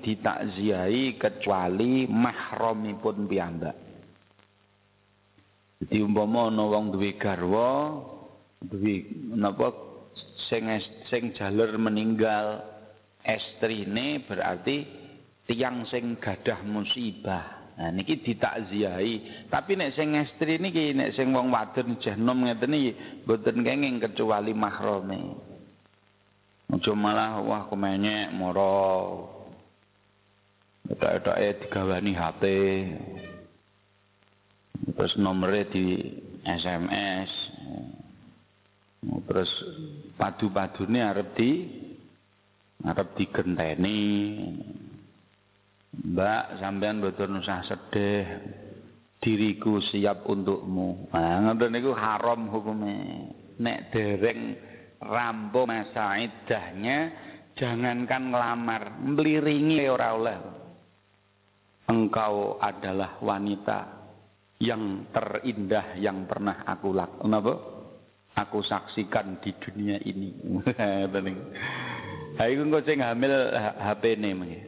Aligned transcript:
ditakziahi 0.00 1.20
kecuali 1.20 2.08
mahramipun 2.08 3.28
piyambak. 3.28 3.76
Jadi 5.82 5.98
umpama 5.98 6.46
ana 6.46 6.62
wong 6.62 6.94
duwe 6.94 7.18
garwa, 7.18 7.98
duwe 8.62 9.02
napa 9.34 9.74
sing 10.46 10.70
sing 11.10 11.34
jalur 11.34 11.74
meninggal 11.74 12.62
estrine 13.26 14.22
berarti 14.22 14.86
tiang 15.50 15.82
sing 15.90 16.22
gadah 16.22 16.62
musibah. 16.62 17.74
Nah 17.82 17.90
niki 17.90 18.22
ditakziahi. 18.22 19.48
Tapi 19.50 19.74
nek 19.74 19.98
sing 19.98 20.14
estri 20.14 20.62
niki 20.62 20.94
nek 20.94 21.18
sing 21.18 21.34
wong 21.34 21.50
wadon 21.50 21.98
jeh 21.98 22.14
nom 22.14 22.46
ngeten 22.46 22.78
iki 22.78 22.92
mboten 23.26 23.66
kenging 23.66 23.98
kecuali 23.98 24.54
mahrame. 24.54 25.50
Aja 26.72 26.92
malah 26.94 27.42
wah 27.42 27.66
kemenyek 27.66 28.30
moro. 28.32 29.41
Etok-etoke 30.90 31.48
digawani 31.62 32.12
HP. 32.14 32.42
Terus 34.98 35.14
nomornya 35.14 35.70
di 35.70 35.84
SMS. 36.42 37.30
Terus 39.02 39.50
padu-padune 40.18 40.98
arep 41.02 41.28
di 41.38 41.50
arep 42.82 43.08
digenteni. 43.14 44.00
Mbak, 45.92 46.44
sampean 46.58 46.98
boten 46.98 47.38
usah 47.38 47.62
sedih. 47.68 48.26
Diriku 49.22 49.78
siap 49.78 50.26
untukmu. 50.26 51.14
Nah, 51.14 51.46
ngoten 51.46 51.70
niku 51.70 51.94
haram 51.94 52.50
hukumnya. 52.50 53.30
Nek 53.62 53.94
dereng 53.94 54.58
rampung 54.98 55.70
masa 55.70 56.18
iddahnya, 56.18 57.14
jangankan 57.54 58.34
ngelamar, 58.34 58.98
meliringi 58.98 59.86
ora 59.86 60.10
oleh. 60.18 60.38
Engkau 61.92 62.56
adalah 62.56 63.20
wanita 63.20 63.78
yang 64.64 65.12
terindah 65.12 66.00
yang 66.00 66.24
pernah 66.24 66.64
aku 66.64 66.96
lakukan. 66.96 67.28
Aku 68.32 68.64
saksikan 68.64 69.44
di 69.44 69.52
dunia 69.60 70.00
ini. 70.08 70.32
Ha 72.40 72.48
iku 72.48 72.64
engko 72.64 72.80
sing 72.88 73.04
hamil 73.04 73.52
HP-ne 73.76 74.30
mengke. 74.32 74.60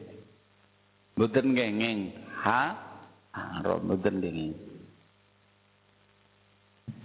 Mboten 1.17 1.57
kenging. 1.57 1.99
Ha? 2.45 2.61
Haram 3.33 3.81
mboten 3.89 4.21
kenging. 4.21 4.53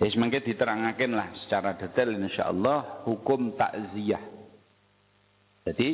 Wis 0.00 0.16
mangke 0.20 0.44
diterangaken 0.44 1.16
lah 1.16 1.28
secara 1.44 1.76
detail 1.80 2.12
insyaallah 2.12 3.08
hukum 3.08 3.56
takziah. 3.56 4.20
Jadi 5.64 5.88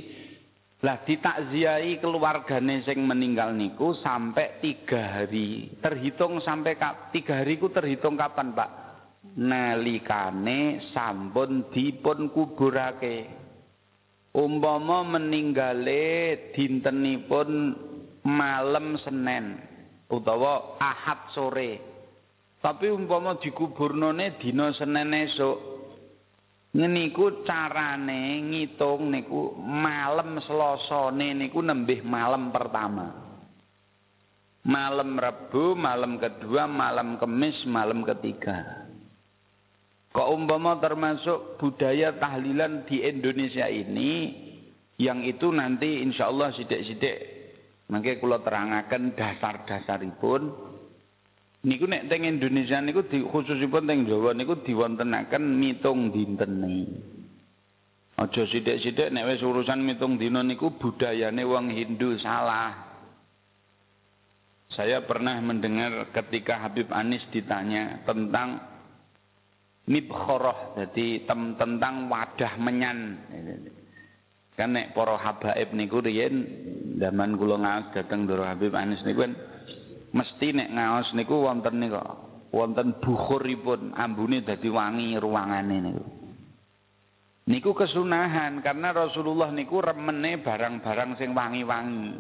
lah 0.85 1.01
ditakziahi 1.09 2.05
keluargane 2.05 2.85
sing 2.85 3.01
meninggal 3.09 3.57
niku 3.57 3.97
sampai 4.05 4.61
tiga 4.61 5.21
hari. 5.21 5.73
Terhitung 5.81 6.45
sampai 6.45 6.77
tiga 7.17 7.41
hari 7.41 7.57
ku 7.57 7.73
terhitung 7.73 8.13
kapan 8.13 8.53
Pak? 8.53 8.71
Nalikane 9.41 10.93
sampun 10.93 11.73
dipun 11.73 12.29
kuburake. 12.29 13.25
Umpama 14.37 15.01
meninggale 15.17 16.53
dintenipun 16.53 17.73
malam 18.21 19.01
Senin 19.01 19.57
utawa 20.13 20.77
Ahad 20.77 21.33
sore. 21.33 21.81
Tapi 22.61 22.93
umpama 22.93 23.41
dikuburnone 23.41 24.37
dina 24.37 24.77
Senin 24.77 25.09
esuk. 25.25 25.76
Niku 26.77 27.41
carane 27.49 28.45
ngitung 28.53 29.09
niku 29.09 29.57
malam 29.57 30.37
Selasane 30.45 31.33
niku 31.33 31.65
nembih 31.65 32.05
malam 32.05 32.53
pertama. 32.53 33.25
Malam 34.67 35.15
Rabu, 35.17 35.79
malam 35.79 36.19
kedua, 36.19 36.67
malam 36.67 37.17
Kemis, 37.23 37.55
malam 37.71 38.03
ketiga. 38.03 38.85
Kok 40.11 40.29
umpama 40.33 40.77
termasuk 40.83 41.57
budaya 41.57 42.13
tahlilan 42.19 42.85
di 42.85 42.99
Indonesia 42.99 43.71
ini 43.71 44.35
yang 44.99 45.23
itu 45.23 45.49
nanti 45.55 46.03
insya 46.03 46.29
Allah 46.29 46.51
sidik-sidik 46.57 47.19
mangke 47.93 48.19
kula 48.19 48.43
terangaken 48.43 49.15
dasar-dasaripun 49.15 50.43
niku 51.67 51.85
nek 51.91 52.07
teng 52.07 52.23
Indonesia 52.23 52.79
niku 52.79 53.03
di, 53.11 53.19
khususipun 53.27 53.91
teng 53.91 54.07
Jawa 54.07 54.31
niku 54.33 54.63
diwontenaken 54.63 55.43
mitung 55.59 56.15
dintene. 56.15 56.87
Aja 58.17 58.49
sithik-sithik 58.49 59.13
nek 59.13 59.29
wis 59.29 59.45
urusan 59.45 59.83
mitung 59.83 60.17
dina 60.17 60.41
niku 60.41 60.73
budayane 60.79 61.43
wong 61.45 61.69
Hindu 61.75 62.17
salah. 62.23 62.87
Saya 64.73 65.05
pernah 65.05 65.37
mendengar 65.43 66.11
ketika 66.15 66.63
Habib 66.65 66.91
Anis 66.91 67.23
ditanya 67.31 68.03
tentang 68.09 68.59
mibkhoroh 69.87 70.75
jadi 70.75 71.23
tem 71.23 71.55
tentang 71.55 72.11
wadah 72.11 72.59
menyan 72.59 73.23
kan 74.59 74.75
nek 74.75 74.97
para 74.97 75.15
habaib 75.21 75.71
niku 75.77 76.03
riyen 76.03 76.49
zaman 76.99 77.39
kula 77.39 77.61
ngaos 77.61 77.93
dateng 77.95 78.27
Ndoro 78.27 78.43
Habib 78.43 78.75
Anis 78.75 79.05
niku 79.07 79.29
kan 79.29 79.33
mesti 80.17 80.57
nek 80.57 80.73
ngaos 80.73 81.13
niku 81.13 81.45
wonten 81.45 81.77
niku. 81.77 82.01
Wonten 82.57 82.97
bukhuripun 83.05 83.93
ambune 83.93 84.41
dadi 84.41 84.73
wangi 84.73 85.21
ruangane 85.21 85.77
niku. 85.85 86.05
Niku 87.47 87.71
kesunahan 87.77 88.59
karena 88.65 88.91
Rasulullah 88.91 89.55
niku 89.55 89.79
remene 89.79 90.43
barang-barang 90.43 91.15
sing 91.21 91.31
wangi-wangi. 91.31 92.17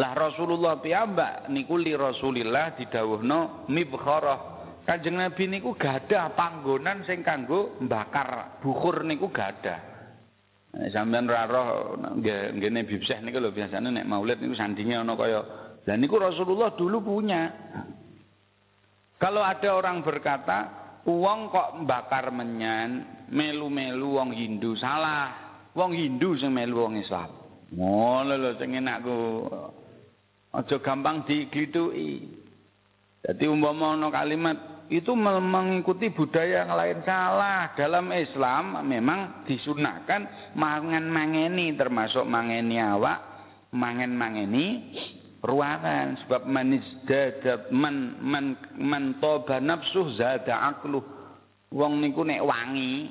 Lah 0.00 0.12
Rasulullah 0.16 0.80
piyambak 0.80 1.52
niku 1.52 1.76
li 1.76 1.92
Rasulillah 1.92 2.74
didhawuhno 2.74 3.68
mibkharah 3.68 4.52
Kanjeng 4.82 5.14
Nabi 5.14 5.46
niku 5.46 5.78
gadah 5.78 6.34
panggonan 6.34 7.06
sing 7.06 7.22
kanggo 7.22 7.78
mbakar 7.78 8.58
bukur 8.58 9.06
niku 9.06 9.30
gadah. 9.30 9.78
Sampean 10.90 11.30
ra 11.30 11.46
roh 11.46 11.94
ngene 12.18 12.82
bibseh 12.82 13.22
niku 13.22 13.38
lho 13.38 13.54
biasane 13.54 13.94
nek 13.94 14.08
maulid 14.10 14.42
niku 14.42 14.58
sandinge 14.58 14.98
ana 14.98 15.14
kaya 15.14 15.38
lah 15.82 15.96
niku 15.98 16.16
Rasulullah 16.18 16.78
dulu 16.78 17.02
punya. 17.02 17.50
Kalau 19.18 19.42
ada 19.42 19.70
orang 19.74 20.02
berkata, 20.02 20.58
uang 21.06 21.50
kok 21.50 21.68
mbakar 21.86 22.30
menyan, 22.34 23.22
melu-melu 23.30 24.18
wong 24.18 24.30
Hindu 24.34 24.78
salah. 24.78 25.30
Wong 25.74 25.94
Hindu 25.94 26.38
sing 26.38 26.54
melu 26.54 26.86
wong 26.86 26.98
Islam. 26.98 27.30
Ngono 27.72 28.34
lho 28.34 28.50
sing 28.58 28.76
enakku. 28.78 29.48
Aja 30.52 30.76
gampang 30.84 31.24
diglituki. 31.24 32.28
Jadi 33.22 33.44
umpama 33.48 33.96
ana 33.96 34.12
kalimat 34.12 34.84
itu 34.92 35.16
mengikuti 35.16 36.12
budaya 36.12 36.66
yang 36.66 36.74
lain 36.76 36.98
salah. 37.06 37.72
Dalam 37.72 38.12
Islam 38.12 38.84
memang 38.84 39.48
disunahkan 39.48 40.52
mangan 40.58 41.08
mangeni 41.08 41.72
termasuk 41.72 42.26
mangeni 42.28 42.76
awak, 42.76 43.18
mangan 43.72 44.12
mangeni 44.12 44.92
ruangan. 45.42 46.16
Sebab 46.24 46.46
manis 46.46 46.86
dadat 47.04 47.68
man 47.74 48.16
man 48.22 48.54
man 48.78 49.18
toba 49.18 49.58
nafsuh 49.58 50.14
zada 50.14 50.72
aklu. 50.72 51.02
Wong 51.72 52.00
niku 52.00 52.22
nek 52.22 52.44
wangi 52.44 53.10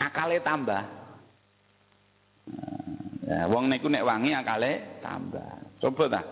akale 0.00 0.40
tambah. 0.42 0.82
Ya, 3.28 3.44
wong 3.44 3.68
niku 3.68 3.92
nek 3.92 4.06
wangi 4.06 4.32
akale 4.32 5.00
tambah. 5.04 5.78
Coba 5.78 6.04
ta? 6.08 6.22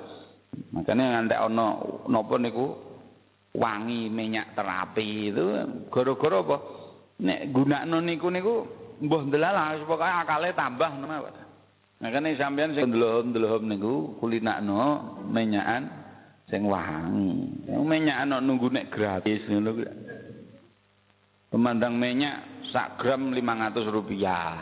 Makanya 0.73 1.05
ngantek 1.21 1.43
ana 1.45 1.67
napa 2.09 2.35
niku? 2.41 2.67
Wangi 3.57 4.13
minyak 4.13 4.53
terapi 4.53 5.33
itu. 5.33 5.45
Gara-gara 5.89 6.39
apa? 6.45 6.57
Nek 7.25 7.41
gunakno 7.53 7.99
niku 8.05 8.29
niku 8.29 8.55
mbuh 9.01 9.29
ndelalah 9.29 9.81
pokoke 9.85 10.09
akale 10.09 10.57
tambah 10.57 10.89
Pak 10.89 11.46
makane 12.03 12.37
sampeyan 12.37 12.77
sing 12.77 12.93
ndelok-ndelok 12.93 13.63
niku 13.65 13.95
kulinakno 14.21 15.17
minyakan 15.27 15.89
sing 16.53 16.69
wangi 16.69 17.65
minyak 17.67 18.23
ana 18.23 18.39
nunggu 18.39 18.69
nek 18.71 18.93
gratis 18.93 19.43
ngono 19.49 19.83
pemandang 21.49 21.97
minyak 21.97 22.67
sak 22.71 23.01
gram 23.01 23.33
500 23.33 23.95
rupiah 23.95 24.55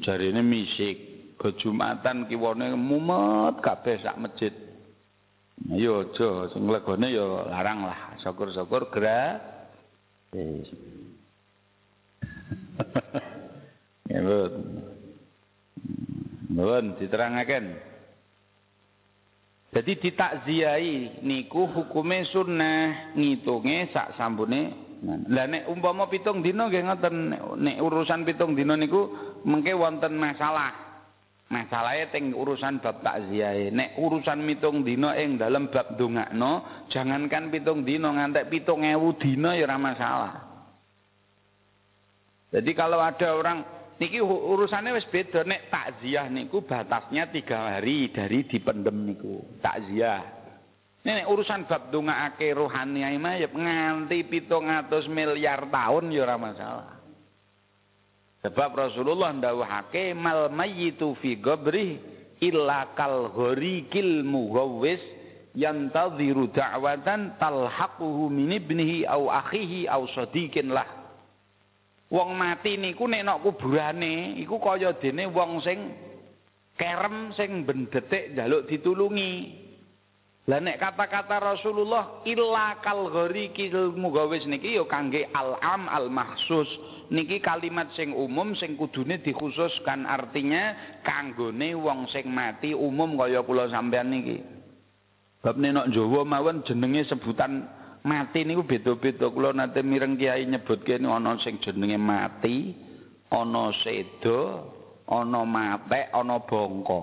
jarine 0.00 0.40
misik 0.40 0.96
bejumatan 1.38 2.26
kiwane 2.26 2.72
mumet 2.74 3.60
kabeh 3.62 4.00
sak 4.00 4.18
masjid 4.18 4.54
Yo 5.66 6.06
aja 6.06 6.46
sing 6.54 6.70
legone 6.70 7.10
yo 7.10 7.42
larang 7.50 7.82
lah. 7.82 8.14
Syukur-syukur 8.22 8.94
gratis. 8.94 10.68
Ya. 14.08 14.24
Nuwun 16.48 16.96
diterangaken. 16.96 17.88
Jadi 19.68 19.92
ditakziahi 20.00 21.20
niku 21.22 21.68
hukume 21.68 22.24
sunnah, 22.32 23.12
ngitunge 23.12 23.92
sak 23.92 24.16
sambune. 24.16 24.88
Lah 25.28 25.46
nek 25.46 25.70
umpama 25.70 26.10
pitung 26.10 26.42
dina 26.42 26.66
nggih 26.66 26.82
ngoten 26.88 27.16
nek 27.62 27.76
urusan 27.78 28.26
pitung 28.26 28.58
dina 28.58 28.74
niku 28.74 29.12
mengke 29.46 29.76
wonten 29.76 30.18
masalah. 30.18 30.88
Masalahnya 31.48 32.12
teng 32.12 32.36
urusan 32.36 32.80
bab 32.84 33.00
takziah. 33.00 33.72
Nek 33.72 33.96
urusan 33.96 34.40
mitung 34.44 34.84
dino 34.84 35.12
ing 35.16 35.40
dalam 35.40 35.72
bab 35.72 35.96
dongakno, 35.96 36.84
jangankan 36.92 37.48
pitung 37.48 37.88
dino 37.88 38.12
ngantek 38.12 38.48
pitung 38.52 38.84
ewu 38.84 39.16
dino 39.16 39.52
ya 39.52 39.64
ora 39.64 39.78
masalah. 39.80 40.32
Jadi 42.48 42.70
kalau 42.72 43.00
ada 43.00 43.36
orang 43.36 43.77
niki 43.98 44.18
urusannya 44.22 44.94
wis 44.94 45.06
beda 45.10 45.42
nek 45.42 45.70
takziah 45.70 46.30
niku 46.30 46.62
batasnya 46.62 47.30
tiga 47.30 47.78
hari 47.78 48.10
dari 48.14 48.46
dipendem 48.46 49.06
niku 49.06 49.42
takziah. 49.62 50.38
Nek 51.06 51.30
urusan 51.30 51.70
bab 51.70 51.88
dongakake 51.94 52.52
rohani 52.52 53.06
mah 53.16 53.38
ya 53.38 53.48
nganti 53.48 54.26
atus 54.26 55.06
miliar 55.06 55.70
tahun 55.70 56.10
ya 56.10 56.26
ora 56.26 56.36
masalah. 56.36 56.90
Sebab 58.42 58.70
Rasulullah 58.74 59.34
ndawuhake 59.34 60.14
mal 60.14 60.46
mayyitu 60.50 61.18
fi 61.18 61.38
gabri 61.38 61.98
illa 62.38 62.94
kal 62.94 63.34
ghariqil 63.34 64.22
mughawwis 64.22 65.02
yantadhiru 65.58 66.54
da'watan 66.54 67.34
talhaquhu 67.42 68.30
min 68.30 68.54
ibnihi 68.54 69.06
au 69.10 69.26
akhihi 69.26 69.90
au 69.90 70.06
sadiqin 70.14 70.70
lah. 70.70 70.97
Wong 72.08 72.40
mati 72.40 72.80
niku 72.80 73.04
nek 73.04 73.20
nok 73.20 73.40
kuburane 73.44 74.40
iku 74.40 74.56
kaya 74.56 74.96
dene 74.96 75.28
wong 75.28 75.60
sing 75.60 75.92
kerem 76.72 77.36
sing 77.36 77.68
bendetik 77.68 78.32
njaluk 78.32 78.64
ditulungi. 78.64 79.32
Lah 80.48 80.64
nek 80.64 80.80
kata-kata 80.80 81.36
Rasulullah 81.36 82.24
illa 82.24 82.80
kal 82.80 83.12
gharikil 83.12 83.92
mugawis 83.92 84.48
niki 84.48 84.80
ya 84.80 84.88
kangge 84.88 85.28
al-am 85.36 85.84
al-mahsus. 85.92 86.68
Niki 87.12 87.44
kalimat 87.44 87.92
sing 87.92 88.16
umum 88.16 88.56
sing 88.56 88.80
kudune 88.80 89.20
dikhususkan 89.20 90.08
artinya 90.08 90.72
kanggone 91.04 91.76
wong 91.76 92.08
sing 92.08 92.32
mati 92.32 92.72
umum 92.72 93.20
kaya 93.20 93.44
kula 93.44 93.68
sampean 93.68 94.08
niki. 94.08 94.40
Bab 95.44 95.60
nek 95.60 95.92
Jawa 95.92 96.24
mawon 96.24 96.64
jenenge 96.64 97.04
sebutan 97.04 97.68
mati 98.04 98.44
niku 98.44 98.62
beda-beda. 98.66 99.30
Kula 99.30 99.50
nate 99.54 99.80
mireng 99.82 100.18
kiai 100.18 100.46
nyebutke 100.46 100.98
ana 100.98 101.38
sing 101.42 101.58
jenenge 101.62 101.98
mati, 101.98 102.74
ana 103.30 103.72
sedo, 103.82 104.68
ana 105.08 105.42
matek, 105.42 106.12
ana 106.12 106.36
bongko. 106.42 107.02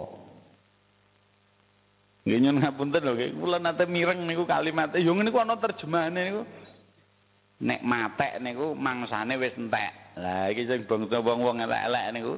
Nggih 2.25 2.39
nyun 2.41 2.57
ngapunten 2.57 3.05
lho, 3.05 3.13
kula 3.37 3.57
nate 3.61 3.85
mireng 3.85 4.25
niku 4.25 4.49
kalimat 4.49 4.97
yo 4.97 5.13
niku 5.13 5.37
ana 5.41 5.55
terjemahane 5.61 6.21
niku. 6.25 6.41
Nek 7.55 7.81
matek 7.87 8.43
niku 8.43 8.75
mangsane 8.75 9.39
wis 9.39 9.55
entek. 9.55 10.19
Lah 10.19 10.51
iki 10.51 10.67
sing 10.67 10.83
bangsa 10.87 11.23
wong-wong 11.23 11.63
elek-elek 11.63 12.07
niku 12.11 12.33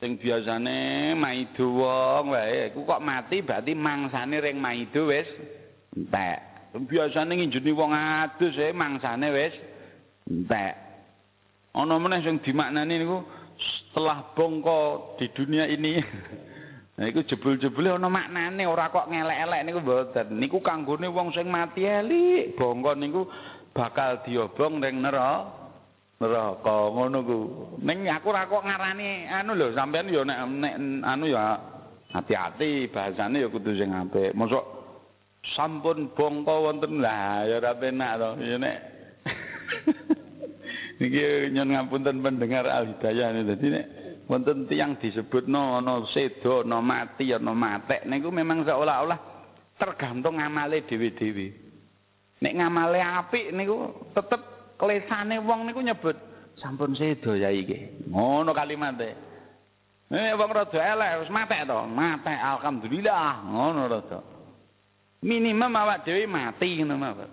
sing 0.00 0.16
biasane 0.20 1.12
maido 1.16 1.72
wong 1.76 2.32
wae 2.32 2.72
iku 2.72 2.84
kok 2.84 3.04
mati 3.04 3.40
berarti 3.40 3.72
mangsane 3.76 4.40
ring 4.40 4.56
maido 4.56 5.12
wis 5.12 5.28
entek. 5.92 6.55
Biasane 6.84 7.32
nginjeni 7.40 7.72
wong 7.72 7.92
adus 7.96 8.56
e 8.60 8.72
mangsane 8.76 9.32
wis 9.32 9.54
entek. 10.28 10.74
Ana 11.72 11.96
meneh 11.96 12.20
sing 12.20 12.40
dimaknani 12.44 13.00
niku 13.00 13.24
setelah 13.56 14.32
bongko 14.36 15.16
di 15.16 15.26
dunia 15.32 15.64
ini 15.68 16.00
Nah 16.96 17.12
iku 17.12 17.20
jebul-jebule 17.28 17.92
ana 17.92 18.08
maknane 18.08 18.64
ora 18.64 18.88
kok 18.88 19.12
ngelek-elek 19.12 19.62
niku 19.68 19.78
mboten. 19.84 20.26
Niku 20.40 20.58
kanggone 20.64 21.12
wong 21.12 21.28
sing 21.36 21.52
mati 21.52 21.84
elik, 21.84 22.56
bongko 22.56 22.96
niku 22.96 23.28
bakal 23.76 24.24
diobong 24.24 24.80
ning 24.80 25.04
neraka. 25.04 25.44
Neraka 26.16 26.76
ngono 26.96 27.18
ku. 27.20 27.38
Ning 27.84 28.08
aku 28.08 28.32
ora 28.32 28.48
kok 28.48 28.64
ngarani 28.64 29.28
anu 29.28 29.52
lho, 29.52 29.76
sampean 29.76 30.08
yo 30.08 30.24
nek, 30.24 30.40
nek 30.48 30.74
anu 31.04 31.28
ya 31.28 31.60
hati-hati 32.16 32.88
bahasane 32.88 33.44
ya 33.44 33.48
kudu 33.52 33.76
sing 33.76 33.92
apik. 33.92 34.32
Mosok 34.32 34.75
sampun 35.54 36.10
bongko 36.16 36.66
wonten. 36.66 36.98
Lah 36.98 37.46
ya 37.46 37.62
ora 37.62 37.76
penak 37.78 38.12
to. 38.18 38.30
Ya 38.42 38.56
nek. 38.58 38.78
Niki 40.98 41.52
nyon 41.52 41.76
ngapunten 41.76 42.24
pendengar 42.24 42.64
Al 42.64 42.96
Hidayah 42.96 43.44
dadi 43.44 43.66
nek 43.68 43.86
wonten 44.26 44.64
tiyang 44.64 44.96
disebutno 44.96 45.78
ana 45.78 46.02
sedo 46.08 46.64
ana 46.64 46.80
mati 46.80 47.30
ana 47.30 47.52
matek. 47.52 48.08
Niku 48.08 48.32
memang 48.32 48.64
seolah-olah 48.64 49.20
tergantung 49.76 50.40
ngamale 50.40 50.88
dhewe-dhewe. 50.88 51.52
Nek 52.40 52.56
ngamale 52.56 53.00
apik 53.00 53.52
niku 53.52 53.92
tetep 54.16 54.40
klesane 54.80 55.36
wong 55.44 55.68
niku 55.68 55.84
nyebut 55.84 56.16
sampun 56.56 56.96
sedo 56.96 57.36
ya 57.36 57.52
iki. 57.52 58.08
Ngono 58.08 58.56
kalimate 58.56 59.12
nek 60.08 60.32
wong 60.40 60.50
rada 60.50 60.80
elek 60.80 61.12
wis 61.22 61.30
matek 61.30 61.68
to. 61.68 61.78
Matek 61.92 62.40
alhamdulillah. 62.40 63.44
Ngono 63.52 63.82
rada 63.84 64.35
minimum 65.22 65.72
awak 65.76 66.04
dhewe 66.04 66.26
mati 66.26 66.80
ngono 66.80 66.96
mawon 66.98 67.30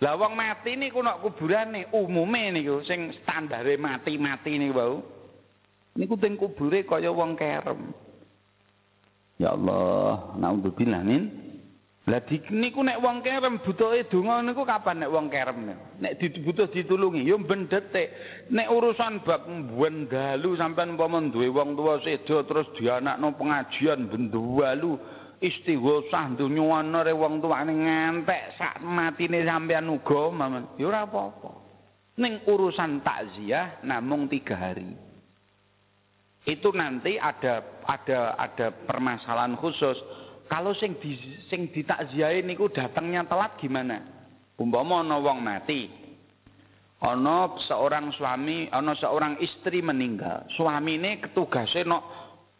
lah 0.00 0.16
wong 0.16 0.32
mati 0.32 0.80
niku 0.80 1.04
nek 1.04 1.20
kuburane 1.20 1.92
umume 1.92 2.56
niku 2.56 2.80
sing 2.88 3.12
standare 3.20 3.76
mati-mati 3.76 4.56
niku 4.56 4.72
wau 4.72 4.94
niku 5.92 6.16
teng 6.16 6.40
kubure 6.40 6.88
kaya 6.88 7.12
wong 7.12 7.36
kerem. 7.36 7.92
Ya 9.36 9.52
Allah, 9.52 10.36
naudzubillah 10.40 11.04
min. 11.04 11.28
Lah 12.08 12.24
niku 12.32 12.80
nek 12.80 12.96
wong 12.96 13.20
kerem 13.20 13.60
butuhe 13.60 14.08
donga 14.08 14.40
niku 14.40 14.64
kapan 14.64 15.04
nek 15.04 15.12
wong 15.12 15.28
kerem 15.28 15.68
nek 15.68 16.16
butuh 16.48 16.72
ditulungi 16.72 17.28
ya 17.28 17.36
bendetik. 17.36 18.08
Nek 18.48 18.72
urusan 18.72 19.20
bab 19.20 19.44
dalu 20.08 20.56
sampean 20.56 20.96
umpama 20.96 21.20
duwe 21.28 21.52
wong 21.52 21.76
tuwa 21.76 22.00
sedo 22.00 22.40
terus 22.48 22.72
dianakno 22.72 23.36
pengajian 23.36 24.08
bendalu 24.08 24.96
istighosah 25.40 26.36
dunyuwana 26.36 27.02
re 27.02 27.16
wong 27.16 27.40
tuwane 27.40 27.72
ngantek 27.72 28.60
sak 28.60 28.84
matine 28.84 29.42
sampean 29.42 29.88
uga 29.88 30.28
mamen 30.28 30.68
ya 30.76 30.88
ora 30.92 31.08
apa-apa. 31.08 31.52
Ning 32.20 32.44
urusan 32.44 33.00
takziah 33.00 33.80
namung 33.80 34.28
tiga 34.28 34.52
hari 34.54 35.10
itu 36.48 36.72
nanti 36.72 37.20
ada 37.20 37.60
ada 37.84 38.32
ada 38.40 38.72
permasalahan 38.88 39.60
khusus. 39.60 39.96
Kalau 40.48 40.72
sing 40.72 40.96
di 40.98 41.14
sing 41.46 41.68
ditakziahi 41.70 42.42
niku 42.42 42.72
datangnya 42.72 43.28
telat 43.28 43.60
gimana? 43.60 44.00
Umpama 44.56 45.04
ana 45.04 45.20
wong 45.20 45.38
mati. 45.44 45.88
Ana 47.00 47.56
seorang 47.64 48.12
suami, 48.12 48.68
ana 48.68 48.92
seorang 48.92 49.40
istri 49.40 49.80
meninggal. 49.80 50.44
Suamine 50.52 51.16
ketugase 51.22 51.84
no 51.84 52.04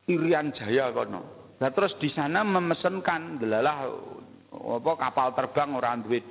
Irian 0.09 0.53
Jaya 0.57 0.89
kono. 0.93 1.40
Nah 1.61 1.71
terus 1.77 1.93
di 2.01 2.09
sana 2.17 2.41
memesankan 2.41 3.37
delalah 3.37 3.85
apa 4.51 4.93
kapal 4.97 5.37
terbang 5.37 5.77
orang 5.77 6.01
duwe 6.03 6.25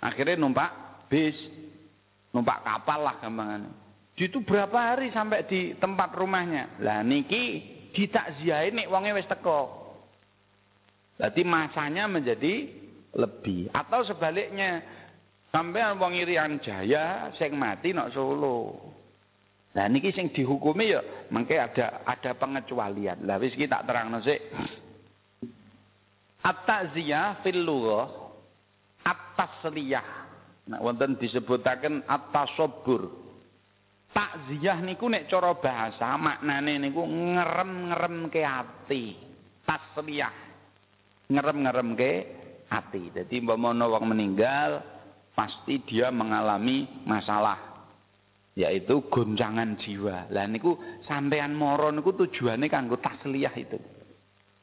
akhirnya 0.00 0.40
numpak 0.40 0.70
bis, 1.12 1.36
numpak 2.32 2.64
kapal 2.64 3.04
lah 3.04 3.20
gampangane. 3.20 3.68
Itu 4.14 4.40
berapa 4.46 4.94
hari 4.94 5.10
sampai 5.10 5.44
di 5.44 5.74
tempat 5.76 6.16
rumahnya? 6.16 6.80
Lah 6.80 7.04
niki 7.04 7.60
ditakziahi 7.92 8.72
nek 8.72 8.90
wonge 8.90 9.10
wis 9.14 9.28
teko. 9.28 9.84
Berarti 11.18 11.42
masanya 11.46 12.10
menjadi 12.10 12.66
lebih 13.14 13.70
atau 13.70 14.02
sebaliknya 14.02 14.82
sampai 15.54 15.94
wong 15.94 16.18
Irian 16.18 16.58
Jaya 16.58 17.30
sing 17.38 17.54
mati 17.54 17.94
nok 17.94 18.10
Solo. 18.10 18.58
Lah 19.74 19.90
niki 19.90 20.14
sing 20.14 20.30
dihukumi 20.30 20.94
ya 20.94 21.02
mengke 21.34 21.58
ada 21.58 22.06
ada 22.06 22.30
pengecualian. 22.38 23.26
Lah 23.26 23.42
wis 23.42 23.58
tak 23.58 23.84
terangno 23.86 24.22
sik. 24.22 24.40
At-ta'ziyah 26.44 27.42
fil 27.42 27.64
lughah 27.64 28.06
at-tasliyah. 29.02 30.06
Nah 30.70 30.78
wonten 30.78 31.18
disebutaken 31.18 32.06
at-tasabbur 32.06 33.24
takziah 34.14 34.78
niku 34.78 35.10
nek 35.10 35.26
cara 35.26 35.58
bahasa 35.58 36.14
maknane 36.14 36.78
niku 36.78 37.02
ngerem-ngerem 37.02 38.30
ke 38.30 38.42
ati 38.46 39.04
tasliyah 39.66 40.34
ngerem-ngerem 41.34 41.90
ke 41.98 42.12
ati 42.70 43.10
jadi 43.10 43.34
umpama 43.42 43.74
wong 43.74 44.14
meninggal 44.14 44.86
pasti 45.34 45.82
dia 45.82 46.14
mengalami 46.14 46.86
masalah 47.02 47.73
yaitu 48.54 49.02
goncangan 49.10 49.74
jiwa 49.82 50.30
lah 50.30 50.46
niku 50.46 50.78
sampean 51.06 51.54
moro 51.54 51.90
niku 51.90 52.14
tujuannya 52.14 52.70
kanggo 52.70 52.98
tasliyah 53.02 53.54
itu 53.58 53.78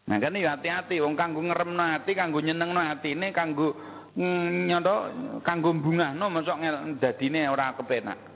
nah 0.07 0.17
kan 0.17 0.35
ya 0.35 0.55
hati-hati 0.57 1.03
wong 1.03 1.13
kanggo 1.19 1.43
ngeremno 1.43 2.01
ati 2.01 2.11
kanggo 2.15 2.39
nyenengno 2.39 2.79
atine 2.79 3.35
kanggo 3.35 3.75
mm, 4.15 4.71
nyoto 4.71 4.95
kanggo 5.43 5.75
bungahno 5.75 6.31
mosok 6.31 6.57
dadine 6.99 7.47
ora 7.51 7.75
kepenak 7.75 8.31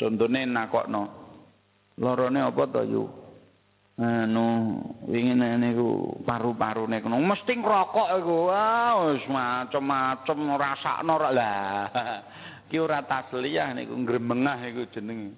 Contone 0.00 0.48
nakokno. 0.48 1.02
Lorone 2.00 2.40
apa 2.40 2.64
to 2.72 2.82
yu? 2.88 3.04
Anu 4.00 4.80
wingi 5.04 5.36
niku 5.36 6.16
paru-parune 6.24 7.04
kono 7.04 7.20
mesti 7.20 7.52
ngrokok 7.52 8.08
iku. 8.16 8.36
Wah, 8.48 9.12
wis 9.12 9.28
macem-macem 9.28 10.40
rasakno 10.56 11.20
lah. 11.20 11.84
Ki 12.70 12.78
ora 12.78 13.02
tasliyah 13.02 13.74
niku 13.74 13.98
gremengah 14.06 14.62
iku 14.70 14.86
jenenge. 14.94 15.34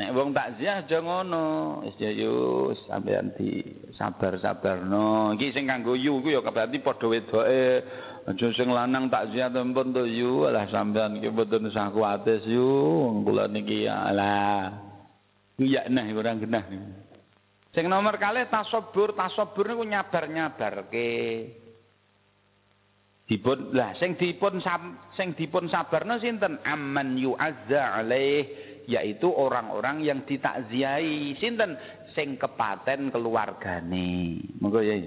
Nek 0.00 0.16
wong 0.16 0.32
takziah 0.32 0.80
aja 0.80 1.04
ngono. 1.04 1.84
Wis 1.84 2.00
ya 2.00 2.08
yo 2.08 2.72
sampean 2.88 3.36
di 3.36 3.60
sabar-sabarno. 3.92 5.36
Iki 5.36 5.52
sing 5.52 5.68
kanggo 5.68 5.92
yu 5.92 6.24
ku 6.24 6.32
ya 6.32 6.40
berarti 6.40 6.80
padha 6.80 7.04
wedoke. 7.04 7.84
Aja 8.24 8.46
sing 8.56 8.72
lanang 8.72 9.12
takziah 9.12 9.52
tempun 9.52 9.92
to 9.92 10.08
yu 10.08 10.48
alah 10.48 10.64
sampean 10.72 11.20
iki 11.20 11.28
mboten 11.28 11.68
usah 11.68 11.92
kuwates 11.92 12.48
yu. 12.48 12.64
Kula 13.20 13.44
niki 13.52 13.84
alah. 13.84 14.72
Ya 15.60 15.84
nah 15.92 16.08
ora 16.16 16.32
genah. 16.32 16.64
Sing 17.76 17.84
nomor 17.86 18.16
kalih 18.16 18.48
tasabbur, 18.48 19.12
tasabbur 19.12 19.68
niku 19.68 19.84
nyabar-nyabarke. 19.84 21.12
Dipun 23.30 23.70
lah 23.70 23.94
sing 23.94 24.18
dipun 24.18 24.58
sing 25.14 25.38
dipun 25.38 25.70
sabarno 25.70 26.18
sinten? 26.18 26.58
Amman 26.66 27.14
yu'azza 27.14 28.02
alaih 28.02 28.42
yaitu 28.90 29.30
orang-orang 29.30 30.02
yang 30.02 30.26
ditakziahi 30.26 31.38
sinten? 31.38 31.78
Sing 32.10 32.34
kepaten 32.34 33.14
keluargane. 33.14 34.42
Monggo 34.58 34.82
ya 34.82 34.98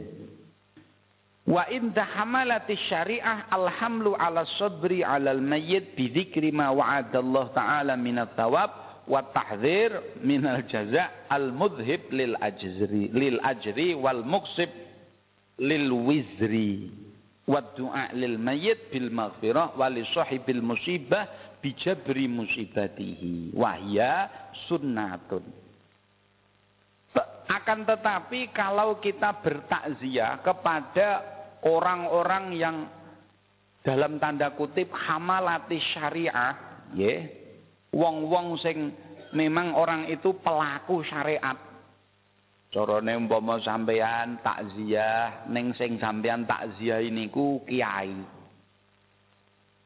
Wa 1.44 1.68
in 1.68 1.92
tahamalati 1.92 2.80
syariah 2.88 3.52
alhamlu 3.52 4.16
ala 4.16 4.48
sabri 4.56 5.04
ala 5.04 5.36
al-mayyit 5.36 5.92
bi 5.92 6.08
dzikri 6.08 6.56
ma 6.56 6.72
wa'ada 6.72 7.20
Allah 7.20 7.46
taala 7.52 7.94
min 8.00 8.24
at-thawab 8.24 9.04
wa 9.12 9.20
tahdzir 9.36 10.24
min 10.24 10.48
al-jaza' 10.48 11.28
al-mudhib 11.28 12.08
lil 12.16 12.40
ajri 12.40 13.12
lil 13.12 13.44
ajri 13.44 13.92
wal 13.92 14.24
muqsib 14.24 14.72
lil 15.60 15.92
wizri 16.08 17.03
wa 17.44 17.60
du'a 17.76 18.16
lil 18.16 18.40
mayyit 18.40 18.88
bil 18.92 19.12
maghfirah 19.12 19.76
wa 19.76 19.88
li 19.92 20.04
sahibil 20.16 20.64
musibah 20.64 21.28
bijabri 21.64 22.28
musibatihi. 22.28 23.56
Wahya 23.56 24.28
sunnatun. 24.68 25.44
Akan 27.48 27.86
tetapi 27.86 28.52
kalau 28.52 28.98
kita 29.00 29.40
bertakziah 29.40 30.42
kepada 30.42 31.22
orang-orang 31.64 32.46
yang 32.56 32.78
dalam 33.84 34.20
tanda 34.20 34.56
kutip 34.56 34.92
hamalati 34.96 35.80
syariah 35.92 36.56
ya 36.96 37.28
wong-wong 37.92 38.56
sing 38.64 38.96
memang 39.36 39.76
orang 39.76 40.08
itu 40.08 40.40
pelaku 40.40 41.04
syariat 41.04 41.56
carane 42.74 43.14
umpama 43.14 43.62
sampean 43.62 44.42
takziah 44.42 45.46
ning 45.54 45.72
sing 45.78 46.02
sampean 46.02 46.50
takziah 46.50 47.06
niku 47.06 47.62
kiai 47.70 48.18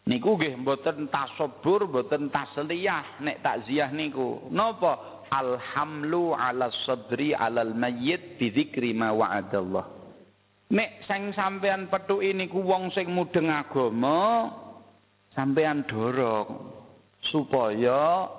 Niku 0.07 0.39
nggih 0.39 0.63
mboten 0.63 1.11
tasabbur, 1.11 1.83
mboten 1.83 2.31
tasliyah 2.31 3.19
nek 3.19 3.43
takziah 3.43 3.91
niku. 3.91 4.47
Napa? 4.47 5.19
Alhamlu 5.27 6.31
ala 6.31 6.71
sadri 6.87 7.35
alal 7.35 7.75
mayyit 7.75 8.39
bi 8.39 8.47
dzikri 8.47 8.95
ma 8.95 9.11
wa'adallah. 9.11 9.83
Nek 10.71 11.03
sing 11.03 11.35
sampean 11.35 11.91
pethuki 11.91 12.31
niku 12.31 12.63
wong 12.63 12.87
sing 12.95 13.11
mudeng 13.11 13.51
agama, 13.51 14.47
sampean 15.35 15.83
dorong 15.83 16.71
supaya 17.27 18.31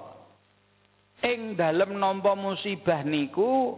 ing 1.20 1.52
dalem 1.52 2.00
nampa 2.00 2.32
musibah 2.32 3.04
niku 3.04 3.76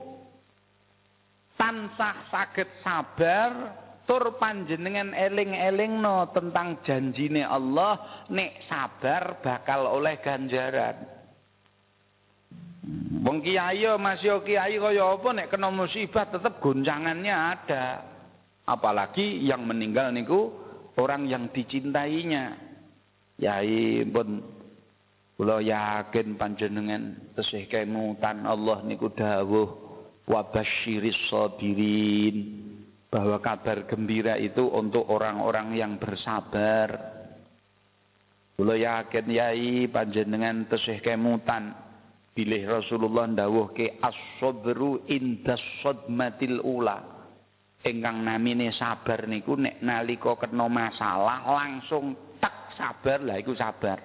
tansah 1.61 2.33
saged 2.33 2.81
sabar 2.81 3.77
tur 4.09 4.41
panjenengan 4.41 5.13
eling-eling 5.13 6.01
no 6.01 6.25
tentang 6.33 6.81
janjine 6.89 7.45
Allah 7.45 8.25
nek 8.33 8.65
sabar 8.65 9.45
bakal 9.45 10.01
oleh 10.01 10.17
ganjaran 10.25 11.21
Wong 13.21 13.45
kiai 13.45 13.85
masih 14.01 14.41
kiai 14.41 14.81
kaya 14.81 15.05
apa 15.05 15.29
nek 15.37 15.53
kena 15.53 15.69
musibah 15.69 16.25
tetap 16.25 16.57
goncangannya 16.65 17.37
ada. 17.37 18.01
Apalagi 18.65 19.45
yang 19.45 19.69
meninggal 19.69 20.09
niku 20.09 20.49
orang 20.97 21.29
yang 21.29 21.53
dicintainya. 21.53 22.57
Yai 23.37 24.09
pun 24.09 24.41
kula 25.37 25.61
yakin 25.61 26.41
panjenengan 26.41 27.21
tesih 27.37 27.69
kemutan 27.69 28.49
Allah 28.49 28.81
niku 28.85 29.13
dawuh 29.13 29.90
wa 30.31 30.47
basyiris 30.47 31.19
sabirin 31.27 32.63
bahwa 33.11 33.43
kabar 33.43 33.83
gembira 33.91 34.39
itu 34.39 34.71
untuk 34.71 35.11
orang-orang 35.11 35.75
yang 35.75 35.93
bersabar. 35.99 37.19
Kula 38.55 38.79
yakin 38.79 39.27
yai 39.27 39.91
panjenengan 39.91 40.71
tesih 40.71 41.03
kemutan 41.03 41.75
bilih 42.39 42.79
Rasulullah 42.79 43.27
ndawuhke 43.27 43.99
as-sabru 43.99 45.03
indas 45.11 45.59
sadmatil 45.83 46.63
ula. 46.63 47.03
Ingkang 47.83 48.23
namine 48.23 48.71
sabar 48.77 49.27
niku 49.27 49.57
nek 49.57 49.81
nalika 49.83 50.37
kena 50.37 50.69
masalah 50.69 51.43
langsung 51.49 52.15
tak 52.39 52.77
sabar 52.79 53.25
lah 53.25 53.41
iku 53.41 53.57
sabar. 53.57 53.99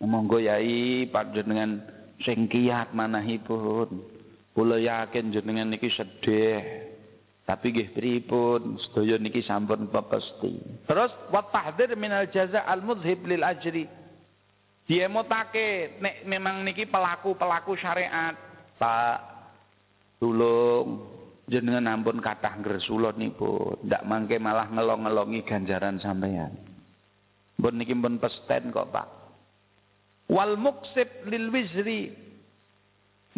Monggo 0.00 0.40
yai 0.40 1.06
panjenengan 1.06 1.84
sing 2.24 2.48
kiat 2.48 2.96
manahipun. 2.96 4.17
Kula 4.56 4.80
yakin 4.80 5.30
jenengan 5.30 5.70
niki 5.70 5.92
sedih 5.92 6.88
tapi 7.48 7.72
nggih 7.72 7.96
pripun 7.96 8.76
sedaya 8.76 9.16
niki 9.16 9.40
sampun 9.40 9.88
pepesti. 9.88 10.84
Terus 10.84 11.08
wa 11.32 11.40
tahdhir 11.48 11.96
minal 11.96 12.28
jaza 12.28 12.60
al 12.68 12.84
mudhib 12.84 13.24
lil 13.24 13.40
ajri. 13.40 13.88
Diemotake 14.84 15.96
nek 15.96 16.28
memang 16.28 16.60
niki 16.60 16.84
pelaku-pelaku 16.84 17.72
syariat, 17.80 18.36
Pak 18.76 19.18
tulung 20.20 21.08
jenengan 21.48 21.96
ampun 21.96 22.20
kathah 22.20 22.60
ngresula 22.60 23.16
niku, 23.16 23.80
ndak 23.80 24.04
mangke 24.04 24.36
malah 24.36 24.68
ngelong-ngelongi 24.68 25.40
ganjaran 25.48 25.96
sampeyan. 26.04 26.52
Pun 27.56 27.74
niki 27.80 27.96
pun 27.96 28.20
pesten 28.20 28.70
kok, 28.70 28.92
Pak. 28.92 29.08
Wal 30.28 30.60
muksib 30.60 31.08
lil 31.24 31.48
wizri 31.48 32.12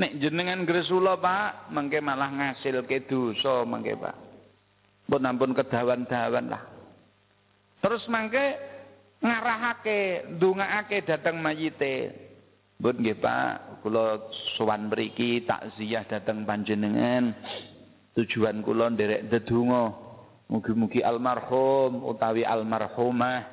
Nek 0.01 0.17
jenengan 0.17 0.65
gresula 0.65 1.21
Pak, 1.21 1.69
mengke 1.77 2.01
malah 2.01 2.33
ngasilke 2.33 3.05
dosa 3.05 3.69
mengke 3.69 4.01
Pak. 4.01 4.17
Pun 5.05 5.29
ampun 5.29 5.53
kedawan-dawan 5.53 6.49
lah. 6.49 6.65
Terus 7.85 8.09
mangke 8.09 8.57
ngarahake, 9.21 10.25
ndongaake 10.41 11.05
dhateng 11.05 11.45
mayite. 11.45 12.17
Pun 12.81 12.97
nggih 12.97 13.21
Pak, 13.21 13.85
kula 13.85 14.25
sowan 14.57 14.89
mriki 14.89 15.45
takziah 15.45 16.09
dhateng 16.09 16.49
panjenengan. 16.49 17.37
Tujuan 18.17 18.65
kula 18.65 18.89
nderek 18.89 19.29
ndedonga. 19.29 20.09
Mugi-mugi 20.49 21.05
almarhum 21.05 22.09
utawi 22.09 22.43
almarhumah 22.43 23.47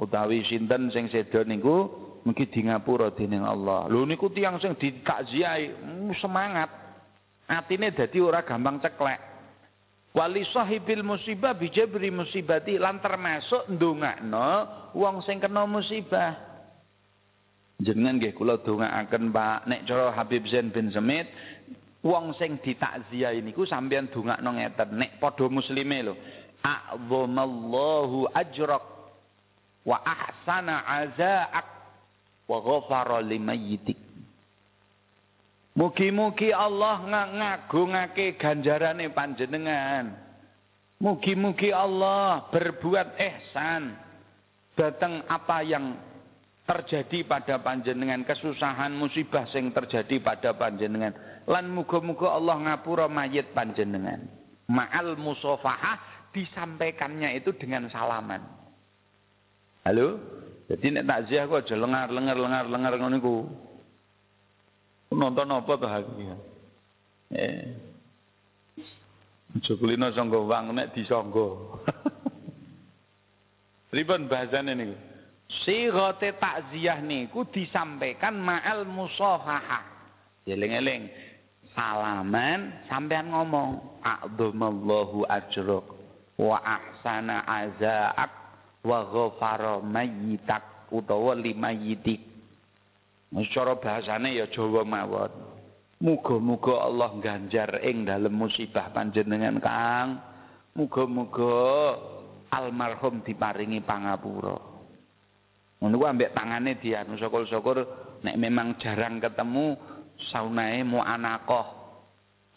utawi 0.00 0.42
sinten 0.48 0.90
sing 0.90 1.06
sedo 1.12 1.44
niku 1.46 1.86
Mungkin 2.20 2.52
di 2.52 2.60
ngapura 2.68 3.08
dening 3.16 3.40
Allah. 3.40 3.88
Lho 3.88 4.04
niku 4.04 4.28
tiyang 4.28 4.60
sing 4.60 4.76
ditakziahi 4.76 5.72
mm, 5.72 6.12
semangat. 6.20 6.68
Atine 7.48 7.90
dadi 7.96 8.20
ora 8.20 8.44
gampang 8.44 8.78
ceklek. 8.78 9.18
Wali 10.10 10.42
sahibil 10.50 11.06
musibah 11.06 11.54
bijabri 11.54 12.10
musibati 12.10 12.74
lan 12.76 12.98
termasuk 12.98 13.70
ndongakno 13.70 14.50
wong 14.92 15.22
sing 15.22 15.38
kena 15.38 15.64
musibah. 15.64 16.34
Jenengan 17.80 18.20
nggih 18.20 18.36
kula 18.36 18.60
dongaaken 18.60 19.32
Pak 19.32 19.58
nek 19.70 19.88
cara 19.88 20.12
Habib 20.12 20.44
Zain 20.50 20.68
bin 20.68 20.92
Semit 20.92 21.30
wong 22.04 22.36
sing 22.36 22.60
ditakziahi 22.60 23.40
niku 23.40 23.64
sampeyan 23.64 24.12
dongakno 24.12 24.60
ngeten 24.60 24.98
nek 25.00 25.16
padha 25.16 25.48
muslime 25.48 26.04
lho. 26.04 26.14
A'dhamallahu 26.60 28.28
ajrak 28.36 28.84
wa 29.88 29.96
ahsana 30.04 30.84
azaak 30.84 31.79
wa 32.50 32.58
ghafara 32.58 33.22
limayyitik. 33.22 33.94
Mugi-mugi 35.78 36.50
Allah 36.50 36.98
ngagungake 37.06 38.34
ganjarane 38.34 39.06
panjenengan. 39.14 40.18
Mugi-mugi 40.98 41.70
Allah 41.70 42.50
berbuat 42.50 43.14
ihsan. 43.14 43.94
Datang 44.74 45.22
apa 45.30 45.62
yang 45.62 45.94
terjadi 46.66 47.22
pada 47.22 47.62
panjenengan. 47.62 48.26
Kesusahan 48.26 48.90
musibah 48.98 49.46
sing 49.54 49.70
terjadi 49.70 50.18
pada 50.18 50.50
panjenengan. 50.58 51.14
Lan 51.46 51.70
muga-muga 51.70 52.34
Allah 52.34 52.58
ngapura 52.66 53.06
mayit 53.06 53.54
panjenengan. 53.54 54.26
Ma'al 54.66 55.14
musafahah 55.16 56.28
disampaikannya 56.34 57.38
itu 57.38 57.54
dengan 57.54 57.86
salaman. 57.88 58.42
Halo 59.86 60.20
jadi 60.70 60.86
nek 60.94 61.06
takziah 61.10 61.50
kok 61.50 61.66
aja 61.66 61.74
lengar-lengar 61.74 62.38
lengar-lengar 62.38 62.94
ngono 62.94 63.16
iku. 63.18 63.36
Nonton 65.10 65.50
apa 65.50 65.72
to 65.74 65.86
iki? 65.90 66.24
Eh. 67.34 67.66
Aja 69.58 69.72
kulino 69.74 70.14
sangga 70.14 70.38
wang 70.38 70.70
nek 70.70 70.94
disangga. 70.94 71.50
Pripun 73.90 74.30
bahasane 74.30 74.78
niku? 74.78 74.94
Sighate 75.66 76.38
takziah 76.38 77.02
niku 77.02 77.42
disampaikan 77.50 78.38
ma'al 78.38 78.86
musafaha. 78.86 79.82
Eling-eling. 80.46 81.10
Salaman 81.74 82.86
sampean 82.86 83.34
ngomong 83.34 83.98
a'dhamallahu 84.06 85.26
ajrak 85.26 85.86
wa 86.38 86.62
ahsana 86.62 87.42
azaak 87.42 88.39
wa 88.84 89.00
ghafara 89.08 89.80
mayyitak 89.84 90.90
utawa 90.92 91.36
limayyitik. 91.36 92.20
Cara 93.54 93.78
bahasane 93.78 94.34
ya 94.34 94.50
Jawa 94.50 94.82
mawon. 94.82 95.30
Muga-muga 96.00 96.88
Allah 96.88 97.12
ganjar 97.20 97.84
ing 97.84 98.08
dalem 98.08 98.32
musibah 98.32 98.90
panjenengan 98.90 99.60
Kang. 99.60 100.18
Muga-muga 100.74 101.54
almarhum 102.50 103.22
diparingi 103.22 103.84
pangapura. 103.84 104.58
Ngono 105.80 105.94
ku 105.96 106.04
ambek 106.04 106.34
tangane 106.36 106.76
dianu 106.76 107.16
syukur-syukur 107.16 107.78
nek 108.20 108.36
memang 108.36 108.76
jarang 108.82 109.22
ketemu 109.22 109.78
saunae 110.28 110.84
mu 110.84 111.00
anakoh. 111.00 111.80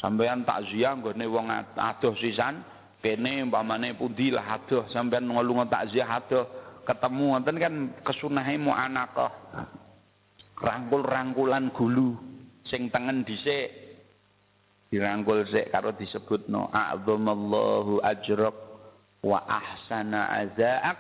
Sampeyan 0.02 0.44
takziah 0.44 1.00
nggone 1.00 1.24
wong 1.32 1.48
adoh 1.80 2.12
sisan, 2.20 2.60
kene 3.04 3.44
umpamane 3.44 4.00
pundi 4.00 4.32
lah 4.32 4.56
adoh 4.56 4.88
sampeyan 4.88 5.28
ngelunga 5.28 5.68
takziah 5.68 6.08
adoh 6.08 6.48
ketemu 6.88 7.36
wonten 7.36 7.58
kan 7.60 7.74
kesunahe 8.08 8.56
mu 8.56 8.72
anakoh. 8.72 9.28
Rangkul-rangkulan 10.64 11.76
gulu 11.76 12.16
sing 12.64 12.88
tengen 12.88 13.28
dhisik 13.28 13.68
dirangkul 14.88 15.44
sik 15.52 15.68
karo 15.76 15.92
disebutno 15.92 16.72
a'dzamallahu 16.72 18.00
ajrak 18.00 18.56
wa 19.20 19.44
ahsana 19.52 20.32
azaak 20.40 20.96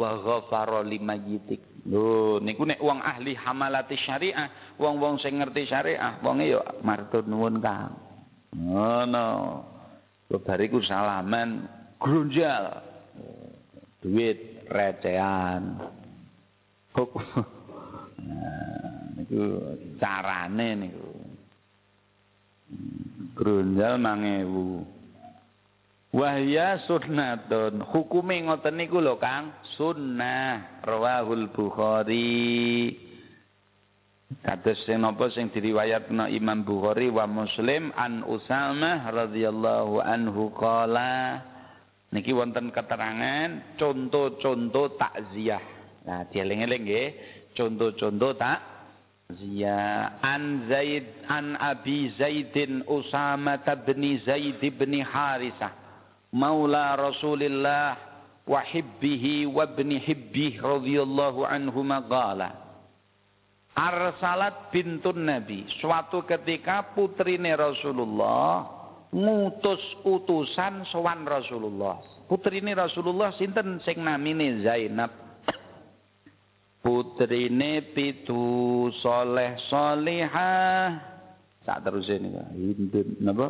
wa 0.00 0.16
ghafara 0.24 0.80
limayyitik. 0.80 1.60
Lho 1.84 2.40
niku 2.40 2.64
nek 2.64 2.80
wong 2.80 3.04
ahli 3.04 3.36
hamalati 3.36 4.00
syariah, 4.00 4.48
wong-wong 4.80 5.20
sing 5.20 5.36
ngerti 5.36 5.68
syariah, 5.68 6.16
wonge 6.24 6.48
yo 6.48 6.64
matur 6.80 7.28
nuwun 7.28 7.60
Kang. 7.60 7.92
Ngono. 8.56 9.28
Lho 9.60 9.73
bariku 10.30 10.80
salaman 10.84 11.68
grunjal. 12.00 12.82
Duit 14.04 14.68
recehan. 14.68 15.80
Nah, 18.24 19.10
niku 19.18 19.42
carane 19.98 20.68
niku. 20.76 21.10
Grunjal 23.34 23.98
1000. 23.98 26.14
Wahya 26.14 26.78
sunnatun. 26.86 27.82
Hukume 27.90 28.46
ngoten 28.46 28.78
niku 28.78 29.02
lho 29.02 29.18
Kang, 29.18 29.50
sunnah. 29.74 30.78
Rawahul 30.86 31.50
Bukhari. 31.50 32.94
Kados 34.24 34.80
sing 34.88 35.04
napa 35.04 35.28
sing 35.32 35.52
diriwayatna 35.52 36.32
Imam 36.32 36.64
Bukhari 36.64 37.12
wa 37.12 37.28
Muslim 37.28 37.92
an 37.92 38.24
Usamah 38.24 39.12
radhiyallahu 39.12 40.00
anhu 40.00 40.48
qala 40.56 41.44
niki 42.08 42.32
wonten 42.32 42.72
keterangan 42.72 43.76
contoh-contoh 43.76 44.96
takziah. 44.96 45.60
Nah, 46.04 46.28
dieling-eling 46.28 46.82
nggih, 46.84 47.08
contoh-contoh 47.56 48.32
tak 48.36 48.74
Zia 49.32 50.20
an 50.20 50.68
Zaid 50.68 51.24
an 51.32 51.56
Abi 51.56 52.12
Zaidin 52.20 52.84
Usama 52.84 53.56
bin 53.88 54.20
Zaid 54.20 54.60
bin 54.60 55.00
Harisah 55.00 55.72
maula 56.28 56.92
Rasulillah 56.92 57.96
wa 58.44 58.60
hibbihi 58.60 59.48
wa 59.48 59.64
ibni 59.64 59.96
hibbih 59.96 60.60
radhiyallahu 60.60 61.48
anhuma 61.48 62.04
qala 62.04 62.63
Arsalat 63.74 64.70
bintun 64.70 65.26
Nabi. 65.26 65.66
Suatu 65.82 66.22
ketika 66.22 66.94
putrine 66.94 67.58
Rasulullah 67.58 68.70
ngutus 69.10 69.82
utusan 70.06 70.86
sowan 70.94 71.26
Rasulullah. 71.26 71.98
Putrine 72.30 72.70
Rasulullah 72.74 73.34
sinten? 73.34 73.82
Sing 73.82 73.98
namine 73.98 74.62
Zainab. 74.62 75.10
Putrine 76.86 77.82
pitu 77.90 78.90
soleh 79.02 79.58
solihah. 79.66 80.94
Sak 81.66 81.82
terus 81.82 82.06
ini 82.12 82.30
hindun 82.54 83.08
napa? 83.24 83.48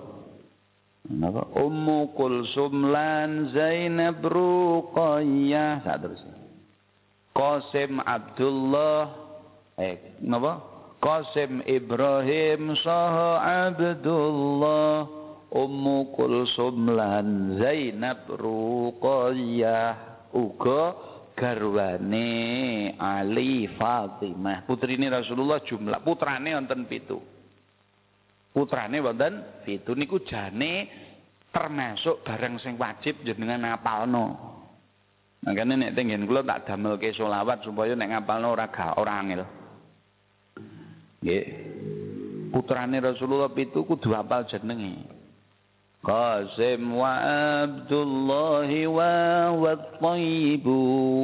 Napa? 1.10 1.52
Ummu 1.52 2.16
Kulsum 2.16 2.88
lan 2.88 3.52
Zainab 3.52 4.24
Ruqayyah. 4.24 5.84
Sak 5.84 5.96
terus. 6.00 6.22
Qasim 7.34 7.98
Abdullah 8.00 9.23
eh 9.78 10.18
napa? 10.22 10.60
Qasim 11.04 11.60
Ibrahim 11.68 12.72
Saha 12.80 13.44
Abdullah 13.68 15.04
Ummu 15.52 16.16
Kulsum 16.16 16.88
lan 16.96 17.60
Zainab 17.60 18.24
Ruqayyah 18.26 19.92
uga 20.32 20.96
garwane 21.36 22.30
Ali 22.96 23.68
Fatimah. 23.76 24.64
Putrine 24.64 25.12
Rasulullah 25.12 25.60
jumlah 25.60 26.00
putrane 26.00 26.56
wonten 26.56 26.88
pitu 26.88 27.34
putrane 28.54 29.02
wonten 29.02 29.66
pitu 29.66 29.98
niku 29.98 30.22
jane 30.22 30.86
termasuk 31.50 32.22
barang 32.22 32.62
sing 32.62 32.78
wajib 32.78 33.22
jenengan 33.26 33.66
ngapalno. 33.66 34.54
Makanya 35.44 35.74
nek 35.76 35.92
tenggen 35.98 36.24
kula 36.24 36.40
tak 36.46 36.70
damelke 36.70 37.12
selawat 37.12 37.66
supaya 37.66 37.92
nek 37.98 38.16
ngapalno 38.16 38.54
ora 38.54 38.70
gak 38.70 38.96
ora 38.96 39.20
angel. 39.20 39.42
Nggih. 41.24 41.44
Putrane 42.52 43.00
Rasulullah 43.00 43.48
itu 43.56 43.80
kudu 43.80 44.12
hafal 44.12 44.44
jenenge. 44.44 45.08
Qasim 46.04 47.00
wa 47.00 47.16
Abdullah 47.64 48.68
wa 48.92 49.12
wa 49.56 49.72
Tayyib 50.04 50.68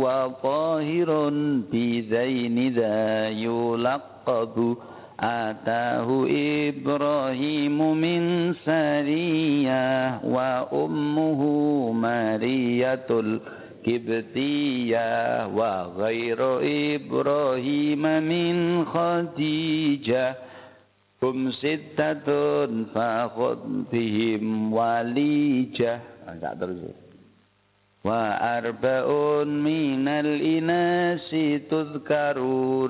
wa 0.00 0.32
Qahirun 0.40 1.68
bi 1.68 2.08
Zaini 2.08 2.72
dha 2.72 3.28
yulaqabu 3.28 4.80
atahu 5.20 6.24
Ibrahim 6.32 7.76
min 7.92 8.56
sariyah 8.64 10.24
wa 10.24 10.64
ummuhu 10.72 11.92
Mariyatul 11.92 13.44
الكبتية 13.86 15.46
وغير 15.46 16.38
إبراهيم 16.94 18.02
من 18.02 18.84
خديجة. 18.84 20.36
هم 21.22 21.50
ستة 21.50 22.26
فخذ 22.84 23.58
بهم 23.92 24.72
وليجة. 24.72 26.00
وأربع 28.04 29.04
من 29.44 30.08
الإناس 30.08 31.30
تذكر 31.70 32.36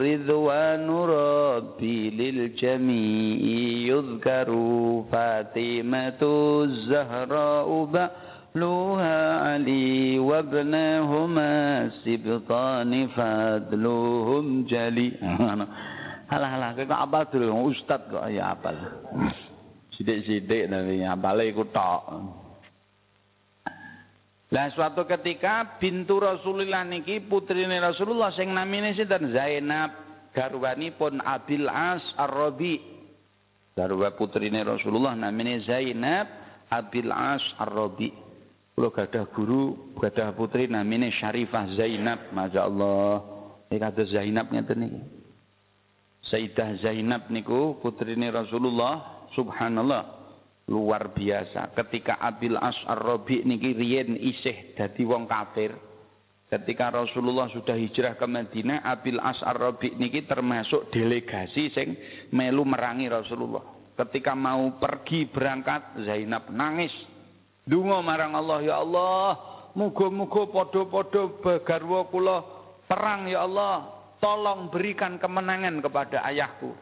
رضوان 0.01 0.91
ربي 0.91 2.11
للجميع. 2.11 3.41
يذكر 3.95 4.49
فاطمة 5.13 6.23
الزهراء 6.65 7.85
بألوها 8.56 9.20
علي 9.44 10.16
وابنهما 10.16 11.54
سبطان 12.08 12.92
فadluhum 13.12 14.64
jali 14.64 15.12
halah 16.32 16.50
halah 16.56 16.72
kok 16.72 16.88
apal 16.88 17.28
dulu 17.28 17.68
ustad 17.68 18.08
kok 18.08 18.24
ya 18.32 18.56
apal 18.56 18.80
sidik-sidik 19.92 20.72
tapi 20.72 21.04
apale 21.04 21.52
iku 21.52 21.68
tok 21.68 22.04
Lah 24.56 24.72
suatu 24.72 25.04
ketika 25.04 25.82
bintu 25.84 26.22
Rasulullah 26.22 26.88
niki 26.88 27.20
putrine 27.28 27.76
Rasulullah 27.76 28.32
sing 28.32 28.56
namine 28.56 28.96
sinten 28.96 29.36
Zainab 29.36 29.92
garwanipun 30.32 31.20
Abil 31.20 31.68
As 31.68 32.00
Ar-Rabi. 32.16 32.78
Garwa 33.76 34.16
putrine 34.16 34.64
Rasulullah 34.64 35.18
namine 35.18 35.60
Zainab 35.66 36.30
Abil 36.72 37.10
As 37.12 37.42
Ar-Rabi. 37.58 38.14
Kula 38.81 38.97
gadah 38.97 39.29
guru, 39.37 39.93
gadah 40.01 40.33
putri 40.33 40.65
namine 40.65 41.13
Syarifah 41.13 41.69
Zainab, 41.77 42.33
masyaallah. 42.33 43.21
Iki 43.69 43.77
kados 43.77 44.09
Zainab 44.09 44.49
ngeten 44.49 44.81
niki. 44.81 45.01
Sayyidah 46.25 46.81
Zainab 46.81 47.29
niku 47.29 47.77
putrine 47.85 48.33
Rasulullah, 48.33 49.29
subhanallah 49.37 50.33
luar 50.73 51.13
biasa. 51.13 51.77
Ketika 51.77 52.25
Abil 52.25 52.57
As 52.57 52.81
Ar-Rabi 52.89 53.45
niki 53.45 53.77
riyen 53.77 54.17
isih 54.17 54.73
dadi 54.73 55.05
wong 55.05 55.29
kafir. 55.29 55.77
Ketika 56.49 56.89
Rasulullah 57.05 57.53
sudah 57.53 57.77
hijrah 57.77 58.17
ke 58.17 58.25
Madinah, 58.25 58.81
Abil 58.81 59.21
As 59.21 59.45
Ar-Rabi 59.45 59.93
niki 60.01 60.25
termasuk 60.25 60.89
delegasi 60.89 61.69
sing 61.77 62.01
melu 62.33 62.65
merangi 62.65 63.13
Rasulullah. 63.13 63.93
Ketika 63.93 64.33
mau 64.33 64.81
pergi 64.81 65.29
berangkat, 65.29 66.01
Zainab 66.09 66.49
nangis. 66.49 67.20
Dungo 67.69 68.01
marang 68.01 68.35
Allah, 68.35 68.59
ya 68.65 68.81
Allah, 68.81 69.37
muga-muga 69.77 70.49
padha-padha 70.51 71.61
garwa 71.63 72.01
kula 72.09 72.37
perang 72.89 73.31
ya 73.31 73.47
Allah, 73.47 73.87
tolong 74.19 74.73
berikan 74.73 75.21
kemenangan 75.21 75.79
kepada 75.79 76.25
ayahku. 76.27 76.75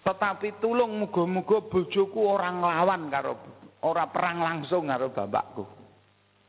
Tetapi 0.00 0.60
tulung 0.64 0.96
muga-muga 0.96 1.60
bojoku 1.68 2.20
orang 2.24 2.64
lawan 2.64 3.12
karo 3.12 3.36
ora 3.84 4.08
perang 4.08 4.40
langsung 4.40 4.88
karo 4.88 5.12
bapakku. 5.12 5.64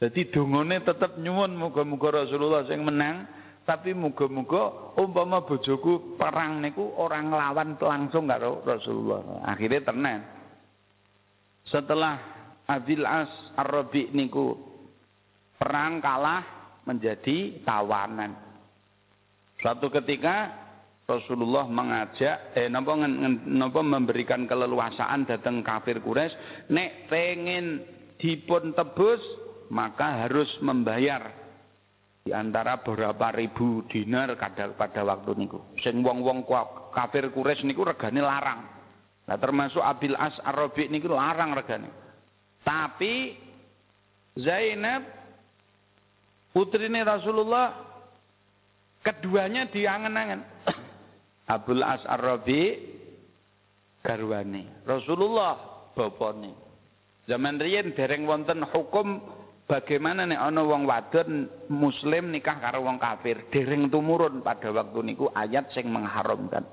Jadi 0.01 0.33
dungane 0.33 0.81
tetep 0.81 1.19
nyuwun 1.21 1.53
muga-muga 1.53 2.25
Rasulullah 2.25 2.65
sing 2.65 2.81
menang, 2.81 3.27
tapi 3.67 3.93
muga-muga 3.93 4.95
umpama 4.97 5.45
bojoku 5.45 6.17
perang 6.17 6.57
niku 6.63 6.97
orang 6.97 7.29
lawan 7.29 7.77
langsung 7.77 8.25
karo 8.25 8.65
Rasulullah. 8.65 9.45
Akhirnya 9.45 9.85
tenan. 9.85 10.19
Setelah 11.69 12.17
Abil 12.71 13.03
As 13.03 13.27
Ar-Rabi 13.59 14.15
niku 14.15 14.55
perang 15.59 15.99
kalah 15.99 16.41
menjadi 16.87 17.59
tawanan. 17.67 18.31
Suatu 19.59 19.91
ketika 19.91 20.61
Rasulullah 21.05 21.67
mengajak 21.67 22.55
eh 22.55 22.71
napa 22.71 22.95
napa 23.45 23.81
memberikan 23.83 24.47
keleluasaan 24.47 25.27
datang 25.27 25.59
kafir 25.59 25.99
Quraisy 25.99 26.71
nek 26.71 27.11
pengen 27.11 27.83
dipun 28.15 28.71
tebus 28.71 29.19
maka 29.67 30.25
harus 30.25 30.47
membayar 30.63 31.35
di 32.23 32.31
antara 32.31 32.79
beberapa 32.79 33.33
ribu 33.33 33.83
dinar 33.91 34.39
pada 34.39 34.71
pada 34.71 35.01
waktu 35.03 35.35
niku. 35.35 35.59
Sing 35.83 35.99
wong-wong 35.99 36.47
kafir 36.95 37.27
Quraisy 37.35 37.67
niku 37.67 37.83
regane 37.83 38.23
larang. 38.23 38.61
Nah 39.27 39.37
termasuk 39.37 39.83
Abil 39.83 40.15
As 40.15 40.37
Arabi 40.47 40.87
niku 40.87 41.11
larang 41.11 41.51
regane. 41.53 42.00
Tapi 42.61 43.35
Zainab 44.37 45.01
putrine 46.53 47.01
Rasulullah 47.01 47.73
keduanya 49.01 49.67
diangen-angen. 49.67 50.41
Abul 51.53 51.83
As 51.83 52.03
Ar-Rabi 52.07 52.77
garwane. 54.05 54.85
Rasulullah 54.85 55.57
bapane. 55.93 56.53
Zaman 57.29 57.61
riyen 57.61 57.93
dereng 57.93 58.25
wonten 58.25 58.65
hukum 58.65 59.21
bagaimana 59.69 60.25
nek 60.25 60.41
ana 60.41 60.61
wong 60.65 60.83
wadon 60.89 61.47
muslim 61.69 62.33
nikah 62.33 62.57
karo 62.59 62.85
wong 62.85 62.97
kafir. 62.97 63.45
Dereng 63.53 63.91
tumurun 63.91 64.41
pada 64.41 64.71
waktu 64.73 64.99
niku 65.11 65.29
ayat 65.33 65.69
sing 65.75 65.89
mengharamkan. 65.91 66.65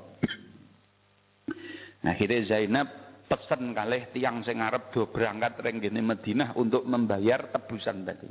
Akhirnya 2.10 2.46
Zainab 2.48 2.88
pesen 3.28 3.76
kalih 3.76 4.08
tiang 4.16 4.40
sing 4.42 4.64
arep 4.64 4.90
do 4.90 5.06
berangkat 5.12 5.60
ring 5.60 5.84
gene 5.84 6.00
Madinah 6.00 6.56
untuk 6.56 6.82
membayar 6.88 7.52
tebusan 7.52 8.08
tadi. 8.08 8.28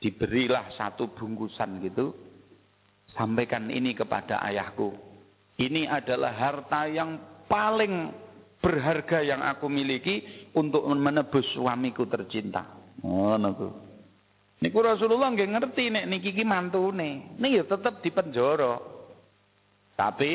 Diberilah 0.00 0.72
satu 0.74 1.12
bungkusan 1.12 1.84
gitu. 1.84 2.16
Sampaikan 3.14 3.70
ini 3.70 3.94
kepada 3.94 4.42
ayahku 4.42 5.14
ini 5.54 5.86
adalah 5.86 6.34
harta 6.34 6.90
yang 6.90 7.14
paling 7.46 8.10
berharga 8.58 9.22
yang 9.22 9.38
aku 9.44 9.70
miliki 9.70 10.48
untuk 10.56 10.82
menebus 10.90 11.46
suamiku 11.54 12.10
tercinta. 12.10 12.66
Oh, 13.06 13.38
niku. 13.38 13.70
Rasulullah 14.82 15.30
nggak 15.30 15.50
ngerti 15.54 15.92
nek 15.94 16.08
niki 16.10 16.34
ki 16.34 16.42
mantune. 16.42 17.36
Niki 17.38 17.62
ya 17.62 17.64
tetep 17.68 18.02
di 18.02 18.10
penjara. 18.10 18.80
Tapi 19.94 20.32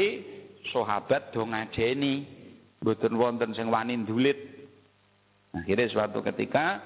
sahabat 0.71 1.35
do 1.35 1.43
ngajeni 1.43 2.38
mboten 2.79 3.13
wonten 3.15 3.51
sing 3.55 3.67
wani 3.67 3.99
ndulit. 3.99 4.37
Akhirnya 5.55 5.89
suatu 5.89 6.21
ketika 6.21 6.79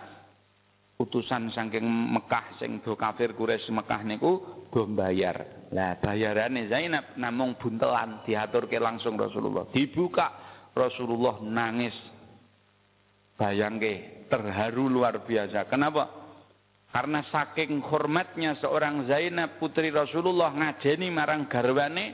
utusan 0.97 1.51
saking 1.51 1.83
Mekah 1.85 2.57
sing 2.61 2.79
do 2.79 2.95
kafir 2.95 3.35
Quraisy 3.35 3.73
Mekah 3.73 4.01
niku 4.05 4.31
do 4.71 4.87
bayar. 4.89 5.67
Lah 5.73 5.97
bayarane 5.99 6.69
Zainab 6.69 7.17
namung 7.17 7.57
buntelan 7.57 8.23
diaturke 8.23 8.77
langsung 8.77 9.17
Rasulullah. 9.17 9.67
Dibuka 9.73 10.27
Rasulullah 10.73 11.41
nangis. 11.41 11.95
Bayangke 13.33 14.25
terharu 14.29 14.87
luar 14.87 15.25
biasa. 15.25 15.65
Kenapa? 15.65 16.23
Karena 16.93 17.25
saking 17.33 17.81
hormatnya 17.81 18.53
seorang 18.61 19.09
Zainab 19.09 19.57
putri 19.57 19.89
Rasulullah 19.89 20.53
ngajeni 20.53 21.09
marang 21.09 21.49
garwane 21.49 22.05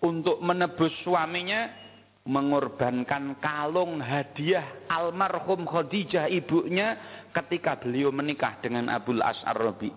untuk 0.00 0.40
menebus 0.40 0.96
suaminya 1.04 1.87
mengorbankan 2.28 3.40
kalung 3.40 4.04
hadiah 4.04 4.84
almarhum 4.92 5.64
Khadijah 5.64 6.28
ibunya 6.28 7.00
ketika 7.32 7.80
beliau 7.80 8.12
menikah 8.12 8.60
dengan 8.60 8.92
Abul 8.92 9.24
As'ar 9.24 9.56
Rabi. 9.56 9.88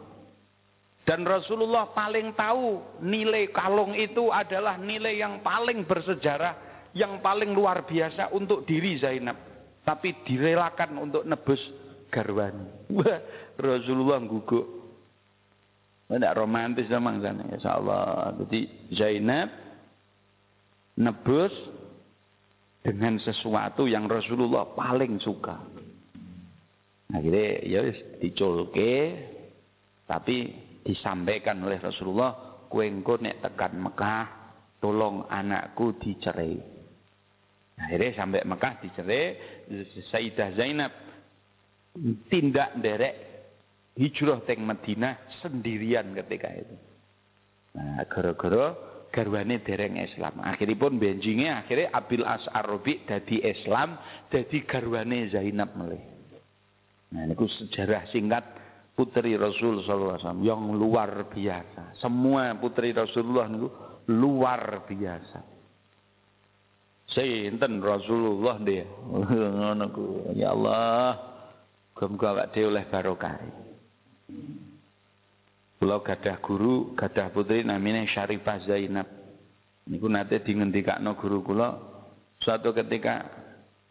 Dan 1.03 1.27
Rasulullah 1.27 1.91
paling 1.91 2.31
tahu 2.39 2.79
nilai 3.03 3.51
kalung 3.51 3.91
itu 3.91 4.31
adalah 4.31 4.79
nilai 4.79 5.19
yang 5.19 5.43
paling 5.43 5.83
bersejarah, 5.83 6.87
yang 6.95 7.19
paling 7.19 7.51
luar 7.51 7.83
biasa 7.83 8.31
untuk 8.31 8.63
diri 8.63 8.95
Zainab. 8.95 9.35
Tapi 9.83 10.23
direlakan 10.23 11.01
untuk 11.01 11.27
nebus 11.27 11.59
garwani. 12.07 12.69
Wah, 12.95 13.19
Rasulullah 13.59 14.23
guguk. 14.23 14.79
Tidak 16.07 16.37
romantis 16.37 16.87
memang 16.87 17.19
sana, 17.23 17.43
ya 17.49 17.59
Allah. 17.71 18.35
Jadi 18.45 18.67
Zainab 18.93 19.49
nebus 21.01 21.55
dengan 22.81 23.21
sesuatu 23.21 23.85
yang 23.85 24.09
Rasulullah 24.09 24.65
paling 24.73 25.21
suka. 25.21 25.57
Akhirnya 27.13 27.61
ya 27.61 27.81
diculke 28.17 28.93
tapi 30.09 30.49
disampaikan 30.81 31.61
oleh 31.61 31.77
Rasulullah 31.77 32.65
kowe 32.65 32.81
engko 32.81 33.21
nek 33.21 33.43
tekan 33.43 33.77
Mekah 33.77 34.25
tolong 34.81 35.29
anakku 35.29 35.93
dicerai. 36.01 36.57
Akhirnya 37.77 38.11
sampai 38.17 38.41
Mekah 38.45 38.73
dicerai 38.81 39.23
Sayyidah 40.09 40.49
Zainab 40.57 40.91
tindak 42.31 42.79
derek 42.79 43.15
hijrah 43.99 44.41
teng 44.47 44.63
Madinah 44.63 45.19
sendirian 45.43 46.15
ketika 46.15 46.49
itu. 46.55 46.75
Nah, 47.75 48.03
gara-gara 48.07 48.90
garwane 49.11 49.59
dereng 49.61 49.99
Islam. 49.99 50.39
Akhiripun 50.41 50.97
benjinge 50.97 51.51
akhirnya 51.51 51.91
Abil 51.93 52.23
As 52.23 52.43
Arabi 52.49 53.03
dadi 53.03 53.43
Islam, 53.43 53.99
dadi 54.31 54.63
garwane 54.65 55.29
Zainab 55.29 55.75
melih. 55.75 56.01
Nah, 57.11 57.27
niku 57.27 57.45
sejarah 57.45 58.07
singkat 58.09 58.41
putri 58.95 59.35
Rasul 59.35 59.83
sallallahu 59.83 60.23
alaihi 60.23 60.47
yang 60.47 60.63
luar 60.71 61.27
biasa. 61.27 61.99
Semua 61.99 62.55
putri 62.55 62.95
Rasulullah 62.95 63.51
niku 63.51 63.67
luar 64.07 64.87
biasa. 64.87 65.39
Sinten 67.11 67.83
Rasulullah 67.83 68.55
dia. 68.63 68.87
Ngono 69.59 69.85
ku. 69.91 70.31
Ya 70.31 70.55
Allah. 70.55 71.31
Awak 72.01 72.57
dhewe 72.57 72.73
oleh 72.73 72.85
barokah. 72.89 73.37
Kula 75.81 75.97
gadah 76.05 76.37
guru, 76.45 76.93
gadah 76.93 77.33
putri 77.33 77.65
namanya 77.65 78.05
Syarifah 78.05 78.61
Zainab. 78.69 79.09
Niku 79.89 80.05
nate 80.05 80.37
dingendikakno 80.45 81.17
guru 81.17 81.41
kula 81.41 81.73
suatu 82.37 82.69
ketika 82.69 83.25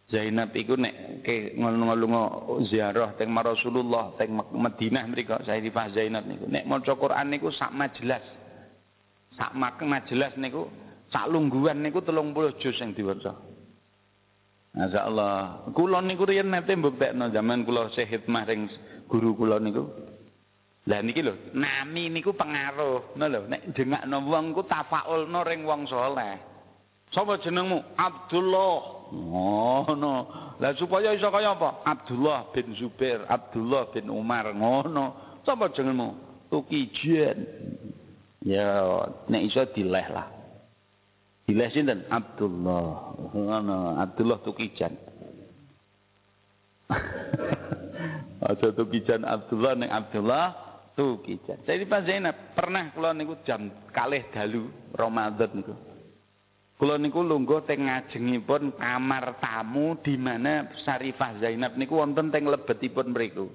Zainab 0.07 0.55
iku 0.55 0.79
nek 0.79 1.26
ke 1.26 1.59
ngono-ngono 1.59 2.62
ziarah 2.70 3.18
teng 3.18 3.35
Rasulullah 3.35 4.14
teng 4.14 4.38
Madinah 4.38 5.03
mriku 5.11 5.42
Sayyidifah 5.42 5.90
Zainab 5.90 6.31
niku 6.31 6.46
nek 6.46 6.62
maca 6.70 6.94
Quran 6.94 7.26
niku 7.26 7.50
sak 7.50 7.74
majelas. 7.74 8.22
Sak 9.35 9.59
majelas 9.59 10.38
niku 10.38 10.70
sak 11.11 11.26
lungguhan 11.26 11.83
niku 11.83 12.07
30 12.07 12.62
juz 12.62 12.79
sing 12.79 12.94
diwaca. 12.94 13.35
Masyaallah. 14.79 15.66
Kula 15.74 15.98
niku 16.07 16.22
riyen 16.22 16.55
nate 16.55 16.70
mbuktekno 16.70 17.35
zaman 17.35 17.66
kula 17.66 17.90
sehit 17.98 18.31
ring 18.46 18.70
guru 19.11 19.35
kula 19.35 19.59
niku. 19.59 19.90
Lah 20.88 21.04
niki 21.04 21.20
lho, 21.20 21.52
nami 21.52 22.08
niku 22.08 22.32
pengaruh, 22.32 23.12
ngono 23.12 23.26
lho. 23.28 23.40
Nek 23.52 23.76
jengakno 23.76 24.16
wong 24.24 24.56
ku 24.56 24.64
tafaulno 24.64 25.44
ring 25.44 25.68
wong 25.68 25.84
saleh. 25.84 26.40
Sapa 27.12 27.36
jenengmu? 27.42 27.98
Abdullah. 27.98 29.10
Ngono. 29.12 30.14
Lah 30.56 30.72
supaya 30.78 31.12
iso 31.12 31.28
kaya 31.28 31.52
apa? 31.52 31.84
Abdullah 31.84 32.48
bin 32.54 32.72
Zubair, 32.78 33.26
Abdullah 33.28 33.90
bin 33.92 34.08
Umar 34.08 34.48
ngono. 34.56 35.36
Sapa 35.44 35.68
jenengmu? 35.74 36.16
Tukijen. 36.48 37.44
Ya, 38.40 38.88
nek 39.28 39.42
iso 39.52 39.66
dileh 39.76 40.06
lah. 40.08 40.26
Dileh 41.44 41.68
sinten? 41.74 42.06
Abdullah. 42.08 43.18
Ngono, 43.36 44.00
Abdullah 44.00 44.38
Tukijan. 44.40 44.94
Aja 48.50 48.72
Tukijan 48.72 49.22
Abdullah 49.26 49.76
nek 49.76 49.90
Abdullah 49.92 50.69
Tukijan. 50.98 51.62
Jadi 51.64 51.87
Pak 51.87 52.03
Zainab 52.05 52.37
pernah 52.53 52.90
kula 52.92 53.14
niku 53.14 53.38
jam 53.46 53.70
kalih 53.94 54.26
dalu 54.35 54.68
Ramadan 54.92 55.50
niku. 55.62 55.74
Kula 56.81 56.96
niku 56.96 57.20
lungguh 57.20 57.68
teng 57.68 57.87
ngajengipun 57.87 58.81
kamar 58.81 59.37
tamu 59.37 60.00
di 60.00 60.16
mana 60.16 60.68
Sarifah 60.81 61.37
Zainab 61.37 61.76
niku 61.76 62.00
wonten 62.00 62.33
teng 62.33 62.48
lebetipun 62.48 63.12
mriku. 63.12 63.46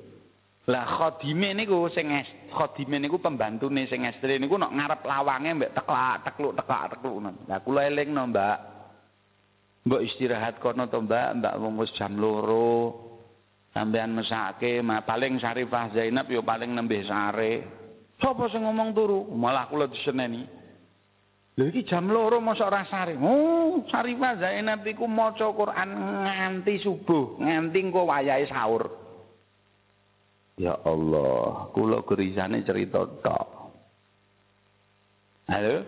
Lah 0.65 0.86
khadime 0.86 1.54
niku 1.54 1.86
sing 1.93 2.10
khadime 2.50 2.98
niku 2.98 3.21
pembantune 3.21 3.86
sing 3.86 4.06
estri 4.10 4.41
niku 4.41 4.58
nek 4.58 4.74
ngarep 4.74 5.02
lawange 5.06 5.52
mbek 5.58 5.74
teklak 5.78 6.26
tekluk 6.26 6.58
teklak 6.58 6.98
tekluk 6.98 7.21
Lah 7.45 7.60
kula 7.62 7.86
elingno, 7.86 8.30
Mbak. 8.34 8.58
Mbok 9.86 10.02
istirahat 10.02 10.58
kono 10.58 10.89
to, 10.89 11.06
Mbak, 11.06 11.30
Mbak 11.38 11.56
wong 11.62 11.74
jam 11.93 12.17
loro. 12.17 12.98
Sampean 13.75 14.15
mesake, 14.15 14.79
paling 15.03 15.35
Syarifah 15.35 15.91
Zainab 15.91 16.31
yo 16.31 16.39
paling 16.39 16.71
nembe 16.71 17.03
sare. 17.03 17.67
Sopo 18.23 18.47
sing 18.47 18.63
ngomong 18.63 18.95
turu? 18.95 19.27
Malah 19.35 19.67
kula 19.67 19.91
diseneni. 19.91 20.47
Lho 21.59 21.63
iki 21.67 21.83
jam 21.83 22.07
loro 22.07 22.39
mosok 22.39 22.71
ora 22.71 22.88
sare. 22.88 23.19
Oh, 23.19 23.83
Syarifah 23.91 24.39
Zainab 24.39 24.88
iku 24.88 25.03
maca 25.11 25.51
Quran 25.51 25.91
nganti 26.23 26.88
subuh, 26.88 27.35
nganti 27.35 27.79
engko 27.83 28.07
wayahe 28.07 28.47
sahur. 28.47 28.88
Ya 30.55 30.79
Allah, 30.88 31.67
kula 31.75 31.99
gerisane 32.07 32.63
cerita 32.63 33.03
tok. 33.03 33.47
Halo? 35.51 35.83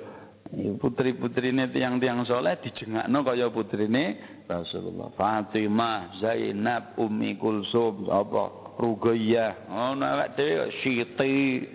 Putri-putrine 0.56 1.68
tiang-tiang 1.76 2.24
soleh 2.24 2.56
dijengakno 2.64 3.20
kaya 3.20 3.52
putrine 3.52 4.16
Rasulullah. 4.48 5.12
Fatimah, 5.20 6.24
Zainab, 6.24 6.96
Ummi 6.96 7.36
Kulsum, 7.36 8.08
apa? 8.08 8.76
Rugayyah. 8.80 9.68
Ngono 9.68 10.06
oh, 10.08 10.14
awak 10.16 10.40
dhewe 10.40 10.72
Siti, 10.80 11.66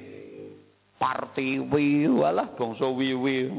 Partiwi, 0.96 2.08
walah 2.08 2.54
bangsa 2.56 2.88
wiwi. 2.88 3.50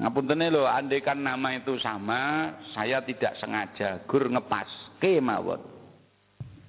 Ngapunten 0.00 0.48
lho, 0.48 0.64
andekan 0.64 1.20
nama 1.20 1.54
itu 1.56 1.76
sama, 1.78 2.56
saya 2.72 3.04
tidak 3.04 3.36
sengaja 3.36 4.00
gur 4.08 4.26
ngepas 4.26 4.68
kemawon. 4.96 5.60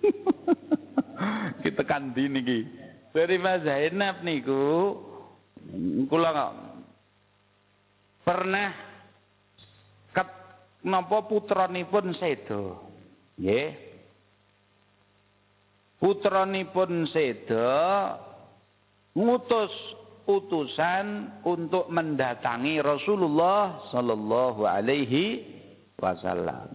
kita 1.63 1.81
kan 1.87 2.11
di 2.11 2.27
niki. 2.27 2.59
Dari 3.11 3.35
Mas 3.39 3.63
Zainab 3.63 4.23
niku 4.23 4.95
kula 6.11 6.53
pernah 8.21 8.69
ket 10.13 10.29
napa 10.85 11.25
sedo. 12.17 12.63
Nggih. 13.37 13.69
Putranipun 16.01 17.05
sedo 17.13 17.77
ngutus 19.13 19.73
utusan 20.25 21.39
untuk 21.43 21.89
mendatangi 21.89 22.81
Rasulullah 22.81 23.89
sallallahu 23.93 24.65
alaihi 24.65 25.45
wasallam. 25.97 26.69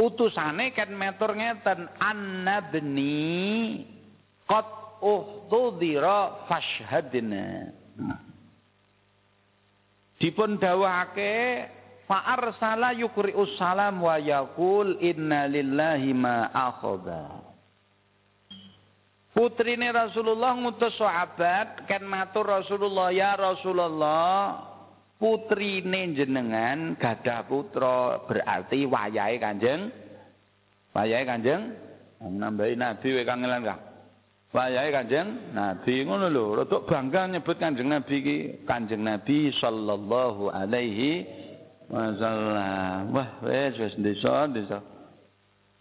Utusane 0.00 0.72
kan 0.72 0.94
metur 0.96 1.36
ngeten 1.36 1.90
annabni 2.00 3.84
qad 4.48 4.64
uhtudira 5.04 6.48
fashhadna. 6.48 7.74
Dipun 10.20 10.60
dawuhake 10.60 11.64
fa 12.04 12.28
arsala 12.36 12.92
yukri'us 12.92 13.56
salam 13.56 14.04
wa 14.04 14.20
yaqul 14.20 15.00
inna 15.00 15.48
lillahi 15.48 16.12
ma 16.12 16.52
akhadha. 16.52 17.40
Putrine 19.32 19.88
Rasulullah 19.88 20.52
ngutus 20.58 20.98
sahabat 21.00 21.88
kan 21.88 22.04
matur 22.04 22.50
Rasulullah 22.50 23.08
ya 23.14 23.38
Rasulullah 23.38 24.68
Putri 25.20 25.84
jenengan 25.84 26.96
gadah 26.96 27.44
putra 27.44 28.24
berarti 28.24 28.88
wayahe 28.88 29.36
Kanjeng 29.36 29.92
wayahe 30.96 31.28
Kanjeng 31.28 31.76
nambahi 32.24 32.72
nabi 32.72 33.20
we 33.20 33.22
kangelan 33.28 33.68
Kang 33.68 33.89
wayahe 34.50 34.90
Kanjeng 34.90 35.54
nabi 35.54 36.02
ngono 36.06 36.26
lho. 36.30 36.44
Rada 36.62 36.78
bangga 36.86 37.30
nyebut 37.30 37.56
Kanjeng 37.58 37.88
Nabi 37.90 38.14
iki. 38.22 38.38
Kanjeng 38.66 39.02
Nabi 39.06 39.54
sallallahu 39.58 40.50
alaihi 40.50 41.26
wasallam. 41.90 43.14
Wah 43.14 43.30
wis 43.46 43.74
wis 43.78 43.94
desa 43.98 44.46
desa 44.50 44.78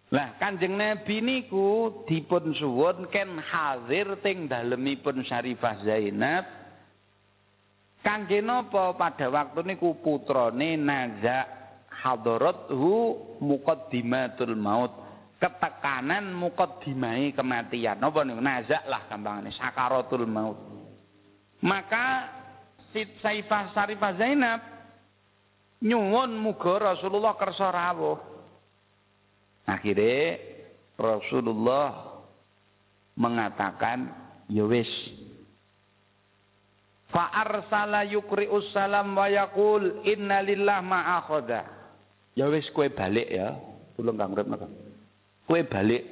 Lah 0.10 0.34
Kanjeng 0.42 0.74
Nabi 0.74 1.22
niku 1.22 2.02
dipun 2.10 2.58
suwun 2.58 3.14
ken 3.14 3.38
hadir 3.38 4.18
teng 4.26 4.50
dalemipun 4.50 5.22
Syarifah 5.22 5.86
Zainab. 5.86 6.46
Kangge 8.02 8.42
napa 8.42 8.96
pada 8.98 9.30
waktu 9.30 9.60
niku 9.70 10.02
putrane 10.02 10.80
Naza 10.82 11.46
hadarathu 11.94 13.38
muqaddimatul 13.38 14.58
maut. 14.58 15.09
Ketekanan 15.40 16.36
muqaddimai 16.36 17.32
kematian. 17.32 17.96
Napa 18.04 18.28
niku 18.28 18.44
Naza 18.44 18.84
lah 18.92 19.08
gampangane 19.08 19.56
sakaratul 19.56 20.28
maut. 20.28 20.60
Maka 21.64 22.28
Sid 22.92 23.24
Saifah 23.24 23.72
Sarifah 23.72 24.20
Zainab 24.20 24.60
nyuwun 25.80 26.36
muga 26.36 26.92
Rasulullah 26.92 27.40
kersa 27.40 27.72
rawuh. 27.72 28.20
Akhirnya 29.64 30.44
Rasulullah 31.00 32.20
mengatakan 33.16 34.12
ya 34.52 34.68
wis 34.68 34.92
Fa 37.10 37.34
arsala 37.34 38.06
yukri'us 38.06 38.70
salam 38.70 39.18
wa 39.18 39.26
yaqul 39.26 40.06
inna 40.06 40.46
lillah 40.46 40.78
ma 40.86 41.18
akhadha. 41.18 41.66
Ya 42.38 42.46
wis 42.46 42.70
kowe 42.70 42.86
balik 42.86 43.26
ya. 43.34 43.58
Tulung 43.98 44.14
Kang 44.14 44.38
Urip? 44.38 44.46
Kowe 45.50 45.66
balik. 45.66 46.06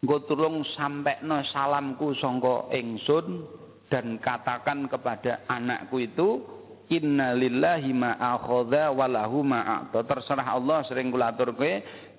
Engko 0.00 0.24
tulung 0.24 0.64
sampekno 0.72 1.44
salamku 1.52 2.16
sangka 2.16 2.72
ingsun 2.72 3.44
dan 3.92 4.16
katakan 4.16 4.88
kepada 4.88 5.44
anakku 5.52 6.00
itu 6.00 6.40
inna 6.88 7.36
lillahi 7.36 7.92
ma 7.92 8.16
akhadha 8.16 8.96
wa 8.96 9.04
lahu 9.04 9.44
Terserah 9.92 10.56
Allah 10.56 10.88
sering 10.88 11.12
kula 11.12 11.36
atur 11.36 11.52
kowe 11.52 11.72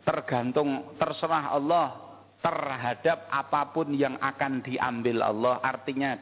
tergantung 0.06 0.94
terserah 1.02 1.58
Allah 1.58 2.06
terhadap 2.46 3.26
apa 3.34 3.74
pun 3.74 3.98
yang 3.98 4.22
akan 4.22 4.62
diambil 4.62 5.26
Allah 5.26 5.58
artinya 5.66 6.22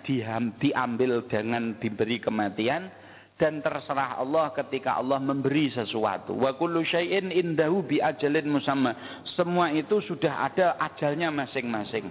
diambil 0.55 1.27
dengan 1.27 1.75
diberi 1.75 2.23
kematian 2.23 2.87
dan 3.37 3.65
terserah 3.65 4.21
Allah 4.21 4.53
ketika 4.53 5.01
Allah 5.01 5.17
memberi 5.17 5.73
sesuatu. 5.73 6.37
Wa 6.37 6.53
kullu 6.53 6.85
syai'in 6.85 7.33
indahu 7.33 7.81
bi 7.81 7.97
ajalin 7.97 8.45
musamma. 8.45 9.23
Semua 9.33 9.73
itu 9.73 9.99
sudah 10.05 10.47
ada 10.49 10.77
ajalnya 10.77 11.33
masing-masing. 11.33 12.05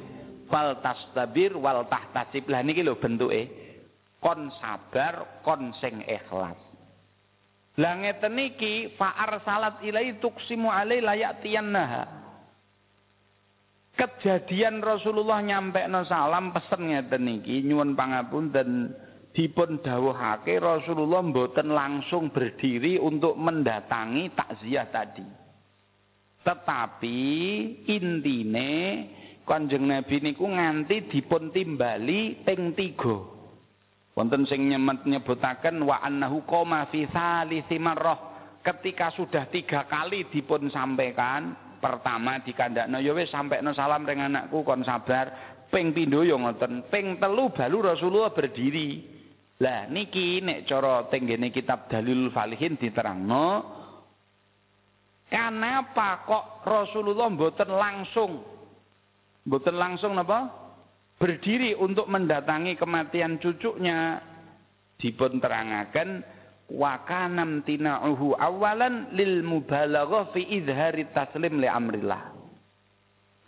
Fal 0.51 0.83
tastabir 0.83 1.55
wal 1.55 1.87
tahtasib. 1.87 2.51
Lah 2.51 2.67
niki 2.67 2.83
lho 2.83 2.99
bentuke. 2.99 3.49
Kon 4.19 4.51
sabar 4.59 5.43
kon 5.47 5.71
sing 5.79 6.03
ikhlas. 6.07 6.59
Lah 7.79 7.95
ngeten 7.97 8.37
niki 8.37 8.93
fa 8.99 9.15
arsalat 9.17 9.81
ilai 9.87 10.19
tuksimu 10.21 10.69
alai 10.69 11.01
layatiyannaha 11.01 12.23
kejadian 13.93 14.81
Rasulullah 14.81 15.45
nyampe 15.45 15.85
no 15.87 16.03
salam 16.09 16.51
pesen 16.51 16.91
ngeten 16.91 17.23
niki 17.29 17.61
nyuwun 17.65 17.93
pangapunten 17.93 18.93
dipun 19.33 19.81
dawuhake 19.81 20.61
Rasulullah 20.61 21.25
mboten 21.25 21.73
langsung 21.73 22.29
berdiri 22.29 23.01
untuk 23.01 23.37
mendatangi 23.37 24.33
takziah 24.37 24.89
tadi. 24.93 25.25
Tetapi 26.45 27.21
intine 27.89 28.73
Kanjeng 29.43 29.91
Nabi 29.91 30.23
niku 30.23 30.47
nganti 30.47 31.11
dipun 31.11 31.51
timbali 31.51 32.41
ping 32.47 32.77
3. 32.79 34.15
Wonten 34.15 34.45
sing 34.45 34.69
nyemet 34.69 35.09
nyebutaken 35.09 35.83
wa 35.83 35.99
annahu 36.05 36.45
qoma 36.45 36.87
fi 36.93 37.09
marrah 37.81 38.33
ketika 38.63 39.11
sudah 39.17 39.49
tiga 39.51 39.89
kali 39.89 40.29
dipun 40.31 40.71
sampaikan 40.71 41.57
pertama 41.83 42.39
dikandakno 42.47 43.03
ya 43.03 43.11
wis 43.11 43.33
sampekno 43.35 43.75
salam 43.75 44.07
ring 44.07 44.23
anakku 44.23 44.63
kon 44.63 44.87
sabar 44.87 45.59
ping 45.67 45.91
pindho 45.91 46.23
ya 46.23 46.39
ngoten 46.39 46.87
ping 46.87 47.19
telu 47.19 47.51
balu 47.51 47.79
Rasulullah 47.83 48.31
berdiri 48.31 49.12
lah 49.63 49.87
niki 49.87 50.43
nek 50.43 50.67
cara 50.67 51.07
tenggene 51.07 51.55
kitab 51.55 51.87
Dalil 51.87 52.35
Falihin 52.35 52.75
diterangno 52.75 53.63
kenapa 55.31 56.27
kok 56.27 56.67
Rasulullah 56.67 57.31
mboten 57.31 57.71
langsung? 57.71 58.43
Mboten 59.47 59.77
langsung 59.79 60.19
napa? 60.19 60.51
Berdiri 61.17 61.79
untuk 61.79 62.11
mendatangi 62.11 62.75
kematian 62.75 63.39
cucunya. 63.39 64.19
Dipun 64.99 65.43
terangaken 65.43 66.23
wa 66.71 67.03
kana 67.03 67.43
tina'uhu 67.67 68.39
awalan 68.39 69.11
lil 69.15 69.43
mubalaghah 69.43 70.31
fi 70.31 70.47
izhari 70.47 71.11
taslim 71.11 71.59
li 71.59 71.67
amrillah. 71.67 72.31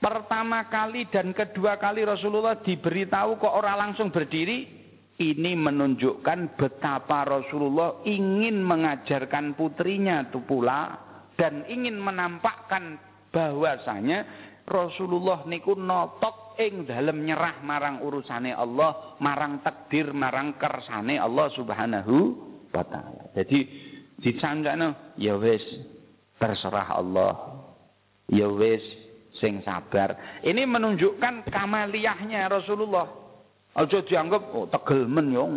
Pertama 0.02 0.66
kali 0.68 1.08
dan 1.08 1.30
kedua 1.32 1.78
kali 1.78 2.02
Rasulullah 2.02 2.58
diberitahu 2.58 3.40
kok 3.40 3.54
orang 3.54 3.88
langsung 3.88 4.10
berdiri, 4.12 4.83
ini 5.22 5.54
menunjukkan 5.54 6.58
betapa 6.58 7.22
Rasulullah 7.22 8.02
ingin 8.02 8.58
mengajarkan 8.66 9.54
putrinya 9.54 10.26
itu 10.26 10.42
pula 10.42 10.98
dan 11.38 11.62
ingin 11.70 11.98
menampakkan 12.02 12.98
bahwasanya 13.30 14.26
Rasulullah 14.66 15.46
niku 15.46 15.78
notok 15.78 16.58
ing 16.58 16.86
dalem 16.86 17.26
nyerah 17.26 17.60
marang 17.62 18.00
urusane 18.02 18.54
Allah, 18.54 19.18
marang 19.20 19.60
takdir, 19.60 20.14
marang 20.14 20.56
kersane 20.56 21.18
Allah 21.18 21.50
Subhanahu 21.52 22.16
wa 22.70 22.84
taala. 22.86 23.30
Jadi 23.34 23.66
dicancakno 24.18 25.14
ya 25.18 25.34
wis 25.38 25.62
terserah 26.38 26.96
Allah. 26.96 27.34
Ya 28.30 28.48
wis 28.48 28.80
sing 29.36 29.60
sabar. 29.66 30.40
Ini 30.40 30.64
menunjukkan 30.64 31.50
kamaliyahnya 31.50 32.48
Rasulullah. 32.48 33.23
Aja 33.74 33.98
dianggap 34.06 34.54
oh 34.54 34.70
tegel 34.70 35.10
men 35.10 35.34
yo 35.34 35.50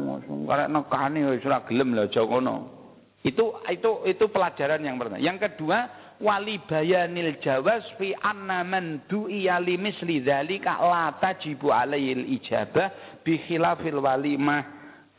karek 0.49 0.73
nekani 0.73 1.21
wis 1.37 1.45
ora 1.45 1.61
gelem 1.69 1.93
lho 1.93 2.09
aja 2.09 2.25
ngono. 2.25 2.55
Itu 3.21 3.61
itu 3.69 4.01
itu 4.09 4.25
pelajaran 4.33 4.81
yang 4.81 4.97
pertama. 4.97 5.21
Yang 5.21 5.37
kedua, 5.45 5.85
wali 6.17 6.57
bayanil 6.65 7.37
jawaz 7.45 7.85
fi 8.01 8.17
anna 8.17 8.65
man 8.65 9.05
du'iya 9.05 9.61
li 9.61 9.77
misli 9.77 10.25
dzalika 10.25 10.81
la 10.81 11.13
tajibu 11.21 11.69
alaihil 11.69 12.25
ijabah 12.41 13.21
bi 13.21 13.37
khilafil 13.45 14.01
walimah 14.01 14.65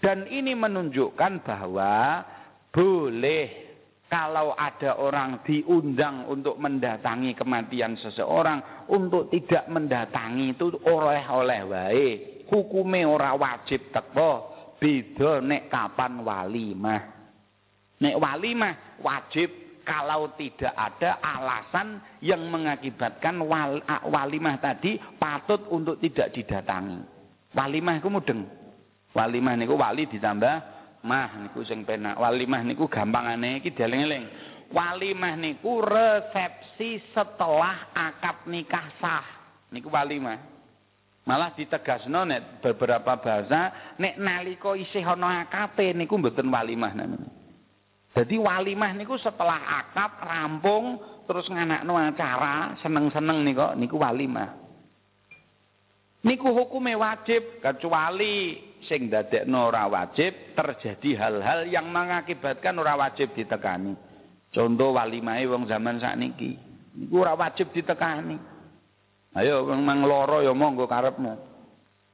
dan 0.02 0.26
ini 0.26 0.58
menunjukkan 0.58 1.46
bahwa 1.46 2.26
boleh 2.74 3.70
kalau 4.08 4.56
ada 4.56 4.96
orang 4.98 5.44
diundang 5.44 6.26
untuk 6.26 6.56
mendatangi 6.58 7.36
kematian 7.36 7.94
seseorang 8.00 8.88
untuk 8.88 9.28
tidak 9.30 9.68
mendatangi 9.68 10.56
itu 10.56 10.72
oleh-oleh 10.82 11.60
wae 11.68 12.37
hukume 12.48 13.04
ora 13.04 13.36
wajib 13.36 13.92
teko 13.92 14.32
beda 14.80 15.44
nek 15.44 15.68
kapan 15.68 16.24
walimah 16.24 17.02
nek 18.00 18.16
walimah 18.16 18.74
wajib 19.04 19.68
kalau 19.88 20.36
tidak 20.36 20.76
ada 20.76 21.16
alasan 21.24 22.04
yang 22.20 22.44
mengakibatkan 22.52 23.40
wal, 23.40 23.80
walimah 24.12 24.60
tadi 24.60 25.00
patut 25.16 25.64
untuk 25.72 25.96
tidak 25.96 26.36
didatangi. 26.36 27.00
Walimah 27.56 27.96
itu 27.96 28.12
mudeng. 28.12 28.44
Walimah 29.16 29.56
niku 29.56 29.80
wali 29.80 30.04
ditambah 30.04 30.54
mah 31.08 31.40
niku 31.40 31.64
sing 31.64 31.88
penak. 31.88 32.20
Walimah 32.20 32.60
niku 32.68 32.84
gampangane 32.84 33.64
iki 33.64 33.72
dieling-eling. 33.72 34.28
Walimah 34.68 35.40
niku 35.40 35.80
resepsi 35.80 37.00
setelah 37.16 37.88
akad 37.96 38.44
nikah 38.44 38.92
sah. 39.00 39.24
Niku 39.72 39.88
walimah. 39.88 40.57
Malah 41.28 41.52
ditegasno 41.52 42.24
nek 42.24 42.64
beberapa 42.64 43.20
bahasa 43.20 43.92
nek 44.00 44.16
nalika 44.16 44.72
isih 44.72 45.04
ana 45.04 45.44
akate 45.44 45.92
niku 45.92 46.16
mboten 46.16 46.48
walimah 46.48 46.96
namanya. 46.96 47.28
Jadi 48.16 48.40
walimah 48.40 48.96
niku 48.96 49.20
setelah 49.20 49.84
akad 49.84 50.24
rampung 50.24 50.96
terus 51.28 51.44
nganakno 51.52 52.00
acara 52.00 52.80
seneng-seneng 52.80 53.44
niku 53.44 53.76
niku 53.76 54.00
walimah. 54.00 54.56
Niku 56.24 56.48
hukumnya 56.48 56.96
wajib 56.96 57.60
kecuali 57.60 58.56
sing 58.88 59.12
dadekno 59.12 59.68
ora 59.68 59.84
wajib 59.84 60.56
terjadi 60.56 61.28
hal-hal 61.28 61.68
yang 61.68 61.92
mengakibatkan 61.92 62.72
ora 62.80 62.96
wajib 62.96 63.36
ditekani. 63.36 63.92
Contoh 64.48 64.96
walimahe 64.96 65.44
wong 65.44 65.68
zaman 65.68 66.00
sakniki. 66.00 66.56
Niku 66.96 67.20
ora 67.20 67.36
wajib 67.36 67.68
ditekani. 67.76 68.57
Ayo 69.38 69.70
mang 69.70 70.02
loro 70.02 70.42
ya 70.42 70.50
monggo 70.50 70.90
karepmu. 70.90 71.38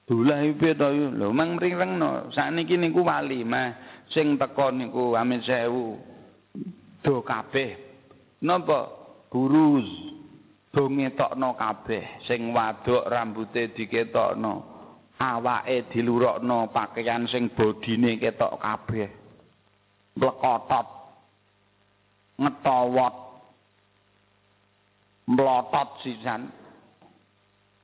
Dulah 0.04 0.44
piye 0.60 0.76
to 0.76 0.92
lho 0.92 1.32
mang 1.32 1.56
mringno 1.56 2.28
sakniki 2.36 2.76
niku 2.76 3.00
walimah 3.00 3.72
sing 4.12 4.36
teko 4.36 4.68
niku 4.68 5.16
amit 5.16 5.40
sewu. 5.48 5.96
Do 7.00 7.24
kabeh. 7.24 7.80
Napa? 8.44 8.92
Buruz 9.32 9.88
do 10.68 10.84
ngetokno 10.92 11.56
kabeh. 11.56 12.20
Sing 12.28 12.52
wadok 12.52 13.08
rambute 13.08 13.72
diketokno. 13.72 14.76
Awake 15.16 15.88
dilurokno 15.88 16.68
pakaian 16.68 17.24
sing 17.24 17.48
bodine 17.56 18.20
ketok 18.20 18.60
kabeh. 18.60 19.08
Blekotot 20.12 20.88
ngetowot. 22.36 23.14
Mlotot 25.24 26.04
sisan 26.04 26.52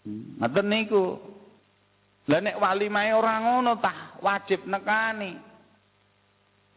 ngoten 0.08 0.66
niku 0.68 1.20
lha 2.28 2.38
nek 2.40 2.56
walimahe 2.56 3.12
ora 3.12 3.34
ngono 3.42 3.76
tah 3.82 4.16
wajib 4.24 4.64
nekani 4.64 5.36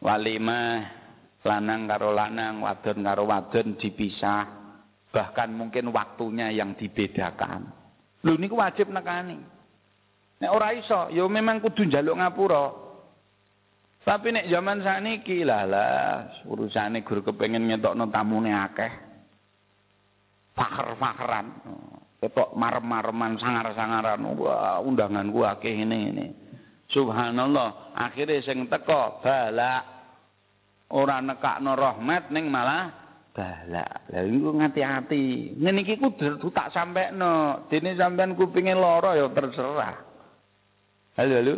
walimah 0.04 1.04
lanang 1.44 1.84
karo 1.86 2.10
lanang, 2.10 2.64
wadon 2.64 3.04
karo 3.04 3.28
wadon 3.28 3.76
dipisah. 3.76 4.64
Bahkan 5.14 5.54
mungkin 5.54 5.94
waktunya 5.94 6.50
yang 6.50 6.74
dibedakan. 6.74 7.70
Lho 8.26 8.34
niku 8.34 8.58
wajib 8.58 8.90
nekani. 8.90 9.38
Nek 10.42 10.50
ora 10.50 10.74
iso, 10.74 11.06
ya 11.14 11.22
memang 11.30 11.62
kudu 11.62 11.86
njaluk 11.86 12.18
ngapura. 12.18 12.64
Tapi 14.04 14.34
nek 14.34 14.50
zaman 14.50 14.84
sakniki 14.84 15.46
lah 15.46 15.64
lah 15.64 16.28
urusane 16.44 17.00
guru 17.06 17.24
kepengin 17.24 17.70
ngetokno 17.70 18.10
tamune 18.10 18.52
akeh. 18.52 18.92
Fakir-fakiran. 20.52 21.46
Ketok 22.24 22.56
marem-mareman 22.56 23.36
sangar-sangaran. 23.36 24.24
Wah, 24.40 24.80
undanganku 24.80 25.44
akeh 25.44 25.76
ini 25.76 25.98
ini. 26.08 26.26
Subhanallah, 26.88 27.92
akhirnya 27.92 28.40
sing 28.40 28.64
teko 28.64 29.20
balak 29.20 29.84
ora 30.88 31.20
nekakno 31.20 31.76
rahmat 31.76 32.32
ning 32.32 32.48
malah 32.48 32.88
bala. 33.36 33.84
Lah 34.08 34.24
iku 34.24 34.56
ngati-ati. 34.56 35.52
Ngene 35.60 35.84
iki 35.84 36.00
kudu 36.00 36.48
tak 36.48 36.72
sampekno. 36.72 37.68
Dene 37.68 37.92
sampean 37.92 38.32
kupinge 38.32 38.72
lara 38.72 39.20
ya 39.20 39.28
terserah. 39.28 39.96
Halo 41.20 41.34
halo. 41.44 41.54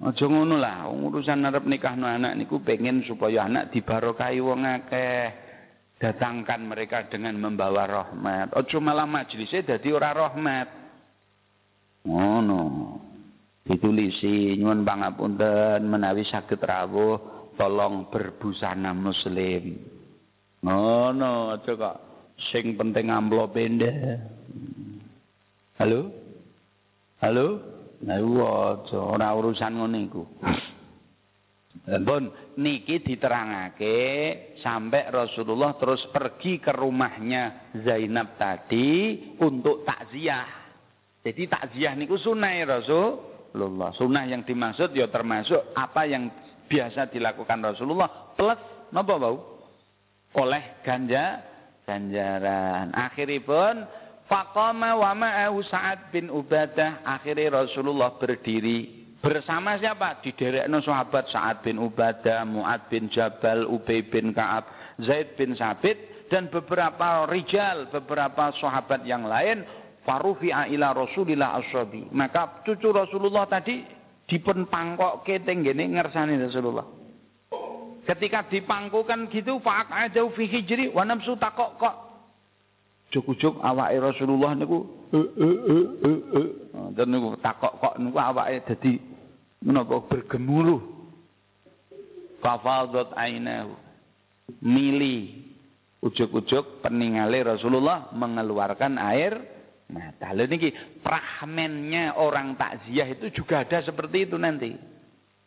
Aja 0.00 0.26
ngono 0.26 0.58
lah, 0.58 0.90
urusan 0.90 1.44
arep 1.44 1.68
nikahno 1.68 2.08
anak 2.08 2.34
niku 2.34 2.58
pengen 2.64 3.04
supaya 3.04 3.46
anak 3.46 3.68
dibarokahi 3.68 4.40
wong 4.40 4.64
akeh. 4.64 5.43
Datangkan 5.94 6.60
mereka 6.66 7.06
dengan 7.06 7.38
membawa 7.38 7.86
rahmat. 7.86 8.50
Aja 8.52 8.78
malah 8.82 9.06
majelisnya 9.06 9.76
dadi 9.76 9.94
ora 9.94 10.10
rahmat. 10.10 10.68
Ngono. 12.04 12.62
Ditulisi 13.64 14.60
nyuwun 14.60 14.84
pangapunten 14.84 15.88
menawi 15.88 16.26
saged 16.28 16.60
rawuh 16.60 17.16
tolong 17.56 18.12
berbusana 18.12 18.92
muslim. 18.92 19.80
Ngono 20.60 21.56
aja 21.56 21.72
kok 21.72 21.96
sing 22.52 22.76
penting 22.76 23.08
amplop 23.08 23.56
pende. 23.56 23.88
Halo? 25.80 26.12
Halo? 27.24 27.46
Nah, 28.04 28.20
ora 28.92 29.32
urusan 29.32 29.80
ngono 29.80 29.96
iku. 29.96 30.22
Pun 31.84 32.32
niki 32.56 33.04
diterangake 33.04 33.96
sampai 34.64 35.12
Rasulullah 35.12 35.76
terus 35.76 36.00
pergi 36.08 36.56
ke 36.56 36.72
rumahnya 36.72 37.76
Zainab 37.84 38.40
tadi 38.40 39.20
untuk 39.36 39.84
takziah. 39.84 40.48
Jadi 41.20 41.44
takziah 41.44 41.92
niku 41.92 42.16
sunah 42.16 42.80
Rasulullah. 42.80 43.92
Sunah 44.00 44.24
yang 44.24 44.48
dimaksud 44.48 44.96
ya 44.96 45.12
termasuk 45.12 45.76
apa 45.76 46.08
yang 46.08 46.32
biasa 46.64 47.12
dilakukan 47.12 47.60
Rasulullah 47.60 48.32
plus 48.32 48.56
napa 48.88 49.20
bau 49.20 49.60
oleh 50.40 50.80
ganja 50.80 51.44
ganjaran 51.84 52.96
akhiripun 52.96 53.84
faqama 54.24 54.96
wa 54.96 55.12
ma'ahu 55.12 55.60
Sa'ad 55.68 56.08
bin 56.08 56.32
Ubadah 56.32 57.04
akhirnya 57.04 57.68
Rasulullah 57.68 58.16
berdiri 58.16 59.03
bersama 59.24 59.80
siapa 59.80 60.20
diderekno 60.20 60.84
sahabat 60.84 61.32
Sa'ad 61.32 61.64
bin 61.64 61.80
Ubadah 61.80 62.44
Mu'ad 62.44 62.92
bin 62.92 63.08
Jabal 63.08 63.64
Ubay 63.64 64.04
bin 64.04 64.36
Ka'ab 64.36 64.68
Zaid 65.00 65.40
bin 65.40 65.56
Sabit 65.56 66.28
dan 66.28 66.52
beberapa 66.52 67.24
rijal 67.32 67.88
beberapa 67.88 68.52
sahabat 68.60 69.08
yang 69.08 69.24
lain 69.24 69.64
farufi'a 70.04 70.68
ila 70.68 70.92
Rasulillah 70.92 71.56
ashabi 71.56 72.04
maka 72.12 72.60
cucu 72.68 72.92
Rasulullah 72.92 73.48
tadi 73.48 74.04
dipun 74.28 74.68
pangkokke 74.68 75.44
tenggene 75.44 75.84
ngersani 75.88 76.40
Rasulullah. 76.40 76.86
Ketika 78.04 78.44
dipangkukan 78.52 79.32
gitu 79.32 79.60
fa'ak 79.64 79.88
aja 79.88 80.20
fi 80.36 80.44
hijri 80.44 80.92
wa 80.92 81.08
nafsu 81.08 81.40
takok 81.40 81.80
kok. 81.80 81.96
Juk-juk 83.08 83.62
awake 83.64 83.96
Rasulullah 84.00 84.52
niku 84.52 84.84
dan 86.92 87.06
niku 87.08 87.38
takok 87.40 87.72
kok 87.80 87.94
niku 87.96 88.18
awake 88.20 88.60
dadi 88.68 89.13
menapa 89.64 90.04
bergemuruh. 90.04 90.84
Fafadat 92.44 93.16
ainahu. 93.16 93.72
Mili 94.60 95.40
ujuk-ujuk 96.04 96.84
peningale 96.84 97.40
Rasulullah 97.40 98.12
mengeluarkan 98.12 99.00
air 99.00 99.54
Nah, 99.84 100.16
lalu 100.32 100.56
niki 100.56 100.70
prahmennya 101.04 102.16
orang 102.16 102.56
takziah 102.56 103.04
itu 103.04 103.28
juga 103.36 103.68
ada 103.68 103.84
seperti 103.84 104.24
itu 104.24 104.40
nanti. 104.40 104.72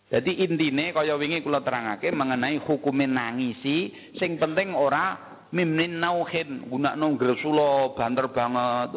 Jadi 0.08 0.46
intine 0.46 0.96
kaya 0.96 1.18
wingi 1.18 1.44
kula 1.44 1.66
terangake 1.66 2.14
mengenai 2.14 2.62
hukumin 2.64 3.12
nangisi, 3.18 3.92
sing 4.16 4.40
penting 4.40 4.72
ora 4.72 5.18
mimnin 5.52 6.00
nauhin, 6.00 6.70
gunakno 6.70 7.18
gresula 7.20 7.92
banter 7.98 8.32
banget. 8.32 8.96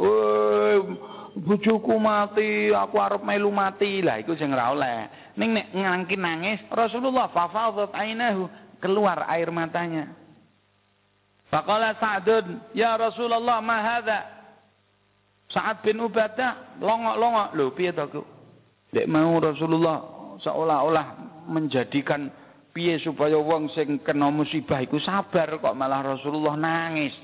Bojoku 1.36 1.94
mati, 2.00 2.74
aku 2.74 2.96
arep 2.98 3.22
melu 3.22 3.50
mati. 3.54 4.02
Lah 4.02 4.18
iku 4.18 4.34
sing 4.34 4.50
ora 4.50 4.74
oleh. 4.74 4.98
Ning 5.38 5.54
nek 5.54 5.66
ngangki 5.74 6.16
nangis, 6.18 6.60
Rasulullah 6.70 7.30
fafadat 7.30 7.94
ainahu, 7.94 8.50
keluar 8.82 9.28
air 9.30 9.48
matanya. 9.54 10.10
Faqala 11.50 11.98
Sa'dun, 11.98 12.62
"Ya 12.72 12.94
Rasulullah, 12.94 13.58
ma 13.58 13.78
hadza?" 13.82 14.40
Sa'ad 15.50 15.82
bin 15.82 15.98
Ubadah 15.98 16.78
longok-longok. 16.78 17.48
Lho 17.58 17.74
piye 17.74 17.90
to, 17.90 18.22
Dek 18.90 19.06
mau 19.10 19.38
Rasulullah 19.38 19.98
seolah-olah 20.42 21.06
menjadikan 21.50 22.30
piye 22.70 22.98
supaya 23.02 23.38
wong 23.38 23.70
sing 23.74 23.98
kena 24.02 24.30
musibah 24.30 24.78
iku 24.82 25.02
sabar 25.02 25.58
kok 25.58 25.74
malah 25.74 26.14
Rasulullah 26.14 26.54
nangis. 26.54 27.14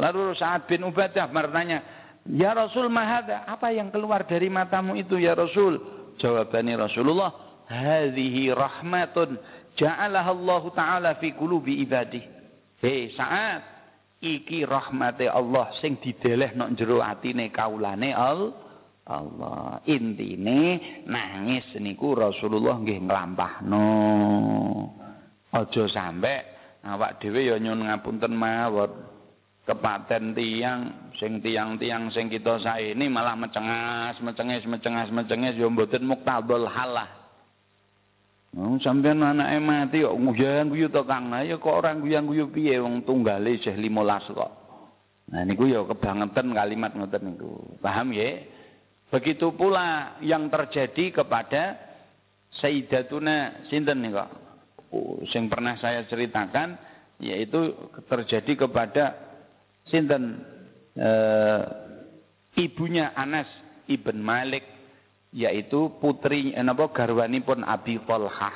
Lalu 0.00 0.34
Sa'ad 0.34 0.64
bin 0.64 0.82
Ubadah 0.88 1.28
bertanya, 1.28 2.03
"Ya 2.28 2.56
Rasul 2.56 2.88
mahada, 2.88 3.44
apa 3.44 3.72
yang 3.72 3.92
keluar 3.92 4.24
dari 4.24 4.48
matamu 4.48 4.96
itu 4.96 5.20
ya 5.20 5.36
Rasul?" 5.36 5.80
Jawabannya 6.16 6.88
Rasulullah, 6.88 7.30
"Hadhihi 7.68 8.54
rahmatun 8.54 9.36
ja'alaha 9.76 10.30
Allah 10.30 10.62
taala 10.72 11.10
fi 11.20 11.34
qulubi 11.34 11.82
ibadih." 11.84 12.22
Hei 12.80 13.12
Sa'ad, 13.16 13.62
iki 14.20 14.64
rahmate 14.64 15.28
Allah 15.28 15.72
sing 15.80 16.00
dideleh 16.00 16.52
nok 16.56 16.72
jero 16.76 17.00
atine 17.00 17.48
kaulane 17.52 18.12
Allah. 18.12 18.64
Allah. 19.04 19.84
Intine 19.84 20.80
nangis 21.04 21.76
niku 21.76 22.16
Rasulullah 22.16 22.80
nggih 22.80 23.04
nglampahno. 23.04 23.88
Aja 25.52 25.84
sampe 25.92 26.34
awak 26.88 27.20
dhewe 27.20 27.52
ya 27.52 27.60
nyun 27.60 27.84
ngapunten 27.84 28.32
mawon. 28.32 29.13
Kepaten 29.64 30.36
tiang 30.36 31.08
sing 31.16 31.40
tiang-tiang 31.40 32.12
sing 32.12 32.28
kita 32.28 32.60
saini 32.60 33.08
malah 33.08 33.32
mecengas, 33.32 34.20
mecenges, 34.20 34.68
mecengas, 34.68 35.08
mecenges 35.08 35.56
ya 35.56 35.64
mboten 35.72 36.04
muktadul 36.04 36.68
halah. 36.68 37.08
Oh, 38.54 38.76
sampean 38.78 39.24
anake 39.24 39.58
mati 39.58 40.04
kok 40.04 40.14
nguyang 40.14 40.68
guyu 40.68 40.86
to 40.92 41.02
Kang. 41.08 41.32
Ya 41.42 41.56
kok 41.56 41.80
orang 41.80 42.04
guyang 42.04 42.28
guyu 42.28 42.52
piye 42.52 42.76
wong 42.76 43.02
tunggale 43.02 43.56
isih 43.56 43.72
15 43.72 44.36
kok. 44.36 44.52
Nah 45.32 45.42
niku 45.48 45.64
ya 45.64 45.80
kebangetan 45.82 46.52
kalimat 46.52 46.92
ngoten 46.92 47.34
niku. 47.34 47.80
Paham 47.80 48.12
ya? 48.12 48.44
Begitu 49.10 49.48
pula 49.56 50.20
yang 50.20 50.52
terjadi 50.52 51.24
kepada 51.24 51.80
Sayyidatuna 52.60 53.66
sinten 53.72 54.04
nih 54.04 54.12
kok. 54.12 54.30
Oh, 54.94 55.18
sing 55.32 55.50
pernah 55.50 55.74
saya 55.80 56.06
ceritakan 56.06 56.78
yaitu 57.18 57.74
terjadi 58.06 58.68
kepada 58.68 59.23
sinten 59.88 60.40
e, 60.96 61.10
ibunya 62.56 63.12
Anas 63.12 63.48
ibn 63.90 64.20
Malik 64.22 64.64
yaitu 65.34 65.90
putri 65.98 66.54
eh, 66.54 66.62
napa 66.62 66.86
pun 67.42 67.60
Abi 67.66 67.98
Thalhah. 68.06 68.54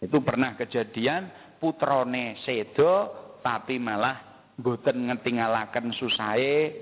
Itu 0.00 0.24
pernah 0.24 0.56
kejadian 0.56 1.28
putrone 1.60 2.40
sedo 2.44 3.12
tapi 3.44 3.76
malah 3.76 4.48
boten 4.56 5.12
ngetingalaken 5.12 5.92
susahe 5.92 6.72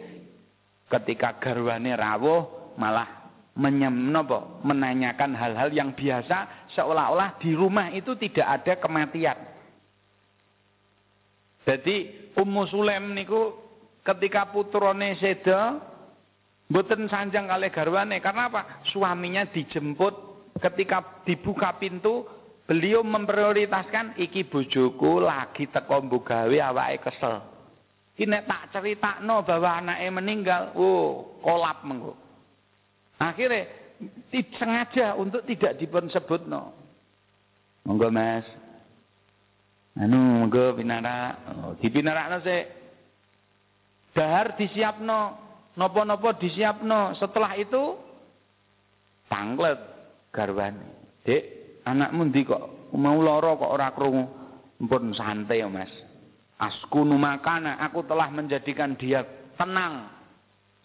ketika 0.87 1.43
garwane 1.43 1.95
rawuh 1.99 2.75
malah 2.79 3.23
menyemnopo 3.53 4.65
menanyakan 4.65 5.37
hal-hal 5.37 5.69
yang 5.75 5.93
biasa 5.93 6.71
seolah-olah 6.73 7.37
di 7.43 7.53
rumah 7.53 7.93
itu 7.93 8.17
tidak 8.17 8.63
ada 8.63 8.73
kematian. 8.81 9.39
Jadi 11.63 11.97
Ummu 12.33 12.63
Sulaim 12.71 13.13
niku 13.13 13.62
ketika 14.03 14.51
putrone 14.51 15.15
seda 15.19 15.79
mboten 16.67 17.07
sanjang 17.07 17.47
kali 17.47 17.71
garwane 17.71 18.19
karena 18.19 18.51
apa? 18.51 18.83
Suaminya 18.91 19.47
dijemput 19.51 20.15
ketika 20.59 21.23
dibuka 21.27 21.79
pintu 21.79 22.27
beliau 22.67 23.03
memprioritaskan 23.03 24.19
iki 24.19 24.47
bojoku 24.47 25.23
lagi 25.23 25.71
teko 25.71 26.03
gawe 26.23 26.57
awake 26.71 27.03
kesel. 27.07 27.43
Ki 28.13 28.29
nek 28.29 28.45
tak 28.45 28.77
ceritakno 28.77 29.41
bahwa 29.41 29.81
anaknya 29.81 30.11
meninggal, 30.13 30.63
oh 30.77 31.41
kolap 31.41 31.81
mengko. 31.81 32.13
Akhirnya 33.17 33.73
sengaja 34.61 35.17
untuk 35.17 35.49
tidak 35.49 35.81
dipun 35.81 36.13
sebut 36.13 36.45
no. 36.45 36.77
Monggo 37.89 38.13
Mas. 38.13 38.45
Anu 39.97 40.45
monggo 40.45 40.77
pinara. 40.77 41.41
Oh, 41.67 41.73
no 41.73 42.39
se. 42.45 42.82
Dahar 44.13 44.61
disiapno, 44.61 45.21
nopo-nopo 45.77 46.37
disiapno. 46.37 47.17
Setelah 47.17 47.57
itu 47.57 47.97
tanglet 49.33 49.81
garwane. 50.29 51.17
Dek, 51.25 51.43
anakmu 51.89 52.29
ndi 52.29 52.45
kok 52.45 52.93
mau 52.97 53.17
loro 53.21 53.57
kok 53.57 53.73
ora 53.73 53.89
krungu? 53.97 54.25
Pun 54.83 55.15
santai 55.15 55.63
ya, 55.63 55.71
Mas. 55.71 55.93
Askunu 56.59 57.15
makana, 57.15 57.79
aku 57.79 58.03
telah 58.03 58.27
menjadikan 58.35 58.99
dia 58.99 59.23
tenang 59.55 60.11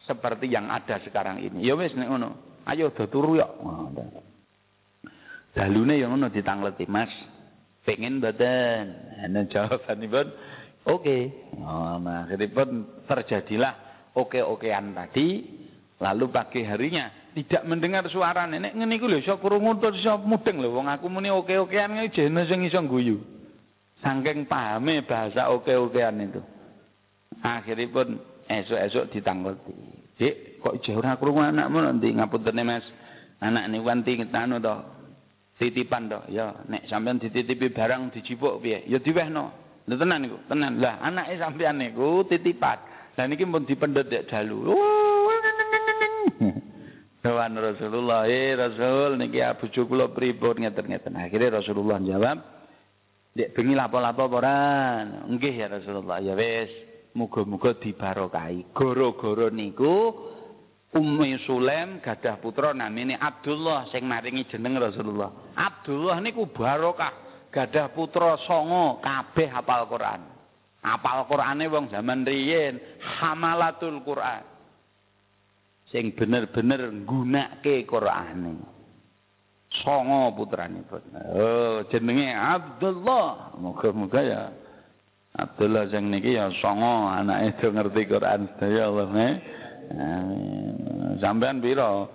seperti 0.06 0.48
yang 0.48 0.70
ada 0.70 1.02
sekarang 1.02 1.42
ini. 1.42 1.66
Ya 1.66 1.74
wis 1.74 1.98
nek 1.98 2.08
ngono. 2.08 2.62
Ayo 2.70 2.94
do 2.94 3.10
turu 3.10 3.42
ya. 3.42 3.50
Dalune 5.58 5.98
yang 5.98 6.14
ngono 6.14 6.30
ditangleti, 6.30 6.86
Mas. 6.86 7.10
Pengen 7.88 8.20
mboten? 8.22 8.86
Ana 9.24 9.48
jawabanipun 9.48 10.28
oke. 10.88 11.04
Okay. 11.04 11.22
Oh, 11.60 12.00
nah, 12.00 12.24
akhiripun 12.26 13.04
terjadilah 13.06 13.74
oke-okean 14.18 14.96
tadi. 14.98 15.28
Lalu 15.98 16.30
pagi 16.30 16.62
harinya 16.62 17.10
tidak 17.34 17.66
mendengar 17.70 18.06
suara 18.10 18.46
nenek 18.50 18.74
ngene 18.74 18.98
iku 18.98 19.06
lho 19.10 19.18
iso 19.22 19.38
krungu 19.42 19.82
terus 19.82 20.02
iso 20.02 20.14
mudeng 20.22 20.62
lho 20.62 20.74
wong 20.74 20.90
aku 20.90 21.10
muni 21.10 21.30
oke-okean 21.30 21.98
iki 22.06 22.26
jene 22.26 22.46
sing 22.50 22.66
iso 22.66 22.82
guyu. 22.86 23.18
Saking 24.02 24.46
pahame 24.46 25.02
bahasa 25.06 25.50
oke-okean 25.50 26.22
itu. 26.22 26.42
Akhiripun 27.42 28.18
esok-esok 28.46 29.06
ditangleti. 29.14 29.74
Dik, 30.18 30.66
kok 30.66 30.82
jauh 30.82 30.98
ora 30.98 31.18
krungu 31.18 31.46
anakmu 31.46 31.78
nanti 31.82 32.10
ngapunten 32.10 32.62
Mas. 32.66 32.86
Anak 33.38 33.70
niku 33.70 33.86
wanti 33.86 34.18
anu 34.34 34.58
to. 34.58 34.76
Titipan 35.62 36.10
to. 36.10 36.22
Ya, 36.34 36.58
nek 36.70 36.90
sampean 36.90 37.22
dititipi 37.22 37.70
barang 37.70 38.14
dijipuk 38.14 38.62
piye? 38.62 38.86
Ya 38.90 38.98
diwehno. 38.98 39.67
Lha 39.88 39.96
tenan 39.96 40.20
niku, 40.28 40.38
tenan. 40.52 40.84
Lah 40.84 41.00
anake 41.00 41.40
sampean 41.40 41.80
niku 41.80 42.28
titipan. 42.28 42.76
Lah 43.16 43.26
niki 43.26 43.48
pun 43.48 43.64
dipendet 43.64 44.12
dek 44.12 44.28
dalu. 44.28 44.76
Kawan 47.24 47.60
Rasulullah, 47.60 48.28
eh 48.30 48.54
Rasul 48.56 49.18
niki 49.18 49.40
bojo 49.40 49.82
kula 49.88 50.12
pripun 50.12 50.64
ngeten-ngeten. 50.64 51.18
Akhirnya 51.18 51.60
Rasulullah 51.60 51.98
jawab, 52.04 52.38
"Dek 53.34 53.58
bengi 53.58 53.74
lapo-lapo 53.74 54.28
ora?" 54.28 55.02
"Nggih 55.26 55.56
ya 55.56 55.68
Rasulullah." 55.72 56.22
"Ya 56.22 56.38
wis, 56.38 56.70
Muga-muga 57.18 57.74
dibarokahi. 57.74 58.78
Goro-goro 58.78 59.50
niku 59.50 60.14
Ummi 60.94 61.34
Sulaim 61.50 61.98
gadah 61.98 62.38
putra 62.38 62.78
namine 62.78 63.18
Abdullah 63.18 63.90
sing 63.90 64.06
maringi 64.06 64.46
jeneng 64.46 64.78
Rasulullah. 64.78 65.34
Abdullah 65.58 66.22
niku 66.22 66.46
barokah, 66.54 67.27
gadah 67.52 67.92
putra 67.96 68.38
songo 68.46 69.00
kabeh 69.04 69.50
hafal 69.52 69.88
Quran. 69.88 70.22
Hafal 70.84 71.28
Qurane 71.28 71.66
wong 71.68 71.92
zaman 71.92 72.24
riyin, 72.24 72.80
hamalatul 73.20 74.00
Quran. 74.08 74.46
Sing 75.92 76.16
bener-bener 76.16 76.92
nggunakake 77.04 77.84
Qurane. 77.84 78.56
Songo 79.84 80.32
putranipun. 80.32 81.04
Oh, 81.36 81.84
jenenge 81.92 82.32
Abdullah. 82.32 83.52
Muga-muga 83.60 84.24
ya 84.24 84.44
Abdullah 85.36 85.92
sing 85.92 86.08
niki 86.08 86.40
ya 86.40 86.48
songo 86.64 87.12
anake 87.12 87.60
do 87.60 87.76
ngerti 87.76 88.08
Quran 88.08 88.48
sedaya 88.56 88.88
Allah 88.88 89.08
eh. 89.20 89.34
Sampean 91.20 91.60
pira? 91.60 92.08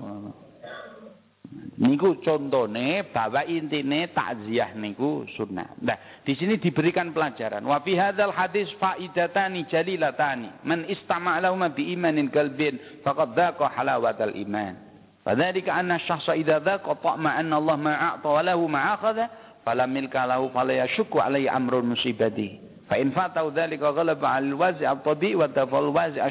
Niku 1.82 2.22
contone 2.22 3.02
bahwa 3.10 3.42
intine 3.42 4.06
takziah 4.14 4.70
niku 4.78 5.26
sunnah. 5.34 5.74
Nah, 5.82 5.98
di 6.22 6.38
sini 6.38 6.54
diberikan 6.54 7.10
pelajaran. 7.10 7.66
Wa 7.66 7.82
fi 7.82 7.98
hadzal 7.98 8.30
hadis 8.30 8.70
faidatani 8.78 9.66
jalilatani. 9.66 10.62
Man 10.62 10.86
istama'a 10.86 11.42
lahum 11.42 11.66
bi 11.74 11.90
imanin 11.90 12.30
qalbin 12.30 13.02
faqad 13.02 13.34
dhaqa 13.34 13.66
halawatal 13.74 14.30
iman. 14.30 14.78
Fadzalika 15.26 15.74
anna 15.74 15.98
syakhsa 15.98 16.38
idza 16.38 16.62
dhaqa 16.62 17.02
ta'ma 17.02 17.34
anna 17.34 17.58
Allah 17.58 17.74
ma 17.74 17.94
a'ta 18.14 18.30
wa 18.30 18.42
lahu 18.46 18.70
ma 18.70 18.94
akhadha 18.94 19.26
falam 19.66 19.90
milka 19.90 20.22
lahu 20.22 20.54
fala 20.54 20.86
yashukku 20.86 21.18
alaihi 21.18 21.50
amrun 21.50 21.98
musibati. 21.98 22.62
Fa 22.86 22.94
in 22.94 23.10
fatau 23.10 23.50
dzalika 23.50 23.90
ghalaba 23.90 24.38
'al 24.38 24.54
wazi' 24.54 24.86
at-tabi' 24.86 25.34
wa 25.34 25.50
tafal 25.50 25.90
wazi' 25.90 26.22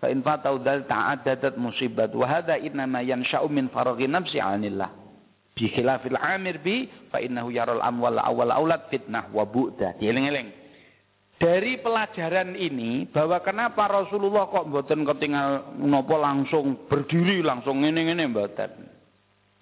fa 0.00 0.06
in 0.12 0.20
fatau 0.20 0.60
dzal 0.60 0.84
ta'addadat 0.84 1.56
musibat. 1.56 2.12
Wa 2.12 2.26
hadha 2.28 2.60
innama 2.60 3.00
yansha'u 3.00 3.48
min 3.48 3.72
faraghi 3.72 4.08
nafsi 4.08 4.40
'anillah. 4.40 4.92
Bi 5.56 5.72
khilafil 5.72 6.20
'amir 6.20 6.60
bi 6.60 6.88
fa 7.08 7.20
innahu 7.20 7.48
yaral 7.48 7.80
amwal 7.80 8.20
awwal 8.20 8.52
aulad 8.52 8.88
fitnah 8.92 9.32
wa 9.32 9.44
bu'da 9.48 9.96
dieling-eling. 9.96 10.66
Dari 11.36 11.76
pelajaran 11.84 12.56
ini 12.56 13.04
bahwa 13.12 13.36
kenapa 13.44 13.84
Rasulullah 13.92 14.48
kok 14.48 14.72
mboten 14.72 15.04
ketinggal 15.04 15.76
nopo 15.84 16.16
langsung 16.16 16.88
berdiri 16.88 17.44
langsung 17.44 17.84
ini 17.84 18.08
ini 18.08 18.24
mboten. 18.24 18.72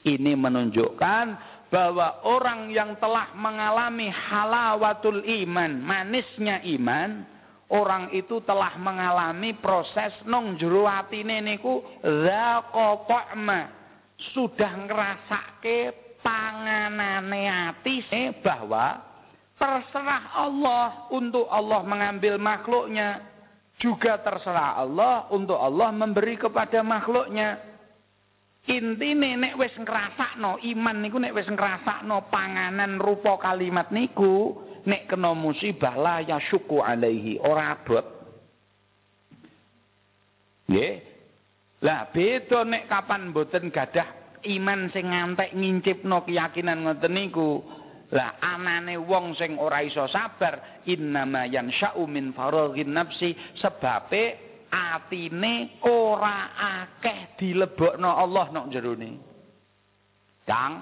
Ini 0.07 0.39
menunjukkan 0.39 1.27
bahwa 1.75 2.23
orang 2.23 2.71
yang 2.71 2.95
telah 3.03 3.35
mengalami 3.35 4.07
halawatul 4.07 5.27
iman, 5.27 5.83
manisnya 5.83 6.63
iman, 6.79 7.27
orang 7.73 8.13
itu 8.13 8.45
telah 8.45 8.77
mengalami 8.77 9.57
proses 9.57 10.13
nong 10.29 10.61
jero 10.61 10.85
atine 10.85 11.41
niku 11.41 11.81
sudah 14.35 14.73
ngerasake 14.85 15.79
panganane 16.21 17.43
ati 17.49 18.05
bahwa 18.45 19.15
Terserah 19.55 20.35
Allah 20.35 21.09
untuk 21.15 21.47
Allah 21.47 21.81
mengambil 21.87 22.37
makhluknya. 22.43 23.23
Juga 23.79 24.19
terserah 24.23 24.79
Allah 24.79 25.27
untuk 25.35 25.59
Allah 25.59 25.91
memberi 25.91 26.39
kepada 26.39 26.83
makhluknya. 26.83 27.59
Intine 28.65 29.37
nek 29.37 29.61
wis 29.61 29.75
ngrasakno 29.77 30.57
iman 30.57 30.97
niku 31.05 31.21
nek 31.21 31.37
wis 31.37 31.49
ngrasakno 31.49 32.33
panganan 32.33 32.97
rupa 32.97 33.37
kalimat 33.37 33.93
niku 33.93 34.57
nek 34.85 35.09
kena 35.09 35.33
musibah 35.33 35.97
la 35.97 36.17
yasyuku 36.25 36.81
alaihi 36.81 37.41
ora 37.41 37.77
abot. 37.77 38.07
Nggih. 40.69 40.95
Lah 41.85 42.09
beda 42.09 42.65
nek 42.65 42.89
kapan 42.89 43.29
mboten 43.33 43.69
gadah 43.69 44.41
iman 44.45 44.89
sing 44.93 45.13
ngantek 45.13 45.53
ngincipno 45.53 46.25
keyakinan 46.25 46.85
ngoten 46.85 47.13
niku 47.13 47.61
lah 48.13 48.37
anane 48.41 49.01
wong 49.01 49.33
sing 49.37 49.57
ora 49.57 49.81
iso 49.81 50.05
sabar 50.09 50.85
innama 50.89 51.49
yansya'u 51.49 52.05
min 52.05 52.37
faraghin 52.37 52.93
nafsi 52.93 53.33
sebabe 53.57 54.39
atine 54.69 55.81
ora 55.85 56.53
akeh 56.55 57.39
dilebokno 57.41 58.11
Allah 58.11 58.47
nok 58.53 58.67
jerone. 58.71 59.13
Kang, 60.45 60.75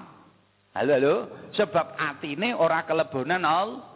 halo 0.75 0.91
halo, 0.91 1.15
sebab 1.55 1.95
atine 1.95 2.51
ora 2.51 2.83
kelebonan 2.83 3.47
Allah. 3.47 3.92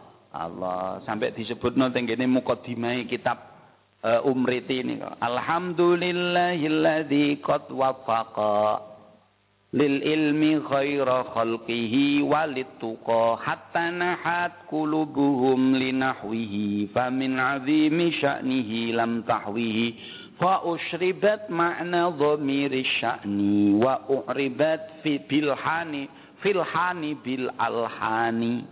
Sampai 1.04 1.32
disebutno 1.32 1.88
teng 1.88 2.04
kene 2.04 2.28
mukadimah 2.28 3.00
kitab 3.08 3.38
uh, 4.04 4.20
Umriti 4.28 4.84
ini. 4.84 5.00
Alhamdulillahilladzi 5.00 7.40
qad 7.40 7.72
wafaqa 7.72 8.88
lil 9.76 10.00
ilmi 10.00 10.64
khaira 10.64 11.28
khalqihi 11.28 12.24
walituqa 12.24 13.36
hatta 13.36 13.92
nahat 13.92 14.64
qulubuhum 14.64 15.76
linahwihi 15.76 16.88
famin 16.96 17.36
azimi 17.36 18.08
sya'nihi 18.16 18.96
lam 18.96 19.20
tahwihi 19.28 19.86
fa 20.40 20.64
ushribat 20.64 21.52
ma'na 21.52 22.08
dhamiri 22.16 22.80
sya'ni 22.96 23.76
wa 23.76 24.08
uhribat 24.08 25.04
fi 25.04 25.20
bilhani 25.28 26.08
filhani 26.40 27.12
bil 27.20 27.52
alhani 27.60 28.64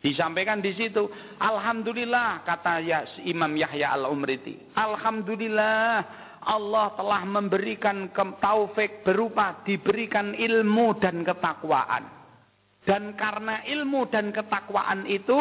disampaikan 0.00 0.64
di 0.64 0.72
situ 0.74 1.06
alhamdulillah 1.38 2.42
kata 2.48 2.80
ya, 2.80 3.04
Imam 3.24 3.52
Yahya 3.52 3.94
al-Umriti 4.00 4.72
alhamdulillah 4.76 6.04
Allah 6.40 6.96
telah 6.96 7.22
memberikan 7.28 8.08
taufik 8.40 9.04
berupa 9.04 9.60
diberikan 9.68 10.32
ilmu 10.32 10.96
dan 10.96 11.20
ketakwaan. 11.20 12.08
Dan 12.88 13.12
karena 13.12 13.60
ilmu 13.68 14.08
dan 14.08 14.32
ketakwaan 14.32 15.04
itu 15.04 15.36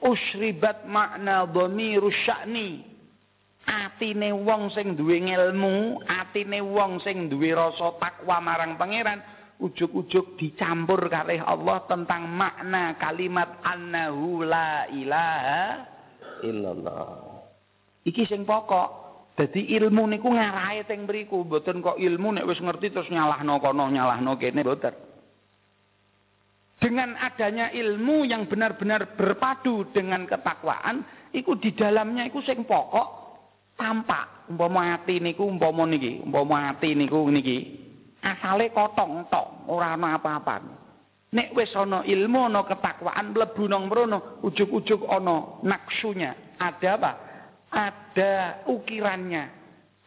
usribat 0.00 0.88
makna 0.88 1.44
dhamiru 1.44 2.08
sya'ni. 2.08 2.96
Atine 3.68 4.32
wong 4.32 4.72
sing 4.72 4.96
duwe 4.96 5.20
ilmu, 5.20 6.00
atine 6.08 6.64
wong 6.64 7.04
sing 7.04 7.28
duwe 7.28 7.52
rasa 7.52 7.92
takwa 8.00 8.40
marang 8.40 8.80
pangeran, 8.80 9.20
ujuk-ujuk 9.58 10.38
dicampur 10.38 11.10
kalih 11.10 11.42
Allah 11.42 11.82
tentang 11.90 12.30
makna 12.30 12.94
kalimat 12.94 13.58
annahu 13.66 14.46
la 14.46 14.86
ilaha 14.86 15.62
illallah. 16.46 17.06
Iki 18.06 18.22
sing 18.30 18.46
pokok. 18.46 19.06
Jadi 19.38 19.70
ilmu 19.78 20.10
niku 20.10 20.34
ngarahe 20.34 20.82
teng 20.82 21.06
mriku, 21.06 21.46
mboten 21.46 21.78
kok 21.78 21.94
ilmu 21.94 22.34
nek 22.34 22.46
wis 22.46 22.58
ngerti 22.58 22.90
terus 22.90 23.06
nyalahno 23.06 23.62
kono, 23.62 23.86
nyalahno 23.86 24.34
kene 24.34 24.66
mboten. 24.66 24.94
Dengan 26.78 27.14
adanya 27.18 27.70
ilmu 27.70 28.26
yang 28.26 28.50
benar-benar 28.50 29.14
berpadu 29.14 29.94
dengan 29.94 30.26
ketakwaan, 30.26 31.06
iku 31.30 31.54
di 31.54 31.70
dalamnya 31.74 32.26
iku 32.26 32.42
sing 32.42 32.66
pokok 32.66 33.08
tampak. 33.78 34.50
Umpama 34.50 34.98
ati 34.98 35.22
niku 35.22 35.46
umpama 35.46 35.86
niki, 35.86 36.18
umpama 36.26 36.74
ati 36.74 36.98
niku 36.98 37.22
niki. 37.30 37.77
Asale 38.28 38.68
kotong 38.76 39.24
tok, 39.32 39.72
ora 39.72 39.96
ana 39.96 40.20
apa-apa. 40.20 40.60
Nek 41.32 41.56
wis 41.56 41.72
ana 41.72 42.04
ilmu 42.04 42.52
ana 42.52 42.60
ketakwaan 42.68 43.32
mlebu 43.32 43.64
nang 43.64 43.88
mrono, 43.88 44.40
ujug-ujug 44.44 45.08
ana 45.08 45.64
naksunya. 45.64 46.36
Ada 46.60 46.90
apa? 46.98 47.12
ada 47.72 48.64
ukirannya 48.64 49.44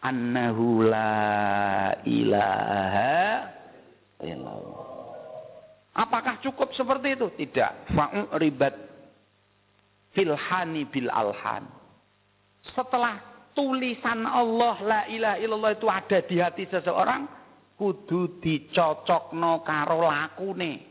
annahu 0.02 0.82
la 0.82 1.94
ilaha 2.10 3.46
illallah 4.26 4.90
apakah 5.94 6.42
cukup 6.42 6.74
seperti 6.74 7.14
itu 7.14 7.28
tidak 7.38 7.86
ribat 8.42 8.74
filhani 10.18 10.90
bil 10.90 11.10
alhan 11.14 11.70
setelah 12.74 13.22
tulisan 13.54 14.26
Allah 14.26 14.76
la 14.82 15.02
ilaha 15.06 15.38
illallah 15.38 15.72
itu 15.78 15.88
ada 15.90 16.18
di 16.26 16.42
hati 16.42 16.66
seseorang 16.66 17.30
kudu 17.82 18.38
dicocokno 18.38 19.66
karo 19.66 20.06
lakune 20.06 20.86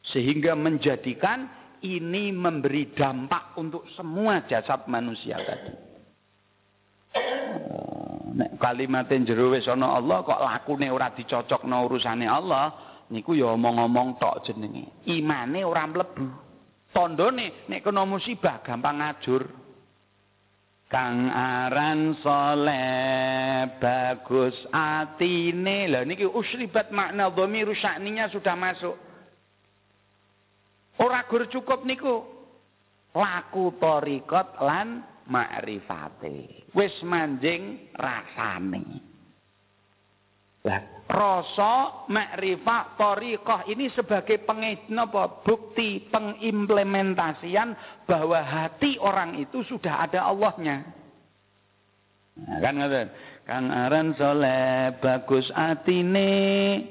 sehingga 0.00 0.56
menjadikan 0.56 1.44
ini 1.84 2.32
memberi 2.32 2.96
dampak 2.96 3.52
untuk 3.60 3.84
semua 3.92 4.40
jasad 4.48 4.88
manusia 4.88 5.36
tadi. 5.44 5.72
Oh, 7.20 8.32
nek 8.32 8.56
kalimatin 8.56 9.28
jero 9.28 9.52
wis 9.52 9.68
ana 9.68 10.00
Allah 10.00 10.24
kok 10.24 10.40
lakune 10.40 10.88
ora 10.88 11.12
dicocokno 11.12 11.84
urusane 11.84 12.24
Allah, 12.24 12.72
niku 13.12 13.36
ya 13.36 13.52
omong-omong 13.52 14.16
tok 14.16 14.48
jenenge. 14.48 15.04
Imane 15.04 15.68
ora 15.68 15.84
mlebu. 15.84 16.26
Tandane 16.96 17.68
nek 17.68 17.84
kena 17.84 18.08
musibah 18.08 18.64
gampang 18.64 19.04
ngajur. 19.04 19.59
Kang 20.90 21.30
aran 21.30 22.18
soleh 22.18 23.78
bagus 23.78 24.58
atine. 24.74 25.86
Lah 25.86 26.02
niki 26.02 26.26
usribat 26.26 26.90
makna 26.90 27.30
dhamiru 27.30 27.70
sya'ninya 27.70 28.26
sudah 28.34 28.58
masuk. 28.58 28.98
Ora 30.98 31.22
gur 31.30 31.46
cukup 31.46 31.86
niku. 31.86 32.26
Laku 33.14 33.78
torikot 33.78 34.58
lan 34.58 35.06
makrifate. 35.30 36.66
Wis 36.74 36.94
manjing 37.06 37.94
rasane. 37.94 39.09
Lah, 40.60 40.80
rasa 41.08 42.04
makrifat 42.12 43.00
torikoh 43.00 43.64
ini 43.72 43.88
sebagai 43.96 44.44
apa? 44.44 45.40
bukti 45.40 46.04
pengimplementasian 46.12 47.72
bahwa 48.04 48.44
hati 48.44 49.00
orang 49.00 49.40
itu 49.40 49.64
sudah 49.64 50.04
ada 50.04 50.28
Allahnya. 50.28 50.84
Nah, 52.40 52.58
kan 52.60 52.74
ngoten. 52.76 53.08
Kang 53.48 53.66
aran 53.72 54.14
soleh 54.14 54.94
bagus 55.02 55.48
atine. 55.56 56.84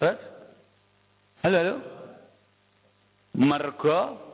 Terus? 0.00 0.20
Halo, 1.44 1.56
halo. 1.60 1.76
Mergo 3.36 4.30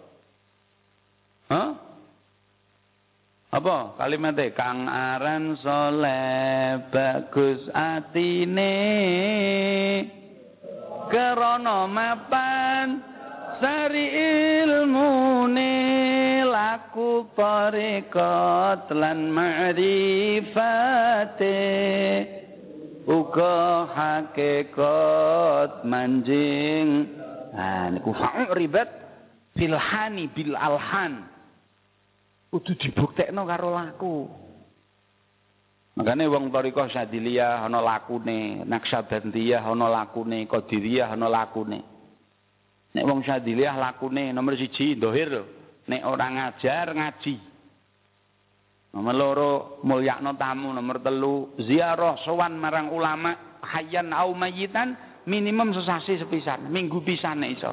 Hah? 1.46 1.85
Apa 3.56 3.96
kalimatnya? 3.96 4.52
Kang 4.52 4.84
aran 4.84 5.56
soleh 5.64 6.76
bagus 6.92 7.64
atine 7.72 8.76
Kerono 11.08 11.88
mapan 11.88 13.00
sari 13.56 14.12
ilmune 14.60 15.72
laku 16.44 17.24
parekot 17.32 18.92
lan 18.92 19.32
ma'rifate 19.32 20.52
uga 23.08 23.88
hakikat 23.88 25.80
manjing 25.88 27.08
Nah, 27.56 27.88
niku 27.88 28.12
ribat 28.52 28.92
filhani 29.56 30.28
bil 30.28 30.52
alhan. 30.60 31.35
Kudu 32.56 32.72
dibuktekno 32.72 33.44
karo 33.44 33.68
laku. 33.68 34.24
Makanya 36.00 36.24
wong 36.24 36.48
tarika 36.48 36.88
Sadiliyah 36.88 37.68
ana 37.68 37.84
lakune, 37.84 38.64
Naksabandiyah 38.64 39.60
ana 39.60 39.92
lakune, 39.92 40.48
Qadiriyah 40.48 41.12
ana 41.12 41.28
lakune. 41.28 41.84
Nek 42.96 43.04
wong 43.04 43.20
Sadiliyah 43.28 43.76
lakune 43.76 44.32
nomor 44.32 44.56
siji 44.56 44.96
dohir. 44.96 45.36
Nek 45.84 46.00
ora 46.08 46.32
ngajar 46.32 46.96
ngaji. 46.96 47.36
Nomor 48.96 49.12
loro 49.12 49.52
mulyakno 49.84 50.32
tamu, 50.40 50.72
nomor 50.72 51.04
telu 51.04 51.52
ziarah 51.60 52.16
sowan 52.24 52.56
marang 52.56 52.88
ulama 52.88 53.60
hayyan 53.68 54.16
au 54.16 54.32
mayitan 54.32 54.96
minimum 55.28 55.76
sesasi 55.76 56.24
sepisan, 56.24 56.72
minggu 56.72 57.04
pisan 57.04 57.44
nek 57.44 57.52
iso. 57.52 57.72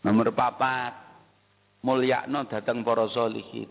Nomor 0.00 0.32
papat 0.32 1.11
mulyakno 1.82 2.46
dateng 2.46 2.86
para 2.86 3.06
salihin. 3.10 3.68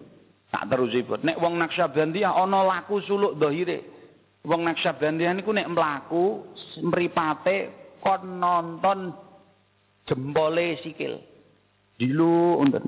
Tak 0.52 0.68
terusipun. 0.68 1.24
Nek 1.24 1.40
wong 1.40 1.56
Naksabandiyah 1.56 2.36
ana 2.36 2.60
laku 2.68 3.00
suluk 3.08 3.40
dhahire. 3.40 3.88
Wong 4.44 4.68
Naksabandiyah 4.68 5.32
niku 5.40 5.56
nek 5.56 5.72
mlaku 5.72 6.44
mripate 6.84 7.72
kon 8.04 8.44
nonton 8.44 9.16
jempole 10.04 10.76
sikil. 10.84 11.24
Dilu 11.96 12.60
unten. 12.60 12.84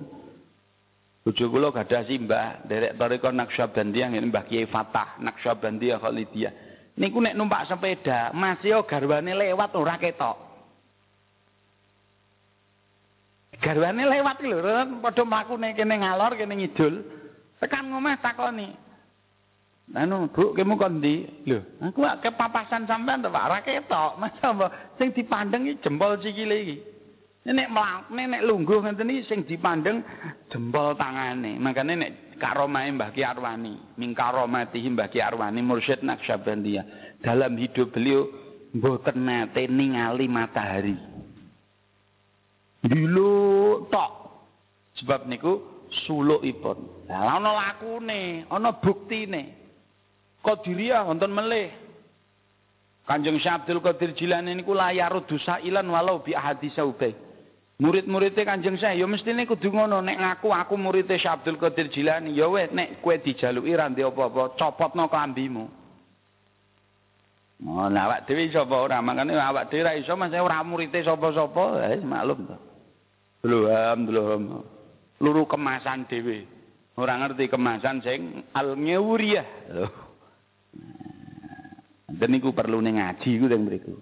Bojo 1.24 1.48
kula 1.48 1.72
gadah 1.72 2.04
simbah, 2.04 2.68
derek 2.68 3.00
toriko 3.00 3.32
Naksabandiyah 3.32 4.12
ngene 4.12 4.28
Mbah 4.28 4.44
Kiai 4.44 4.68
Fatah, 4.68 5.16
Naksabandiyah 5.24 6.04
Khalidiyah. 6.04 6.54
Niku 7.00 7.24
nek 7.24 7.40
numpak 7.40 7.64
sepeda, 7.72 8.36
masih 8.36 8.84
garwane 8.84 9.32
lewat 9.32 9.72
ora 9.80 9.96
ketok. 9.96 10.53
Garwane 13.62 14.04
lewat 14.08 14.42
lho, 14.42 14.58
padha 15.04 15.24
mlakune 15.26 15.76
kene 15.78 15.96
ngalor 16.02 16.34
kene 16.40 16.54
ngidul. 16.58 17.04
Tekan 17.62 17.94
ngomah 17.94 18.18
takoni. 18.20 18.70
Anu, 19.94 20.32
Bu, 20.32 20.56
kemu 20.56 20.80
kon 20.80 21.04
ndi? 21.04 21.44
Lho, 21.44 21.60
aku 21.84 22.02
ke 22.24 22.32
papasan 22.34 22.88
sampean 22.88 23.20
to, 23.20 23.30
Pak, 23.30 23.46
ora 23.46 23.60
ketok. 23.62 24.16
Mas 24.22 24.34
apa 24.40 24.96
sing 24.96 25.12
dipandeng 25.12 25.68
iki 25.68 25.84
jempol 25.84 26.18
sikile 26.24 26.56
iki. 26.56 26.78
Nek 27.44 27.68
mlak, 27.76 28.08
nek 28.16 28.48
lungguh 28.48 28.80
ngeten 28.80 29.12
iki 29.12 29.28
sing 29.28 29.40
dipandeng 29.44 30.00
jempol 30.48 30.96
tangane. 30.96 31.60
Makane 31.60 31.94
nek 32.00 32.12
karomahe 32.40 32.96
Mbah 32.96 33.12
Ki 33.12 33.22
Arwani, 33.28 34.00
min 34.00 34.16
karomatihi 34.16 34.88
Mbah 34.96 35.12
Ki 35.12 35.20
Arwani 35.20 35.60
mursyid 35.60 36.02
Naksabandiyah. 36.02 37.20
Dalam 37.20 37.60
hidup 37.60 37.92
beliau 37.92 38.32
mboten 38.72 39.28
nate 39.28 39.68
ningali 39.68 40.32
matahari. 40.32 40.96
Dulu 42.84 43.33
tok. 43.90 44.12
Sebab 45.02 45.26
niku 45.26 45.86
sulukipun. 46.06 47.10
Lah 47.10 47.38
ana 47.38 47.52
lakune, 47.54 48.46
ana 48.50 48.72
buktine. 48.78 49.58
Qadiriyah 50.44 51.08
wonten 51.08 51.32
melih. 51.32 51.72
Kanjeng 53.04 53.36
Syekh 53.40 53.64
Abdul 53.64 53.84
Qadir 53.84 54.16
Jilani 54.16 54.56
niku 54.56 54.72
layar 54.72 55.12
dosa 55.28 55.60
ilan 55.60 55.88
walau 55.92 56.24
bi 56.24 56.32
ahadits 56.36 56.80
saubai. 56.80 57.12
Murid-muridnya 57.84 58.48
Kanjeng 58.48 58.80
saya 58.80 58.96
ya 58.96 59.04
mestine 59.04 59.44
kudu 59.44 59.74
ngono 59.74 60.00
nek 60.00 60.20
ngaku 60.20 60.56
aku 60.56 60.80
muridnya 60.80 61.20
Abdul 61.20 61.60
Qadir 61.60 61.92
Jilani 61.92 62.32
ya 62.32 62.48
wis 62.48 62.72
nek 62.72 63.04
kowe 63.04 63.16
dijaluki 63.20 63.76
ra 63.76 63.92
ndek 63.92 64.08
apa-apa 64.08 64.56
copotno 64.56 65.12
klambimu. 65.12 65.66
Oh, 67.64 67.88
nah 67.88 68.12
awak 68.12 68.28
dhewe 68.28 68.52
iso 68.52 68.60
apa 68.68 68.76
ora? 68.76 69.00
Makane 69.00 69.40
awak 69.40 69.72
dhewe 69.72 69.88
ra 69.88 69.96
iso 69.96 70.16
Mas 70.20 70.36
ora 70.36 70.64
muridé 70.68 71.00
sapa-sapa, 71.04 71.96
wis 71.96 72.04
maklum 72.04 72.44
to. 72.48 72.56
Belum, 73.44 73.98
belum. 74.08 74.42
Luru 75.20 75.44
kemasan 75.44 76.08
dhewe. 76.08 76.48
Ora 76.96 77.20
ngerti 77.20 77.52
kemasan 77.52 78.00
sing 78.00 78.48
al-ngewuriyah. 78.56 79.48
Lho. 79.76 79.88
Dan 82.08 82.30
niku 82.32 82.56
perlu 82.56 82.80
ngaji 82.80 83.30
ku 83.42 83.46
teng 83.52 83.68
mriku. 83.68 83.96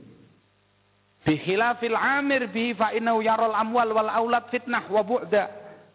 Amir 1.97 2.53
bihi 2.53 2.77
fa 2.77 2.93
innahu 2.93 3.25
yaral 3.25 3.57
amwal 3.57 3.89
wal 3.97 4.11
aulad 4.13 4.45
fitnah 4.53 4.85
wa 4.93 5.01
bu'da. 5.01 5.45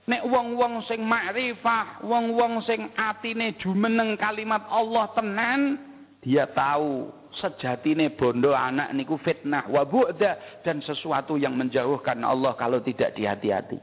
Nek 0.06 0.22
wong-wong 0.22 0.86
sing 0.86 1.02
makrifah, 1.02 2.02
wong-wong 2.06 2.62
sing 2.62 2.94
atine 2.94 3.58
jumeneng 3.58 4.14
kalimat 4.14 4.62
Allah 4.70 5.10
tenan, 5.18 5.82
dia 6.22 6.46
tahu 6.46 7.10
sejatine 7.40 8.12
bondo 8.16 8.56
anak 8.56 8.92
niku 8.96 9.20
fitnah 9.20 9.68
wa 9.68 9.84
bu'da 9.84 10.62
dan 10.64 10.80
sesuatu 10.80 11.36
yang 11.36 11.54
menjauhkan 11.54 12.20
Allah 12.24 12.56
kalau 12.56 12.80
tidak 12.80 13.14
dihati-hati. 13.16 13.78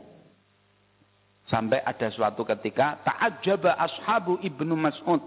Sampai 1.51 1.83
ada 1.83 2.07
suatu 2.09 2.47
ketika 2.47 3.03
ta'ajjaba 3.03 3.75
ashabu 3.77 4.39
Ibnu 4.39 4.79
Mas'ud. 4.79 5.21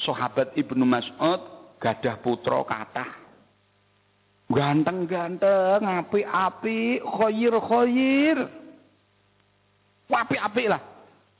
Sahabat 0.00 0.56
Ibnu 0.56 0.88
Mas'ud 0.88 1.40
gadah 1.76 2.16
putra 2.24 2.64
kathah 2.64 3.20
Ganteng-ganteng, 4.50 5.86
api-api, 5.86 6.98
khoyir-khoyir. 7.06 8.38
Api-api 10.10 10.64
lah. 10.66 10.82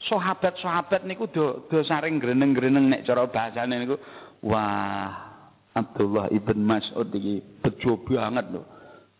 Sahabat-sahabat 0.06 1.02
niku 1.02 1.26
do, 1.26 1.66
do 1.66 1.82
saring 1.82 2.22
greneng-greneng 2.22 2.86
nek 2.86 3.02
cara 3.02 3.26
bahasane 3.26 3.82
niku. 3.82 3.98
Wah, 4.46 5.29
Abdullah 5.74 6.26
ibn 6.34 6.66
Mas'ud 6.66 7.08
iki 7.14 7.42
bejo 7.62 8.02
banget 8.02 8.50
lho. 8.50 8.62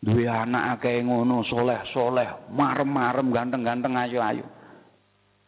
Duwe 0.01 0.25
anak 0.25 0.81
akeh 0.81 1.05
ngono, 1.05 1.45
soleh-soleh, 1.45 2.49
marem-marem, 2.49 3.29
ganteng-ganteng, 3.37 4.01
ayu-ayu. 4.01 4.49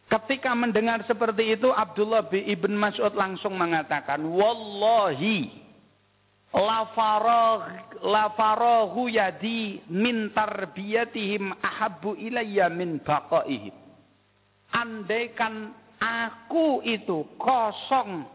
Ketika 0.05 0.53
mendengar 0.53 1.01
seperti 1.09 1.57
itu, 1.57 1.73
Abdullah 1.73 2.29
bin 2.29 2.45
ibn 2.45 2.77
Mas'ud 2.77 3.17
langsung 3.17 3.57
mengatakan, 3.57 4.21
Wallahi, 4.21 5.63
la 6.53 8.29
farahu 8.37 9.09
yadi 9.09 9.81
min 9.89 10.29
tarbiyatihim 10.37 11.49
ahabbu 11.65 12.13
ilayya 12.21 12.69
min 12.69 13.01
baqaihim 13.01 13.73
andaikan 14.69 15.73
aku 15.97 16.85
itu 16.85 17.25
kosong 17.41 18.25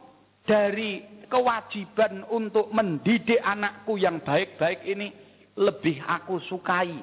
dari 0.48 1.04
kewajiban 1.28 2.24
untuk 2.32 2.72
mendidik 2.72 3.36
anakku 3.44 4.00
yang 4.00 4.24
baik-baik 4.24 4.80
ini 4.88 5.12
lebih 5.60 6.00
aku 6.00 6.40
sukai 6.48 6.96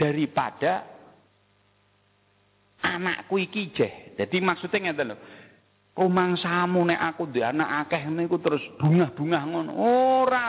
daripada 0.00 0.88
anakku 2.80 3.36
iki 3.36 3.76
jeh. 3.76 4.16
Jadi 4.16 4.36
maksudnya 4.40 4.90
ngeten 4.90 5.12
lho. 5.12 5.16
Rumangsamu 5.96 6.84
nek 6.88 7.00
aku 7.12 7.28
duwe 7.28 7.44
anak 7.44 7.88
akeh 7.88 8.08
niku 8.12 8.36
terus 8.40 8.64
bungah-bungah 8.80 9.42
ngono. 9.48 9.72
Ora. 10.24 10.48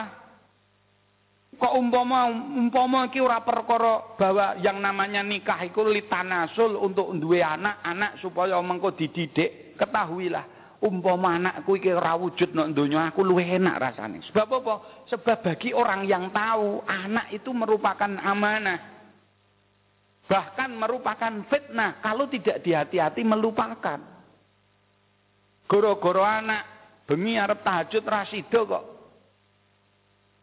Kok 1.58 1.74
umpama 1.74 2.28
umpama 2.32 3.08
iki 3.08 3.24
ora 3.24 3.39
perkara 3.41 4.16
bahwa 4.20 4.60
yang 4.60 4.78
namanya 4.84 5.24
nikah 5.24 5.64
iku 5.64 5.88
litanasul 5.88 6.76
untuk 6.80 7.16
duwe 7.16 7.39
anak-anak 7.39 8.20
supaya 8.20 8.60
mengko 8.60 8.91
dididik, 8.93 9.80
ketahuilah 9.80 10.57
umpama 10.78 11.42
anakku 11.42 11.78
iki 11.82 11.90
ora 11.90 12.14
wujud 12.14 12.54
nek 12.54 12.74
donya 12.78 13.10
aku 13.10 13.26
luwih 13.26 13.58
enak 13.58 13.82
rasane. 13.82 14.22
Sebab 14.30 14.48
apa? 14.62 14.76
Sebab 15.10 15.38
bagi 15.42 15.74
orang 15.74 16.06
yang 16.06 16.30
tahu 16.30 16.86
anak 16.86 17.34
itu 17.34 17.50
merupakan 17.50 18.12
amanah. 18.22 18.98
Bahkan 20.28 20.70
merupakan 20.76 21.34
fitnah 21.48 22.04
kalau 22.04 22.28
tidak 22.28 22.62
dihati-hati 22.62 23.24
melupakan. 23.24 24.00
Goro-goro 25.68 26.24
anak 26.24 26.64
bengi 27.08 27.40
arep 27.40 27.64
tahajud 27.64 28.04
ra 28.04 28.28
sida 28.28 28.62
kok. 28.64 28.86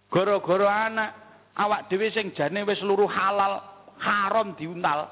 Goro-goro 0.09 0.67
anak 0.69 1.11
awak 1.55 1.87
dhewe 1.93 2.11
sing 2.11 2.33
jane 2.35 2.65
wis 2.65 2.81
luruh 2.83 3.09
halal 3.09 3.61
haram 4.01 4.57
diuntal. 4.59 5.09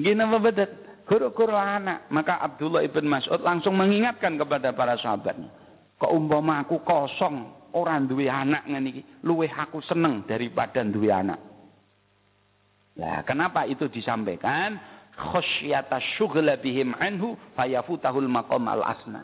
Nggih 0.00 0.14
napa 0.16 0.36
bedet? 0.40 0.72
Goro-goro 1.06 1.58
anak. 1.58 2.06
Maka 2.10 2.38
Abdullah 2.40 2.82
ibn 2.86 3.06
Mas'ud 3.08 3.42
langsung 3.42 3.74
mengingatkan 3.78 4.38
kepada 4.38 4.74
para 4.74 4.94
sahabatnya. 4.98 5.50
Kok 5.98 6.12
umpama 6.12 6.62
aku 6.62 6.82
kosong 6.82 7.70
orang 7.78 8.10
duwe 8.10 8.26
anak 8.26 8.66
ngene 8.66 8.88
iki, 8.90 9.02
aku 9.48 9.78
seneng 9.86 10.26
daripada 10.26 10.82
duwe 10.82 11.10
anak. 11.14 11.40
Nah, 12.92 13.24
kenapa 13.24 13.64
itu 13.64 13.88
disampaikan? 13.88 14.92
khasyata 15.16 16.00
syughla 16.16 16.56
bihim 16.58 16.96
anhu 16.96 17.36
fayafutahul 17.52 18.28
maqam 18.28 18.64
al 18.68 18.82
asna 18.82 19.22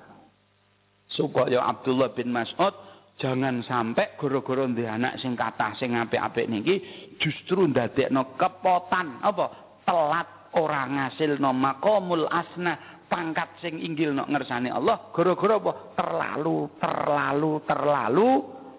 supaya 1.08 1.64
Abdullah 1.64 2.12
bin 2.12 2.28
Mas'ud 2.28 2.74
jangan 3.16 3.64
sampai 3.64 4.14
goro-goro 4.20 4.68
di 4.68 4.84
anak 4.84 5.16
sing 5.18 5.32
kathah 5.32 5.72
sing 5.80 5.96
apik-apik 5.96 6.46
niki 6.46 6.74
justru 7.16 7.64
ndadekno 7.64 8.36
kepotan 8.36 9.18
apa 9.24 9.44
telat 9.88 10.28
orang 10.58 10.98
ngasil 10.98 11.38
no 11.38 11.54
maqamul 11.54 12.26
asna 12.26 13.02
pangkat 13.06 13.62
sing 13.62 13.78
inggil 13.78 14.10
no 14.12 14.26
ngersani 14.26 14.68
Allah 14.68 15.14
goro-goro 15.14 15.62
apa? 15.62 15.72
Terlalu 15.94 16.56
terlalu 16.82 17.52
terlalu 17.64 18.28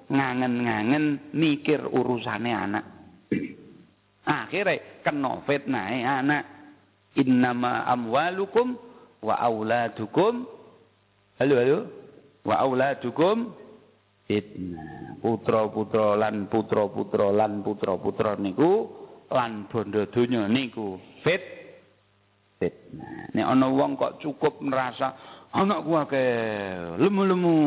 ngangen-ngangen 0.10 1.34
mikir 1.34 1.86
urusane 1.88 2.52
anak. 2.52 2.86
Akhirnya 4.30 5.02
kena 5.02 5.42
fitnah 5.46 5.90
anak. 6.22 6.44
Innama 7.18 7.90
amwalukum 7.90 8.78
wa 9.26 9.36
auladukum. 9.42 10.46
Halo 11.42 11.54
halo. 11.58 11.80
Wa 12.46 12.56
auladukum. 12.62 13.50
Fitnah. 14.30 15.18
Putra-putra 15.18 16.14
lan 16.14 16.46
putra-putra 16.46 17.34
lan 17.34 17.66
putra-putra 17.66 18.38
niku 18.38 18.88
lan 19.34 19.66
bondo 19.70 20.06
donya 20.14 20.46
niku. 20.46 21.02
Fit 21.26 21.59
fitnah 22.60 23.32
nek 23.32 23.46
ana 23.48 23.68
wong 23.72 23.96
kok 23.96 24.20
cukup 24.20 24.60
merasa 24.60 25.16
Anakku 25.50 25.98
akeh 25.98 26.30
lemu-lemu. 27.02 27.58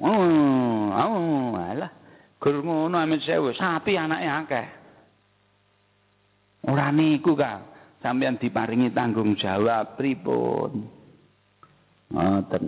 Oh, 0.00 0.88
oh, 0.88 1.52
alah. 1.52 1.92
Gur 2.40 2.64
ngono 2.64 2.96
amit 2.96 3.20
sewu, 3.26 3.52
sapi 3.52 3.98
anake 3.98 4.28
akeh. 4.28 4.66
Ora 6.70 6.88
niku, 6.94 7.36
Kang. 7.36 7.68
Sampeyan 7.98 8.38
diparingi 8.38 8.94
tanggung 8.94 9.36
jawab 9.36 9.98
pripun? 9.98 10.86
Ngoten. 12.14 12.64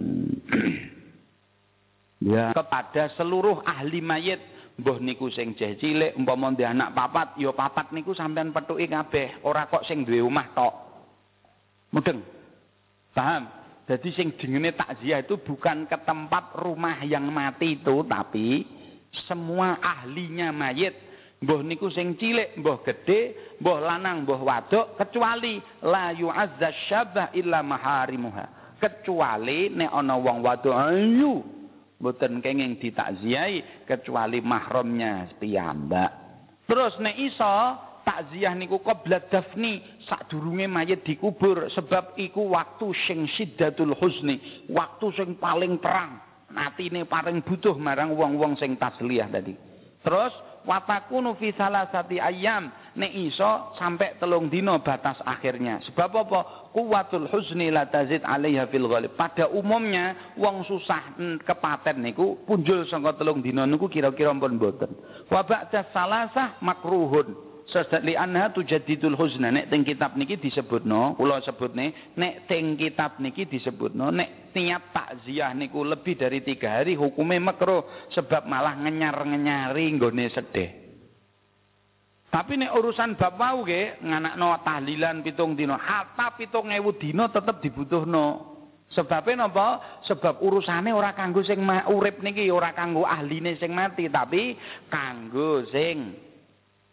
ya 2.34 2.52
kepada 2.52 3.08
seluruh 3.16 3.64
ahli 3.64 4.04
mayit 4.04 4.40
Mbah 4.76 4.96
niku 5.00 5.32
sing 5.32 5.56
jeh 5.56 5.76
cilik 5.76 6.16
umpama 6.16 6.52
anak 6.56 6.92
papat 6.96 7.36
ya 7.36 7.52
papat 7.52 7.92
niku 7.92 8.16
sampean 8.16 8.48
pethuki 8.48 8.88
kabeh, 8.88 9.44
ora 9.44 9.68
kok 9.68 9.84
sing 9.84 10.08
duwe 10.08 10.24
omah 10.24 10.48
tok. 10.56 10.89
Mudeng. 11.90 12.22
Paham? 13.10 13.50
Jadi 13.90 14.08
sing 14.14 14.28
dingene 14.38 14.70
takziah 14.70 15.18
itu 15.18 15.34
bukan 15.42 15.90
ke 15.90 15.98
tempat 16.06 16.54
rumah 16.62 17.02
yang 17.02 17.26
mati 17.26 17.74
itu, 17.74 18.06
tapi 18.06 18.62
semua 19.26 19.82
ahlinya 19.82 20.54
mayit. 20.54 20.94
Mbah 21.42 21.64
niku 21.66 21.90
sing 21.90 22.14
cilik, 22.14 22.54
mbah 22.60 22.84
gede, 22.86 23.34
mbah 23.58 23.78
lanang, 23.82 24.22
mbah 24.22 24.40
wadok, 24.44 24.86
kecuali 24.94 25.58
la 25.82 26.14
yu'azza 26.14 26.70
syabah 26.86 27.34
illa 27.34 27.66
maharimuha. 27.66 28.78
Kecuali 28.78 29.74
nek 29.74 29.90
ana 29.90 30.14
wong 30.16 30.38
wadok 30.40 30.76
ayu 30.76 31.34
Mboten 32.00 32.40
kenging 32.40 32.80
ditakziahi 32.80 33.84
kecuali 33.84 34.40
mahramnya 34.40 35.36
piyambak. 35.36 36.08
Terus 36.64 36.96
nek 36.96 37.12
iso 37.12 37.54
takziah 38.02 38.54
niku 38.56 38.80
qabla 38.80 39.28
dafni 39.30 39.80
sadurunge 40.08 40.66
mayit 40.66 41.04
dikubur 41.06 41.68
sebab 41.72 42.16
iku 42.16 42.52
waktu 42.52 42.92
sing 43.06 43.26
siddatul 43.36 43.96
husni, 43.96 44.66
waktu 44.68 45.06
sing 45.16 45.38
paling 45.38 45.78
terang. 45.78 46.20
Atine 46.50 47.06
paling 47.06 47.46
butuh 47.46 47.78
marang 47.78 48.10
wong-wong 48.18 48.58
sing 48.58 48.74
tasliyah 48.74 49.30
tadi. 49.30 49.54
Terus 50.02 50.34
watakunu 50.66 51.38
fi 51.38 51.54
salasati 51.54 52.18
ayam 52.18 52.74
nek 52.98 53.12
iso 53.14 53.70
sampai 53.78 54.18
telung 54.18 54.50
dino 54.50 54.82
batas 54.82 55.20
akhirnya. 55.22 55.78
Sebab 55.86 56.10
apa? 56.10 56.40
Kuwatul 56.74 57.30
husni 57.30 57.70
la 57.70 57.86
tazid 57.86 58.26
alaiha 58.26 58.66
fil 58.66 58.90
ghalib. 58.90 59.14
Pada 59.14 59.46
umumnya 59.46 60.34
wong 60.34 60.66
susah 60.66 61.14
kepaten 61.46 62.02
niku 62.02 62.42
punjul 62.46 62.86
saka 62.90 63.14
telung 63.14 63.42
dino 63.42 63.62
niku 63.62 63.86
kira-kira 63.86 64.34
pun 64.34 64.58
boten. 64.58 64.90
Wa 65.30 65.46
ba'da 65.46 65.86
salasah 65.94 66.58
makruhun. 66.62 67.49
Sesat 67.70 68.02
li 68.02 68.18
anha 68.18 68.50
tujaddidul 68.50 69.14
husna 69.14 69.54
nek 69.54 69.70
teng 69.70 69.86
kitab 69.86 70.18
niki 70.18 70.42
disebutno, 70.42 71.14
kula 71.14 71.38
sebutne 71.46 72.18
nek 72.18 72.50
teng 72.50 72.74
kitab 72.74 73.22
niki 73.22 73.46
disebutno 73.46 74.10
nek 74.10 74.50
niat 74.50 74.90
takziah 74.90 75.54
niku 75.54 75.86
lebih 75.86 76.18
dari 76.18 76.42
tiga 76.42 76.82
hari 76.82 76.98
hukumnya 76.98 77.38
makruh 77.38 78.10
sebab 78.10 78.50
malah 78.50 78.74
ngenyar-ngenyari 78.74 79.86
nggone 79.94 80.26
sedih. 80.34 80.70
Tapi 82.30 82.58
nek 82.58 82.74
urusan 82.74 83.14
bab 83.14 83.38
wau 83.38 83.62
nge 83.62 84.02
nganakno 84.02 84.48
tahlilan 84.66 85.22
pitung 85.22 85.54
dino, 85.54 85.78
hatta 85.78 86.34
pitung 86.34 86.74
ewu 86.74 86.94
dino 86.98 87.30
tetep 87.30 87.62
dibutuhno. 87.62 88.50
Sebabnya 88.90 89.46
napa? 89.46 90.02
Sebab 90.02 90.42
urusane 90.42 90.90
ora 90.90 91.14
kanggo 91.14 91.46
sing 91.46 91.62
urip 91.94 92.18
niki, 92.26 92.50
ora 92.50 92.74
kanggo 92.74 93.06
ahline 93.06 93.54
sing 93.54 93.70
mati, 93.70 94.10
tapi 94.10 94.58
kanggo 94.90 95.62
sing 95.70 96.29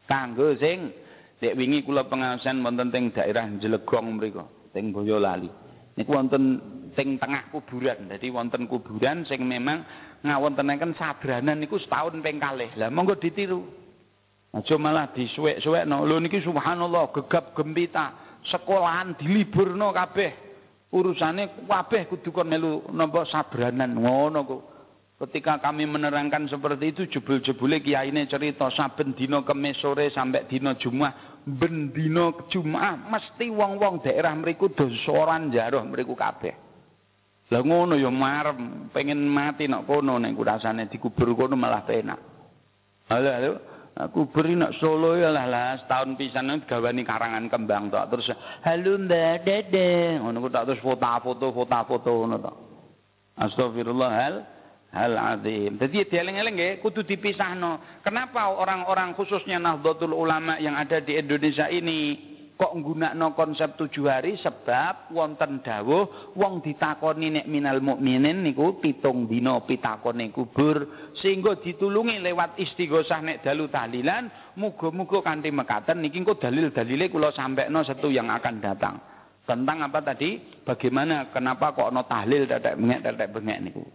Kanggo 0.07 0.55
sing 0.55 0.95
dek 1.37 1.53
wingi 1.53 1.83
kula 1.83 2.07
pengawasan 2.07 2.63
wonten 2.63 2.89
teng 2.89 3.11
daerah 3.11 3.45
Jelegong 3.59 4.17
mriku, 4.17 4.41
teng 4.71 4.95
Boyolali. 4.95 5.51
Niku 5.99 6.15
wonten 6.15 6.57
teng 6.95 7.19
tengah 7.19 7.51
kuburan. 7.51 8.07
Jadi 8.09 8.31
wonten 8.31 8.65
kuburan 8.65 9.27
sing 9.27 9.43
memang 9.43 9.83
ngawontenaken 10.23 10.95
sadranan 10.95 11.59
niku 11.59 11.75
setahun 11.77 12.23
ping 12.23 12.39
kalih. 12.39 12.71
Lah 12.79 12.89
monggo 12.89 13.19
ditiru. 13.19 13.61
Aja 14.55 14.79
malah 14.79 15.11
disuwek-suwekno. 15.11 16.07
Lho 16.07 16.17
niki 16.23 16.39
subhanallah 16.41 17.11
gegap 17.13 17.51
gembita, 17.53 18.39
sekolahan 18.47 19.19
diliburno 19.19 19.91
kabeh. 19.91 20.31
Urusane 20.87 21.67
kabeh 21.67 22.07
kudu 22.07 22.31
kon 22.31 22.47
melu 22.47 22.87
napa 22.95 23.27
sabranan 23.27 23.99
ngono 23.99 24.39
kok. 24.47 24.61
Ketika 25.17 25.57
kami 25.57 25.89
menerangkan 25.89 26.45
seperti 26.45 26.93
itu, 26.93 27.01
jebul-jebule 27.09 27.81
kiyaine 27.81 28.29
cerita 28.29 28.69
saben 28.69 29.17
dina 29.17 29.41
kemis 29.41 29.81
sore 29.81 30.13
sampai 30.13 30.45
dina 30.45 30.77
Jumat, 30.77 31.41
ben 31.41 31.89
dina 31.89 32.29
Jumat 32.53 33.09
mesti 33.09 33.49
wong-wong 33.49 34.05
daerah 34.05 34.37
mriku 34.37 34.69
do 34.77 34.85
soran 35.09 35.49
jaroh 35.49 35.81
mriku 35.89 36.13
kabeh. 36.13 36.53
Lah 37.49 37.65
ngono 37.65 37.97
ya 37.97 38.13
marem, 38.13 38.93
pengen 38.93 39.25
mati 39.25 39.65
nek 39.65 39.89
kono 39.89 40.21
nek 40.21 40.37
rasane 40.37 40.85
dikubur 40.85 41.33
kono 41.33 41.57
malah 41.57 41.81
penak. 41.81 42.19
Halo, 43.09 43.29
halo. 43.33 43.53
kubur 44.13 44.45
nak 44.53 44.77
Solo 44.77 45.17
ya 45.17 45.33
lah 45.33 45.49
lah 45.49 45.81
setahun 45.81 46.13
pisan 46.21 46.53
gawani 46.69 47.01
karangan 47.01 47.49
kembang 47.49 47.89
tok 47.89 48.13
terus 48.13 48.29
halo 48.61 48.93
Mbak 49.01 49.41
Dede 49.41 50.21
ngono 50.21 50.45
tak 50.53 50.69
terus 50.69 50.85
foto-foto 50.85 51.49
foto-foto 51.49 52.11
ngono 52.13 52.37
tok. 52.37 52.55
Astagfirullah 53.41 54.11
hal 54.13 54.35
hal 54.97 55.13
azim. 55.37 55.77
Jadi 55.77 56.09
dieling-eling 56.09 56.55
nggih 56.57 56.73
kudu 56.81 57.05
dipisahno. 57.05 58.01
Kenapa 58.01 58.49
orang-orang 58.49 59.13
khususnya 59.13 59.61
Nahdlatul 59.61 60.17
Ulama 60.17 60.57
yang 60.57 60.73
ada 60.73 60.97
di 60.97 61.13
Indonesia 61.13 61.69
ini 61.69 62.27
kok 62.57 62.73
nggunakno 62.73 63.37
konsep 63.37 63.77
tujuh 63.77 64.09
hari 64.09 64.33
sebab 64.41 65.13
wonten 65.13 65.61
dawuh 65.61 66.33
wong 66.33 66.65
ditakoni 66.65 67.29
nek 67.29 67.45
minal 67.45 67.77
mukminin 67.85 68.41
niku 68.41 68.81
pitung 68.81 69.29
dina 69.29 69.61
pitakone 69.61 70.33
kubur 70.33 70.89
sehingga 71.21 71.61
ditulungi 71.61 72.17
lewat 72.17 72.57
istighosah 72.57 73.21
nek 73.21 73.45
dalu 73.45 73.69
tahlilan 73.69 74.57
muga-muga 74.57 75.21
kanthi 75.21 75.53
mekaten 75.53 76.01
niki 76.01 76.17
engko 76.17 76.41
dalil-dalile 76.41 77.13
kula 77.13 77.29
sampekno 77.29 77.85
setu 77.85 78.09
yang 78.09 78.33
akan 78.33 78.57
datang 78.57 78.97
tentang 79.45 79.85
apa 79.85 80.01
tadi 80.01 80.41
bagaimana 80.65 81.29
kenapa 81.29 81.77
kok 81.77 81.93
ono 81.93 82.09
tahlil 82.09 82.49
tetek 82.49 82.73
bengek 82.73 83.01
tetek 83.05 83.29
bengek 83.37 83.59
niku 83.69 83.85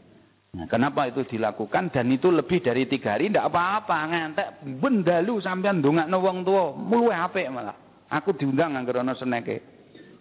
Nah, 0.53 0.69
kenapa 0.69 1.09
itu 1.09 1.25
dilakukan 1.25 1.89
dan 1.89 2.13
itu 2.13 2.29
lebih 2.29 2.61
dari 2.61 2.85
tiga 2.85 3.17
hari 3.17 3.33
tidak 3.33 3.49
apa-apa 3.49 3.97
ngantek 4.05 4.49
bendalu 4.85 5.41
sampean 5.41 5.81
dongakno 5.81 6.21
wong 6.21 6.45
tua 6.45 6.77
mulu 6.77 7.09
apik 7.09 7.49
malah. 7.49 7.73
Aku 8.13 8.37
diundang 8.37 8.77
anggar 8.77 9.01
ana 9.01 9.17
seneke. 9.17 9.65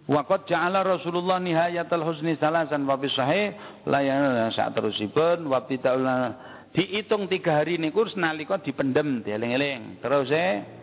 Waqat 0.08 0.48
ja'ala 0.48 0.88
Rasulullah 0.88 1.36
nihayatul 1.36 2.00
husni 2.00 2.40
salasan 2.40 2.88
sahih 3.12 3.52
layana 3.84 4.48
saat 4.56 4.72
terusipun 4.72 5.44
wa 5.52 5.68
dihitung 5.68 7.28
tiga 7.28 7.60
hari 7.60 7.76
niku 7.76 8.08
nalika 8.16 8.56
dipendem 8.56 9.20
dieling-eling. 9.20 10.00
Terus 10.00 10.32
eh 10.32 10.81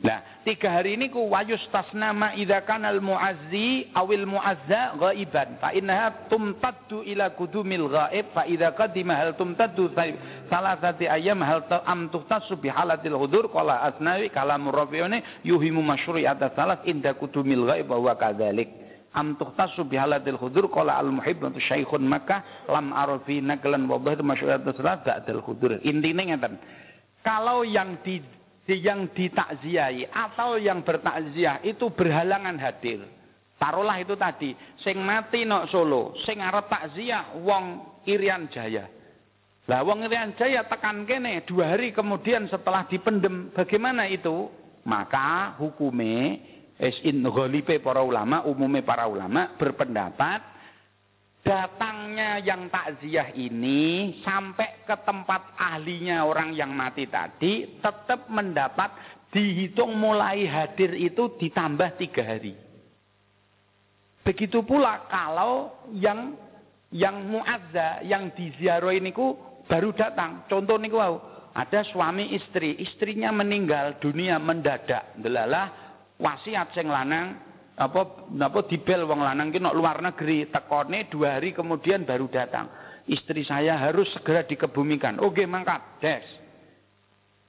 Nah, 0.00 0.24
tiga 0.48 0.80
hari 0.80 0.96
ini 0.96 1.12
ku 1.12 1.28
wayus 1.28 1.60
tasnama 1.68 2.32
idza 2.32 2.64
kanal 2.64 3.04
muazzi 3.04 3.92
awil 3.92 4.24
muazza 4.24 4.96
ghaiban. 4.96 5.60
Fa 5.60 5.76
innaha 5.76 6.24
tumtaddu 6.32 7.04
ila 7.04 7.36
kudumil 7.36 7.84
ghaib. 7.92 8.32
Fa 8.32 8.48
idza 8.48 8.72
qadima 8.72 9.12
hal 9.12 9.36
tumtaddu 9.36 9.92
salasati 10.48 11.04
ayyam 11.04 11.44
hal 11.44 11.60
am 11.84 12.08
tuhtasu 12.08 12.56
bi 12.56 12.72
halatil 12.72 13.12
hudur. 13.12 13.52
Qala 13.52 13.92
asnawi 13.92 14.32
kalam 14.32 14.72
rafi'uni 14.72 15.44
yuhimu 15.44 15.84
masyru'at 15.84 16.40
salat 16.56 16.80
inda 16.88 17.12
kudumil 17.12 17.68
ghaib 17.68 17.92
wa 17.92 18.16
kadzalik. 18.16 18.72
Am 19.12 19.36
tuhtasu 19.36 19.84
bi 19.84 20.00
halatil 20.00 20.40
hudur. 20.40 20.72
Qala 20.72 20.96
al 20.96 21.12
muhibb 21.12 21.44
tu 21.52 21.60
syaikhun 21.60 22.08
makkah 22.08 22.40
lam 22.72 22.96
arafi 22.96 23.44
naklan 23.44 23.84
wa 23.84 24.00
bahdu 24.00 24.24
masyru'at 24.24 24.64
salat 24.64 25.04
ba'dal 25.04 25.44
hudur. 25.44 25.76
Intine 25.84 26.24
ngeten 26.32 26.56
kalau 27.20 27.68
yang 27.68 28.00
di 28.00 28.39
yang 28.76 29.10
ditakziahi 29.10 30.10
atau 30.10 30.60
yang 30.60 30.84
bertakziah 30.84 31.62
itu 31.66 31.90
berhalangan 31.90 32.58
hadir. 32.60 33.06
Taruhlah 33.60 34.00
itu 34.00 34.16
tadi, 34.16 34.56
sing 34.80 34.96
mati 35.04 35.44
nok 35.44 35.68
Solo, 35.68 36.16
sing 36.24 36.40
arep 36.40 36.70
takziah 36.72 37.36
wong 37.44 37.84
Irian 38.08 38.48
Jaya. 38.48 38.88
Lah 39.68 39.84
wong 39.84 40.08
Irian 40.08 40.32
Jaya 40.34 40.64
tekan 40.64 41.04
kene 41.04 41.44
dua 41.44 41.76
hari 41.76 41.92
kemudian 41.92 42.48
setelah 42.48 42.88
dipendem, 42.88 43.52
bagaimana 43.52 44.08
itu? 44.08 44.48
Maka 44.80 45.60
hukume 45.60 46.40
es 46.80 46.96
in 47.04 47.20
para 47.84 48.00
ulama, 48.00 48.40
umumnya 48.48 48.80
para 48.80 49.04
ulama 49.04 49.52
berpendapat 49.60 50.40
datangnya 51.50 52.38
yang 52.38 52.70
takziah 52.70 53.34
ini 53.34 54.14
sampai 54.22 54.86
ke 54.86 54.94
tempat 55.02 55.58
ahlinya 55.58 56.22
orang 56.22 56.54
yang 56.54 56.70
mati 56.70 57.10
tadi 57.10 57.82
tetap 57.82 58.30
mendapat 58.30 58.94
dihitung 59.34 59.98
mulai 59.98 60.46
hadir 60.46 60.94
itu 60.94 61.34
ditambah 61.42 61.98
tiga 61.98 62.22
hari. 62.22 62.54
Begitu 64.22 64.62
pula 64.62 65.10
kalau 65.10 65.74
yang 65.90 66.38
yang 66.94 67.26
muazza 67.26 68.06
yang 68.06 68.30
diziarah 68.30 68.94
ini 68.94 69.10
ku 69.10 69.34
baru 69.66 69.90
datang. 69.90 70.46
Contoh 70.46 70.78
niku 70.78 71.02
wow, 71.02 71.14
ada 71.50 71.82
suami 71.82 72.30
istri, 72.30 72.78
istrinya 72.78 73.34
meninggal 73.34 73.98
dunia 73.98 74.38
mendadak. 74.38 75.18
Delalah 75.18 75.66
wasiat 76.14 76.70
sing 76.78 76.86
lanang 76.86 77.49
apa 77.80 78.28
apa 78.28 78.60
dibel 78.68 79.08
wong 79.08 79.24
lanang 79.24 79.48
ki 79.48 79.60
luar 79.64 80.04
negeri, 80.04 80.52
tekone 80.52 81.08
dua 81.08 81.40
hari 81.40 81.56
kemudian 81.56 82.04
baru 82.04 82.28
datang. 82.28 82.68
Istri 83.08 83.48
saya 83.48 83.80
harus 83.80 84.12
segera 84.12 84.44
dikebumikan. 84.44 85.16
Oke, 85.24 85.48
mangkat, 85.48 85.80
des. 86.04 86.26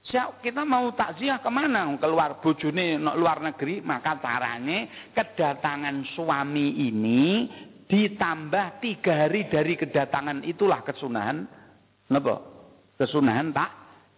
Siap, 0.02 0.42
kita 0.42 0.66
mau 0.66 0.90
takziah 0.96 1.38
ke 1.38 1.46
mana? 1.52 1.86
Keluar 2.00 2.42
bojone 2.42 2.98
luar 2.98 3.38
negeri, 3.44 3.84
maka 3.84 4.18
caranya 4.18 4.88
kedatangan 5.14 6.02
suami 6.16 6.90
ini 6.90 7.46
ditambah 7.86 8.82
tiga 8.82 9.28
hari 9.28 9.46
dari 9.46 9.78
kedatangan 9.78 10.42
itulah 10.42 10.82
kesunahan. 10.82 11.46
Napa? 12.10 12.40
Kesunahan 12.98 13.54
tak 13.54 13.70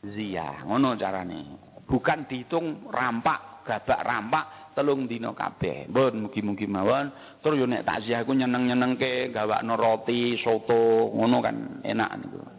ziyah. 0.08 0.64
Ngono 0.64 0.96
carane. 0.96 1.42
Bukan 1.84 2.24
dihitung 2.30 2.88
rampak, 2.88 3.68
gabak 3.68 4.00
rampak 4.00 4.63
telung 4.74 5.06
dino 5.08 5.32
kabeh. 5.32 5.88
Mbon 5.88 6.28
mugi-mugi 6.28 6.66
mawon. 6.68 7.08
Terus 7.40 7.56
yo 7.62 7.66
nek 7.66 7.86
takziah 7.86 8.26
ku 8.26 8.34
nyeneng-nyenengke 8.34 9.32
gawakno 9.32 9.78
roti, 9.78 10.36
soto, 10.42 11.14
ngono 11.14 11.36
kan 11.40 11.80
enak 11.86 12.10
niku. 12.20 12.54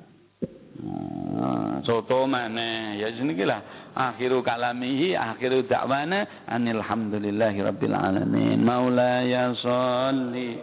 soto 1.86 2.26
mana 2.26 2.97
ya 2.97 3.13
jenenge 3.13 3.45
lah 3.45 3.61
akhiru 3.93 4.41
kalamihi 4.41 5.13
akhiru 5.13 5.63
da'wana 5.70 6.45
anil 6.49 6.82
hamdulillahi 6.82 7.59
rabbil 7.61 7.95
alamin 7.95 8.59
maulaya 8.66 9.53
sholli 9.61 10.57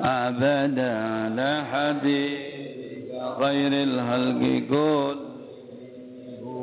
abada 0.00 0.94
la 1.34 1.52
hadi 1.66 2.24
halqi 3.36 4.54
kul 4.70 5.25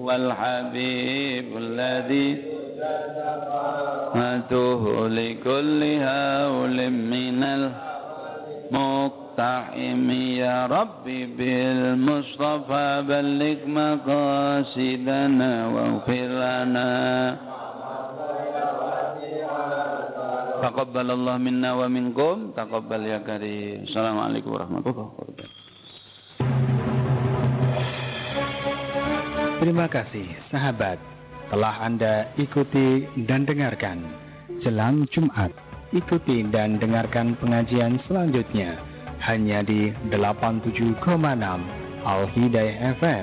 habib 0.10 1.48
alladhi 1.56 2.30
matuhu 4.14 5.08
likulli 5.08 6.00
hawlim 6.02 6.96
minal 7.12 7.66
muk 8.72 9.24
المقتحم. 9.34 10.10
يا 10.38 10.66
ربي 10.70 11.26
بالمصطفى 11.38 12.88
بلغ 13.08 13.60
مقاصدنا 13.66 15.52
واغفر 15.74 16.30
لنا 16.44 16.92
تقبل 20.62 21.08
الله 21.12 21.38
منا 21.38 21.74
ومنكم. 21.74 22.52
تقبل 22.58 23.02
يا 23.06 23.18
كريم. 23.18 23.84
السلام 23.90 24.18
عليكم 24.20 24.50
ورحمة 24.54 24.86
الله 24.86 25.08
وبركاته. 25.18 25.63
Terima 29.64 29.88
kasih 29.88 30.28
sahabat 30.52 31.00
telah 31.48 31.88
Anda 31.88 32.28
ikuti 32.36 33.08
dan 33.24 33.48
dengarkan 33.48 34.04
jelang 34.60 35.08
Jumat. 35.08 35.56
Ikuti 35.96 36.44
dan 36.52 36.84
dengarkan 36.84 37.40
pengajian 37.40 37.96
selanjutnya 38.04 38.76
hanya 39.24 39.64
di 39.64 39.96
87,6 40.12 41.00
Al 42.04 42.24
Hidayah 42.36 42.92
FM 43.00 43.22